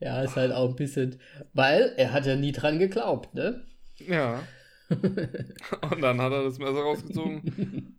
[0.00, 1.18] Ja, ist halt auch ein bisschen,
[1.54, 3.64] weil er hat ja nie dran geglaubt, ne?
[3.98, 4.42] Ja.
[4.88, 7.96] Und dann hat er das Messer rausgezogen.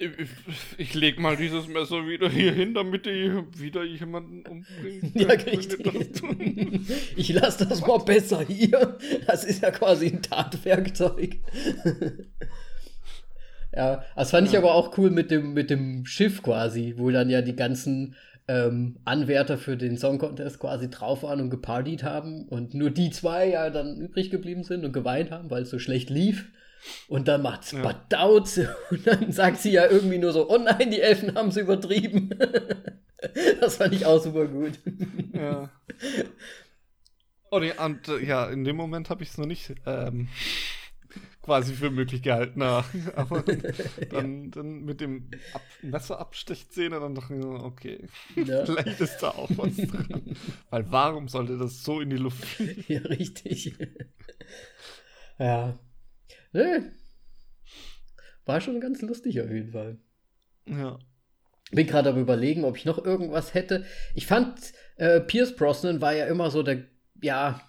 [0.00, 0.10] Ich,
[0.76, 5.14] ich leg mal dieses Messer wieder hier hin, damit ich wieder jemanden umbringt.
[5.14, 5.82] Ja, richtig.
[7.16, 8.96] Ich lasse das mal besser hier.
[9.26, 11.38] Das ist ja quasi ein Tatwerkzeug.
[13.74, 17.28] ja, das fand ich aber auch cool mit dem, mit dem Schiff quasi, wo dann
[17.28, 18.14] ja die ganzen
[18.48, 23.10] ähm, Anwärter für den Song Contest quasi drauf waren und gepartied haben und nur die
[23.10, 26.46] zwei ja dann übrig geblieben sind und geweint haben, weil es so schlecht lief.
[27.08, 27.82] Und dann macht's ja.
[27.82, 28.58] Badauz
[28.90, 32.30] und dann sagt sie ja irgendwie nur so, oh nein, die Elfen haben es übertrieben.
[33.60, 34.78] das fand ich auch super gut.
[35.32, 35.70] Ja.
[37.50, 40.28] Oh, nee, und äh, ja, in dem Moment habe ich es noch nicht ähm,
[41.48, 42.60] quasi für möglich gehalten.
[43.16, 44.50] Aber dann, ja.
[44.50, 48.06] dann mit dem Ab Messerabstechszene, dann mir, okay,
[48.36, 48.66] ja.
[48.66, 50.36] vielleicht ist da auch was dran.
[50.68, 52.84] Weil warum sollte das so in die Luft fliegen?
[52.88, 53.74] Ja, richtig.
[55.38, 55.78] ja.
[56.52, 56.80] Nee.
[58.44, 59.98] War schon ganz lustig auf jeden Fall.
[60.66, 60.98] Ja.
[61.70, 63.86] Bin gerade am überlegen, ob ich noch irgendwas hätte.
[64.14, 66.84] Ich fand, äh, Pierce Brosnan war ja immer so der,
[67.22, 67.62] ja.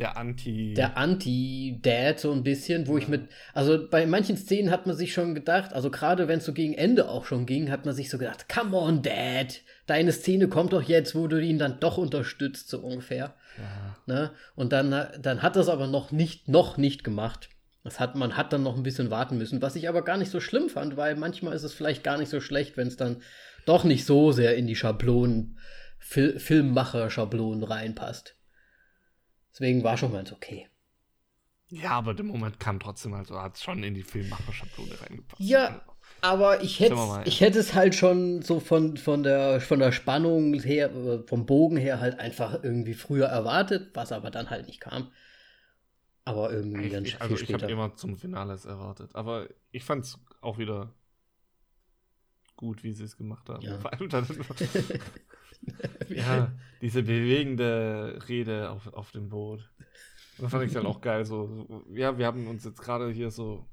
[0.00, 0.72] Der Anti.
[0.74, 3.02] Der Anti-Dad, so ein bisschen, wo ja.
[3.02, 3.28] ich mit.
[3.52, 6.72] Also bei manchen Szenen hat man sich schon gedacht, also gerade wenn es so gegen
[6.72, 10.72] Ende auch schon ging, hat man sich so gedacht, come on, Dad, deine Szene kommt
[10.72, 13.34] doch jetzt, wo du ihn dann doch unterstützt, so ungefähr.
[13.58, 13.96] Ja.
[14.06, 14.30] Ne?
[14.54, 14.90] Und dann,
[15.20, 17.50] dann hat das aber noch nicht, noch nicht gemacht.
[17.84, 20.30] Das hat, man hat dann noch ein bisschen warten müssen, was ich aber gar nicht
[20.30, 23.22] so schlimm fand, weil manchmal ist es vielleicht gar nicht so schlecht, wenn es dann
[23.66, 25.58] doch nicht so sehr in die Schablonen,
[25.98, 28.36] Fil Filmmacher-Schablonen reinpasst.
[29.52, 30.68] Deswegen war schon ganz okay.
[31.68, 35.40] Ja, aber der Moment kam trotzdem, also hat es schon in die Filmmacher-Schablone reingepasst.
[35.40, 35.82] Ja,
[36.20, 37.22] aber ich hätte ja.
[37.24, 41.46] ich hätte es halt schon so von, von, der, von der Spannung her, äh, vom
[41.46, 45.12] Bogen her halt einfach irgendwie früher erwartet, was aber dann halt nicht kam.
[46.24, 49.14] Aber irgendwie ich, dann ich, Also ich habe immer zum Finales erwartet.
[49.14, 50.92] Aber ich fand es auch wieder
[52.56, 53.62] gut, wie sie es gemacht haben.
[53.62, 53.78] Ja.
[56.16, 59.68] Ja, diese bewegende Rede auf, auf dem Boot.
[60.38, 61.24] Das fand ich dann auch geil.
[61.24, 63.66] So, so ja, wir haben uns jetzt gerade hier so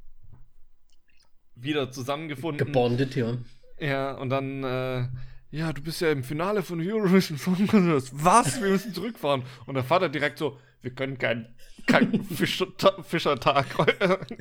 [1.56, 2.66] wieder zusammengefunden.
[2.66, 3.38] Gebondet, ja.
[3.80, 5.08] Ja, und dann, äh,
[5.52, 8.12] ja, du bist ja im Finale von Eurovision Song Contest.
[8.14, 8.62] Was?
[8.62, 9.44] Wir müssen zurückfahren.
[9.66, 11.56] Und der Vater direkt so, wir können keinen kein
[11.88, 13.38] Fischertag Fischer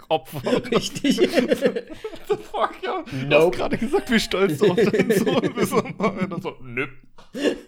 [0.08, 0.62] opfern.
[0.64, 1.16] Richtig.
[1.16, 3.04] the fuck, ja.
[3.12, 3.28] Nope.
[3.28, 5.72] Du hast gerade gesagt, wie stolz du auf deinen Sohn bist.
[5.72, 6.86] Und so, nö.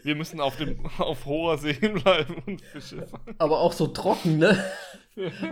[0.02, 3.34] Wir müssen auf, dem, auf hoher See bleiben und Fische fangen.
[3.38, 4.64] Aber auch so trocken, ne?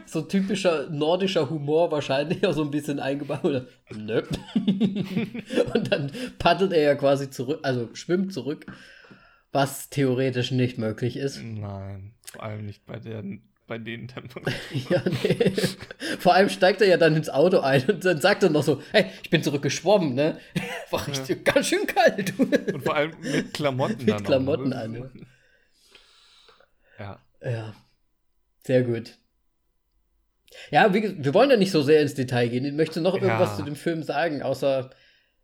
[0.07, 3.67] So typischer nordischer Humor wahrscheinlich auch so ein bisschen eingebaut.
[3.95, 4.23] Nö.
[5.75, 8.67] Und dann paddelt er ja quasi zurück, also schwimmt zurück,
[9.53, 11.43] was theoretisch nicht möglich ist.
[11.43, 13.25] Nein, vor allem nicht bei der
[13.67, 14.55] bei den Temperaturen.
[14.91, 15.53] ja, nee.
[16.19, 18.83] Vor allem steigt er ja dann ins Auto ein und dann sagt er noch so,
[18.93, 20.39] hey, ich bin zurückgeschwommen, ne?
[20.91, 21.53] War richtig ja.
[21.53, 22.39] ganz schön kalt.
[22.39, 24.77] und vor allem mit Klamotten Mit Klamotten ne?
[24.77, 25.27] an.
[26.99, 27.21] Ja.
[27.43, 27.75] Ja.
[28.63, 29.19] Sehr gut.
[30.71, 32.65] Ja, wir, wir wollen ja nicht so sehr ins Detail gehen.
[32.65, 33.57] Ich möchte noch irgendwas Ja.
[33.57, 34.91] zu dem Film sagen, außer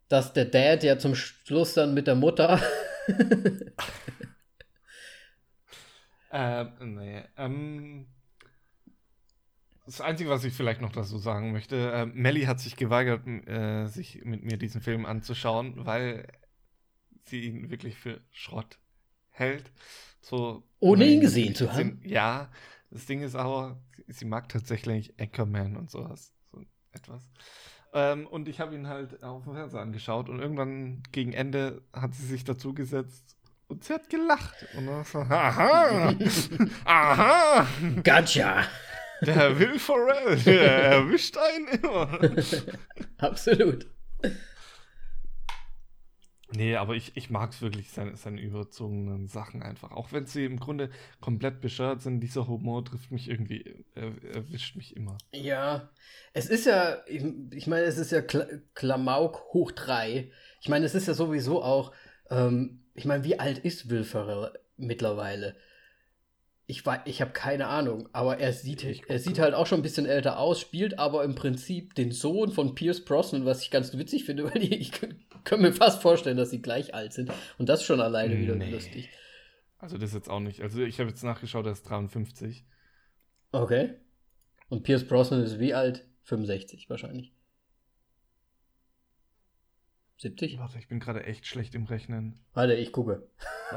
[0.09, 2.61] dass der Dad ja zum Schluss dann mit der Mutter.
[6.33, 7.23] Ähm, nee.
[7.37, 8.07] Ähm,
[9.85, 13.87] das Einzige, was ich vielleicht noch dazu sagen möchte, äh, Melly hat sich geweigert, äh,
[13.87, 16.29] sich mit mir diesen Film anzuschauen, weil
[17.25, 18.79] sie ihn wirklich für Schrott
[19.31, 19.73] hält.
[20.21, 22.01] So, Ohne ihn gesehen zu haben?
[22.05, 22.51] Ja,
[22.91, 26.33] das Ding ist aber, sie, sie mag tatsächlich Anchorman und sowas.
[26.53, 27.29] So etwas.
[27.93, 32.15] Ähm, und ich habe ihn halt auf dem Fernseher angeschaut und irgendwann gegen Ende hat
[32.15, 33.37] sie sich dazu gesetzt
[33.67, 34.67] und sie hat gelacht.
[34.77, 36.15] Und dann so, aha,
[36.85, 37.67] aha,
[38.05, 38.65] Gotcha!
[39.27, 42.19] Der Will Ferrell, der erwischt einen immer.
[43.19, 43.87] Absolut.
[46.55, 49.93] Nee, aber ich, ich mag es wirklich, seine, seine überzogenen Sachen einfach.
[49.93, 50.91] Auch wenn sie im Grunde
[51.21, 55.17] komplett bescheuert sind, dieser Humor trifft mich irgendwie, er, erwischt mich immer.
[55.33, 55.89] Ja,
[56.35, 60.31] es ist ja, ich, ich meine, es ist ja Kla Klamauk hoch drei.
[60.61, 61.93] Ich meine, es ist ja sowieso auch,
[62.31, 65.57] ähm, ich meine, wie alt ist Will Ferrell mittlerweile?
[66.67, 69.19] Ich weiß, ich habe keine Ahnung, aber er sieht, Ich er gucke.
[69.19, 72.75] sieht halt auch schon ein bisschen älter aus, spielt aber im Prinzip den Sohn von
[72.75, 76.51] Pierce Brosnan, was ich ganz witzig finde, weil die, ich kann mir fast vorstellen, dass
[76.51, 77.31] sie gleich alt sind.
[77.59, 78.71] Und das schon alleine wieder Nee.
[78.71, 79.11] lustig.
[79.79, 80.61] Also das jetzt auch nicht.
[80.63, 82.65] Also ich habe jetzt nachgeschaut, er ist 53.
[83.51, 83.95] Okay.
[84.69, 86.07] Und Pierce Brosnan ist wie alt?
[86.23, 87.35] 65 wahrscheinlich.
[90.19, 90.59] 70?
[90.61, 92.39] Warte, ich bin gerade echt schlecht im Rechnen.
[92.55, 93.29] Warte, ich gucke.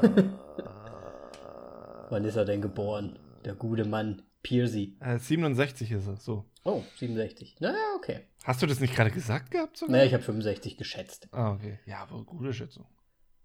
[2.08, 3.18] Wann ist er denn geboren?
[3.44, 4.96] Der gute Mann Piercy.
[5.00, 6.44] Äh, 67 ist er, so.
[6.64, 7.56] Oh, 67.
[7.60, 8.20] Naja, okay.
[8.44, 9.76] Hast du das nicht gerade gesagt gehabt?
[9.76, 9.92] sogar?
[9.92, 11.28] Naja, ich habe 65 geschätzt.
[11.32, 11.78] Ah, okay.
[11.86, 12.86] Ja, aber gute Schätzung.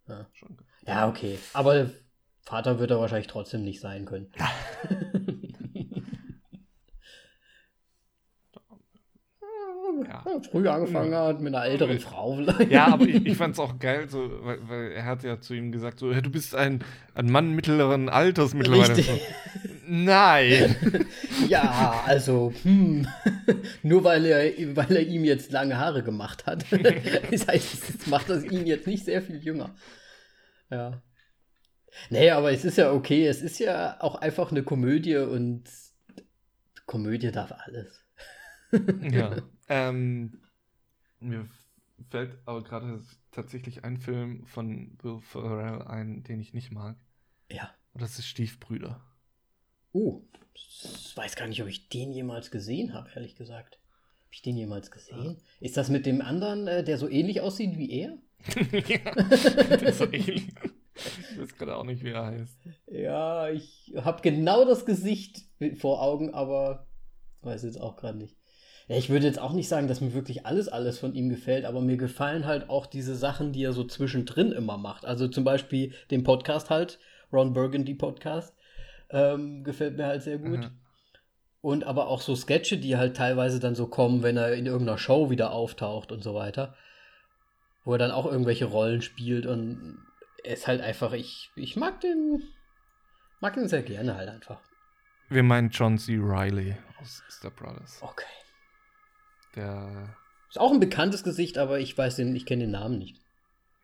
[0.07, 0.27] Ja.
[0.85, 1.39] Ja, okay.
[1.53, 1.89] Aber
[2.41, 4.31] Vater wird er wahrscheinlich trotzdem nicht sein können.
[10.07, 10.23] Ja.
[10.51, 11.27] Früh angefangen Ja.
[11.27, 11.99] hat mit einer älteren.
[11.99, 12.71] Frau vielleicht.
[12.71, 15.53] Ja, aber ich, ich fand es auch geil, so, weil, weil er hat ja zu
[15.53, 16.83] ihm gesagt, so, "Ja, du bist ein,
[17.15, 18.97] ein Mann mittleren Alters mittlerweile.
[18.97, 19.21] Richtig.
[19.87, 20.75] Nein.
[21.47, 23.07] Ja, also, hm,
[23.83, 26.63] nur weil er, weil er ihm jetzt lange Haare gemacht hat.
[27.31, 29.75] das heißt, das macht das ihn jetzt nicht sehr viel jünger.
[30.69, 31.01] Ja.
[32.09, 33.25] Nee, aber es ist ja okay.
[33.27, 35.63] Es ist ja auch einfach eine Komödie und
[36.85, 38.01] Komödie darf alles.
[39.11, 39.35] ja.
[39.71, 40.41] Ähm,
[41.21, 41.47] mir
[42.09, 46.97] fällt aber gerade tatsächlich ein Film von Will Ferrell ein, den ich nicht mag.
[47.49, 47.73] Ja.
[47.93, 49.01] Und das ist Stiefbrüder.
[49.93, 50.23] Oh,
[50.53, 53.75] ich weiß gar nicht, ob ich den jemals gesehen habe, ehrlich gesagt.
[53.75, 55.37] Habe ich den jemals gesehen?
[55.61, 58.17] Ist das mit dem anderen, äh, der so ähnlich aussieht wie er?
[58.71, 59.11] ja,
[59.87, 60.47] ist so ähnlich.
[61.31, 62.59] Ich weiß gerade auch nicht, wie er heißt.
[62.87, 65.45] Ja, ich habe genau das Gesicht
[65.77, 66.87] vor Augen, aber
[67.41, 68.40] weiß jetzt auch gerade nicht.
[68.87, 71.65] Ja, ich würde jetzt auch nicht sagen, dass mir wirklich alles, alles von ihm gefällt,
[71.65, 75.05] aber mir gefallen halt auch diese Sachen, die er so zwischendrin immer macht.
[75.05, 76.99] Also zum Beispiel den Podcast halt,
[77.31, 78.55] Ron Burgundy Podcast,
[79.09, 80.59] ähm, gefällt mir halt sehr gut.
[80.59, 80.71] Mhm.
[81.61, 84.97] Und aber auch so Sketche, die halt teilweise dann so kommen, wenn er in irgendeiner
[84.97, 86.75] Show wieder auftaucht und so weiter.
[87.83, 89.99] Wo er dann auch irgendwelche Rollen spielt und
[90.43, 92.43] er ist halt einfach, ich, ich mag den,
[93.39, 94.59] mag den sehr gerne halt einfach.
[95.29, 96.15] Wir meinen John C.
[96.15, 97.99] Riley aus Step Brothers.
[98.01, 98.25] Okay.
[99.55, 100.15] Der.
[100.49, 103.21] Ist auch ein bekanntes Gesicht, aber ich weiß den, ich kenne den Namen nicht.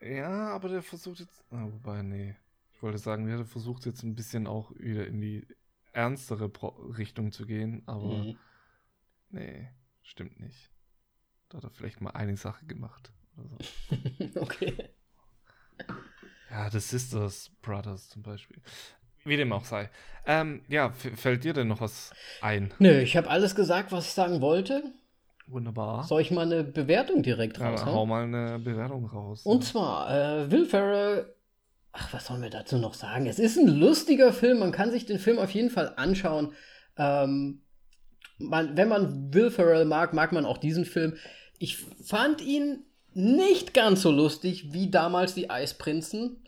[0.01, 1.43] Ja, aber der versucht jetzt.
[1.51, 2.35] Ah, wobei, nee.
[2.73, 5.47] Ich wollte sagen, der versucht jetzt ein bisschen auch wieder in die
[5.93, 8.37] ernstere Pro Richtung zu gehen, aber Mhm.
[9.29, 9.69] nee,
[10.03, 10.69] stimmt nicht.
[11.49, 13.11] Da hat er vielleicht mal eine Sache gemacht.
[13.37, 14.41] Oder so.
[14.41, 14.75] okay.
[16.51, 18.61] Ja, The Sisters Brothers zum Beispiel.
[19.23, 19.89] Wie dem auch sei.
[20.25, 22.73] Ähm, ja, fällt dir denn noch was ein?
[22.79, 24.93] Nö, ich habe alles gesagt, was ich sagen wollte.
[25.47, 26.03] Wunderbar.
[26.03, 27.93] Soll ich mal eine Bewertung direkt Ja, raushauen?
[27.95, 29.41] hau mal eine Bewertung raus.
[29.45, 30.09] Und zwar,
[30.43, 31.33] äh, Will Ferrell,
[31.93, 33.25] ach, was sollen wir dazu noch sagen?
[33.27, 36.51] Es ist ein lustiger Film, man kann sich den Film auf jeden Fall anschauen.
[36.97, 37.61] Ähm,
[38.37, 41.15] man, wenn man Will Ferrell mag, mag man auch diesen Film.
[41.59, 42.83] Ich fand ihn
[43.13, 46.43] nicht ganz so lustig wie damals die Eisprinzen,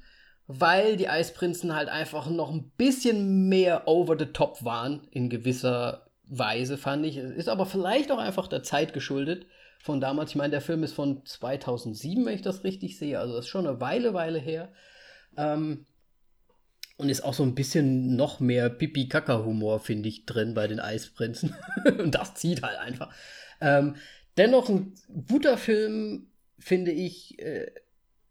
[0.45, 6.09] weil die Eisprinzen halt einfach noch ein bisschen mehr over the top waren in gewisser
[6.30, 7.18] Weise, fand ich.
[7.18, 9.45] Ist aber vielleicht auch einfach der Zeit geschuldet
[9.81, 10.31] von damals.
[10.31, 13.19] Ich meine, der Film ist von 2007, wenn ich das richtig sehe.
[13.19, 14.69] Also das ist schon eine Weile, Weile her.
[15.38, 15.85] Ähm,
[16.97, 21.56] und ist auch so ein bisschen noch mehr Pipi-Kaka-Humor, finde ich, drin bei den Eisprinzen.
[21.97, 23.14] und das zieht halt einfach.
[23.61, 23.95] Ähm,
[24.38, 24.93] dennoch ein
[25.30, 26.27] guter Film,
[26.60, 27.72] finde ich, äh,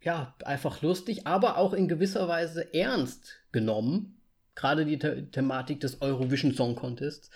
[0.03, 4.21] ja, einfach lustig, aber auch in gewisser Weise ernst genommen.
[4.55, 7.31] Gerade die The Thematik des Eurovision Song Contests.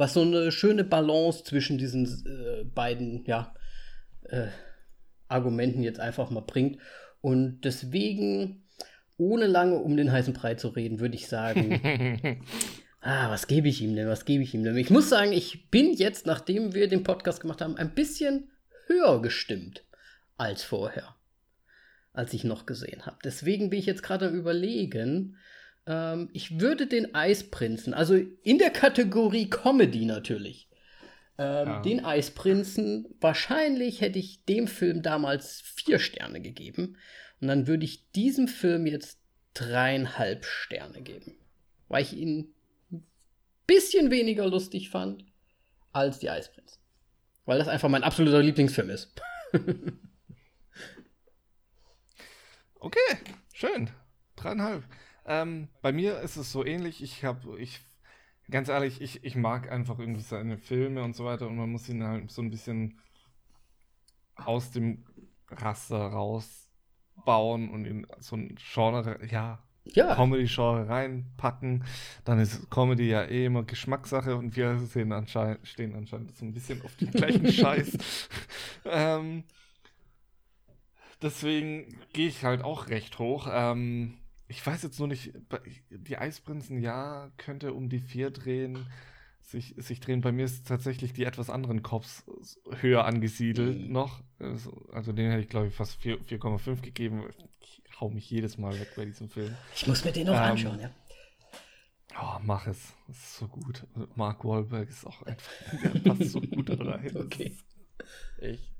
[0.00, 3.54] Was so eine schöne Balance zwischen diesen äh, beiden, ja,
[4.22, 4.46] äh,
[5.28, 6.80] Argumenten jetzt einfach mal bringt.
[7.20, 8.64] Und deswegen,
[9.18, 12.40] ohne lange um den heißen Brei zu reden, würde ich sagen,
[13.02, 14.78] ah, was gebe ich ihm denn, was gebe ich ihm denn?
[14.78, 18.50] Ich muss sagen, ich bin jetzt, nachdem wir den Podcast gemacht haben, ein bisschen
[18.86, 19.84] höher gestimmt
[20.38, 21.14] als vorher,
[22.14, 23.18] als ich noch gesehen habe.
[23.22, 25.36] Deswegen bin ich jetzt gerade am Überlegen,
[25.86, 30.68] ähm, ich würde den Eisprinzen, also in der Kategorie Comedy natürlich,
[31.40, 31.80] ähm, ja.
[31.80, 36.98] den Eisprinzen, wahrscheinlich hätte ich dem Film damals vier Sterne gegeben.
[37.40, 39.18] Und dann würde ich diesem Film jetzt
[39.54, 41.38] dreieinhalb Sterne geben.
[41.88, 42.54] Weil ich ihn
[42.92, 43.06] ein
[43.66, 45.24] bisschen weniger lustig fand
[45.92, 46.78] als die Eisprinzen.
[47.46, 49.14] Weil das einfach mein absoluter Lieblingsfilm ist.
[52.80, 53.16] okay,
[53.54, 53.88] schön.
[54.36, 54.84] Dreieinhalb.
[55.26, 57.02] Ähm, bei mir ist es so ähnlich.
[57.02, 57.80] Ich habe, ich,
[58.50, 61.88] ganz ehrlich, ich, ich mag einfach irgendwie seine Filme und so weiter und man muss
[61.88, 63.00] ihn halt so ein bisschen
[64.36, 65.04] aus dem
[65.48, 70.14] Raster rausbauen und in so ein Genre, ja, ja.
[70.14, 71.84] Comedy-Genre reinpacken.
[72.24, 76.52] Dann ist Comedy ja eh immer Geschmackssache und wir sehen anscheinend, stehen anscheinend so ein
[76.52, 78.28] bisschen auf den gleichen Scheiß.
[78.84, 79.44] ähm,
[81.22, 83.48] deswegen gehe ich halt auch recht hoch.
[83.50, 84.19] Ähm,
[84.50, 85.32] ich weiß jetzt nur nicht,
[85.90, 88.84] die Eisprinzen, ja, könnte um die vier drehen,
[89.42, 90.22] sich, sich drehen.
[90.22, 92.24] Bei mir ist tatsächlich die etwas anderen Cops
[92.80, 93.92] höher angesiedelt mhm.
[93.92, 94.22] noch.
[94.40, 97.24] Also, also den hätte ich, glaube ich, fast 4,5 gegeben.
[97.60, 99.54] Ich hau mich jedes Mal weg bei diesem Film.
[99.74, 100.90] Ich muss mir den noch ähm, anschauen, ja.
[102.20, 102.92] Oh, mach es.
[103.06, 103.86] Das ist so gut.
[104.16, 107.12] Mark Wahlberg ist auch einfach, der passt so gut da rein.
[107.16, 107.56] Okay.
[108.38, 108.72] Echt.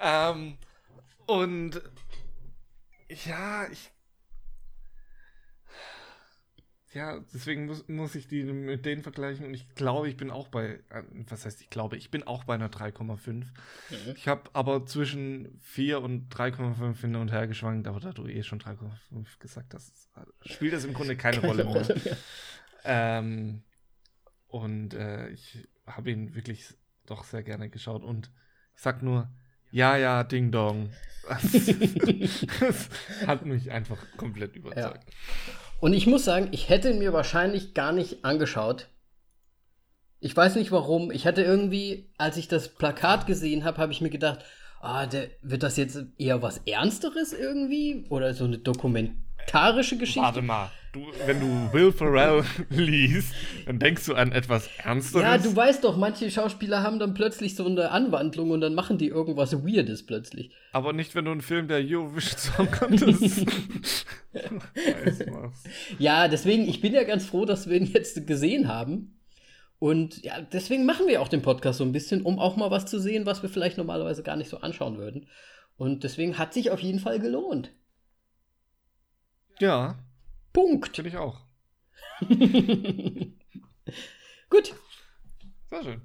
[0.00, 0.56] Ähm,
[1.26, 1.82] und
[3.26, 3.90] ja, ich
[6.94, 10.48] ja, deswegen muss, muss ich die mit denen vergleichen und ich glaube, ich bin auch
[10.48, 13.32] bei, äh, was heißt ich glaube, ich bin auch bei einer 3,5.
[13.32, 13.46] Mhm.
[14.16, 18.42] Ich habe aber zwischen 4 und 3,5 hin und her geschwankt, aber da du eh
[18.42, 20.08] schon 3,5 gesagt hast,
[20.46, 21.74] spielt das im Grunde keine, keine Rolle mehr.
[21.74, 22.16] Rolle mehr.
[22.86, 23.62] Ähm,
[24.46, 26.74] und äh, ich habe ihn wirklich
[27.06, 28.30] doch sehr gerne geschaut und
[28.76, 29.30] ich sag nur,
[29.70, 30.90] ja, ja, Ding Dong.
[32.60, 32.88] das
[33.26, 35.04] hat mich einfach komplett überzeugt.
[35.04, 35.63] Ja.
[35.84, 38.88] Und ich muss sagen, ich hätte ihn mir wahrscheinlich gar nicht angeschaut.
[40.18, 41.10] Ich weiß nicht warum.
[41.10, 44.46] Ich hatte irgendwie, als ich das Plakat gesehen habe, habe ich mir gedacht,
[44.80, 48.06] ah, der, wird das jetzt eher was Ernsteres irgendwie?
[48.08, 48.56] Oder so eine
[49.46, 50.22] dokumentarische Geschichte?
[50.22, 50.70] Warte mal.
[50.92, 53.34] Du, wenn du Will Ferrell liest,
[53.66, 55.24] dann denkst du an etwas Ernsteres.
[55.24, 58.96] Ja, du weißt doch, manche Schauspieler haben dann plötzlich so eine Anwandlung und dann machen
[58.96, 60.52] die irgendwas Weirdes plötzlich.
[60.72, 63.44] Aber nicht, wenn du einen Film der Eurovision Song Contest
[65.98, 69.18] Ja, deswegen, ich bin ja ganz froh, dass wir ihn jetzt gesehen haben.
[69.80, 72.86] Und ja, deswegen machen wir auch den Podcast so ein bisschen, um auch mal was
[72.86, 75.26] zu sehen, was wir vielleicht normalerweise gar nicht so anschauen würden.
[75.76, 77.72] Und deswegen hat sich auf jeden Fall gelohnt.
[79.60, 79.98] Ja,
[80.52, 80.96] Punkt.
[80.96, 81.40] Finde ich auch.
[84.50, 84.74] Gut.
[85.70, 86.02] Sehr schön.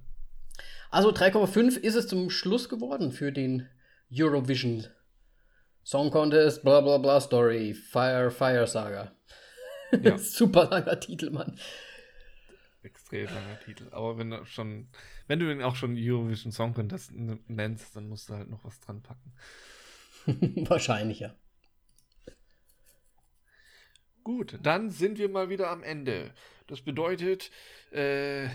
[0.91, 3.69] Also 3,5 ist es zum Schluss geworden für den
[4.11, 4.87] Eurovision
[5.83, 9.11] Song Contest, bla bla bla Story, Fire, Fire Saga.
[10.01, 10.17] Ja.
[10.19, 11.59] Super langer Titel, Mann.
[12.81, 13.87] Extrem langer Titel.
[13.91, 14.89] Aber wenn du schon,
[15.27, 18.79] wenn du ihn auch schon Eurovision Song Contest nennst, dann musst du halt noch was
[18.79, 19.33] dran packen.
[20.69, 21.35] Wahrscheinlich, ja.
[24.29, 26.29] Gut, dann sind wir mal wieder am Ende.
[26.67, 27.49] Das bedeutet,
[27.89, 28.45] äh,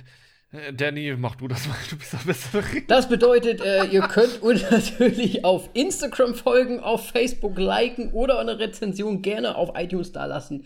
[0.73, 4.63] Danny, mach du das mal, du bist der bessere Das bedeutet, äh, ihr könnt uns
[4.71, 10.65] natürlich auf Instagram folgen, auf Facebook liken oder eine Rezension gerne auf iTunes dalassen.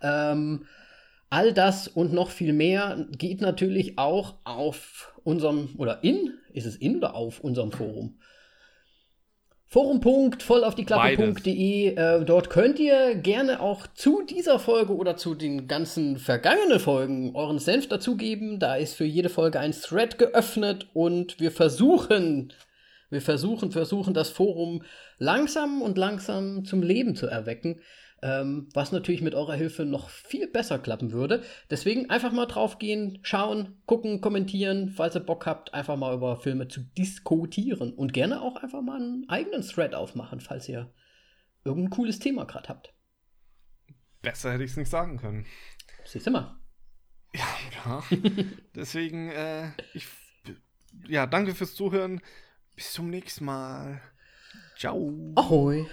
[0.00, 0.64] Ähm,
[1.28, 6.76] all das und noch viel mehr geht natürlich auch auf unserem, oder in, ist es
[6.76, 8.18] in oder auf unserem Forum?
[9.68, 11.96] Forum.vollaufdieklappe.de.
[11.96, 17.34] Äh, dort könnt ihr gerne auch zu dieser Folge oder zu den ganzen vergangenen Folgen
[17.34, 18.60] euren Senf dazugeben.
[18.60, 22.52] Da ist für jede Folge ein Thread geöffnet und wir versuchen,
[23.10, 24.84] wir versuchen, versuchen das Forum
[25.18, 27.80] langsam und langsam zum Leben zu erwecken
[28.22, 31.42] ähm, was natürlich mit eurer Hilfe noch viel besser klappen würde.
[31.70, 36.68] Deswegen einfach mal draufgehen, schauen, gucken, kommentieren, falls ihr Bock habt, einfach mal über Filme
[36.68, 40.92] zu diskutieren und gerne auch einfach mal einen eigenen Thread aufmachen, falls ihr
[41.64, 42.94] irgendein cooles Thema gerade habt.
[44.22, 45.46] Besser hätte ich es nicht sagen können.
[46.04, 46.58] Siehst du mal.
[47.34, 47.46] Ja,
[47.84, 48.02] ja.
[48.74, 50.06] Deswegen, äh, ich,
[51.06, 52.20] ja, danke fürs Zuhören.
[52.74, 54.00] Bis zum nächsten Mal.
[54.76, 55.32] Ciao.
[55.34, 55.86] Ahoi.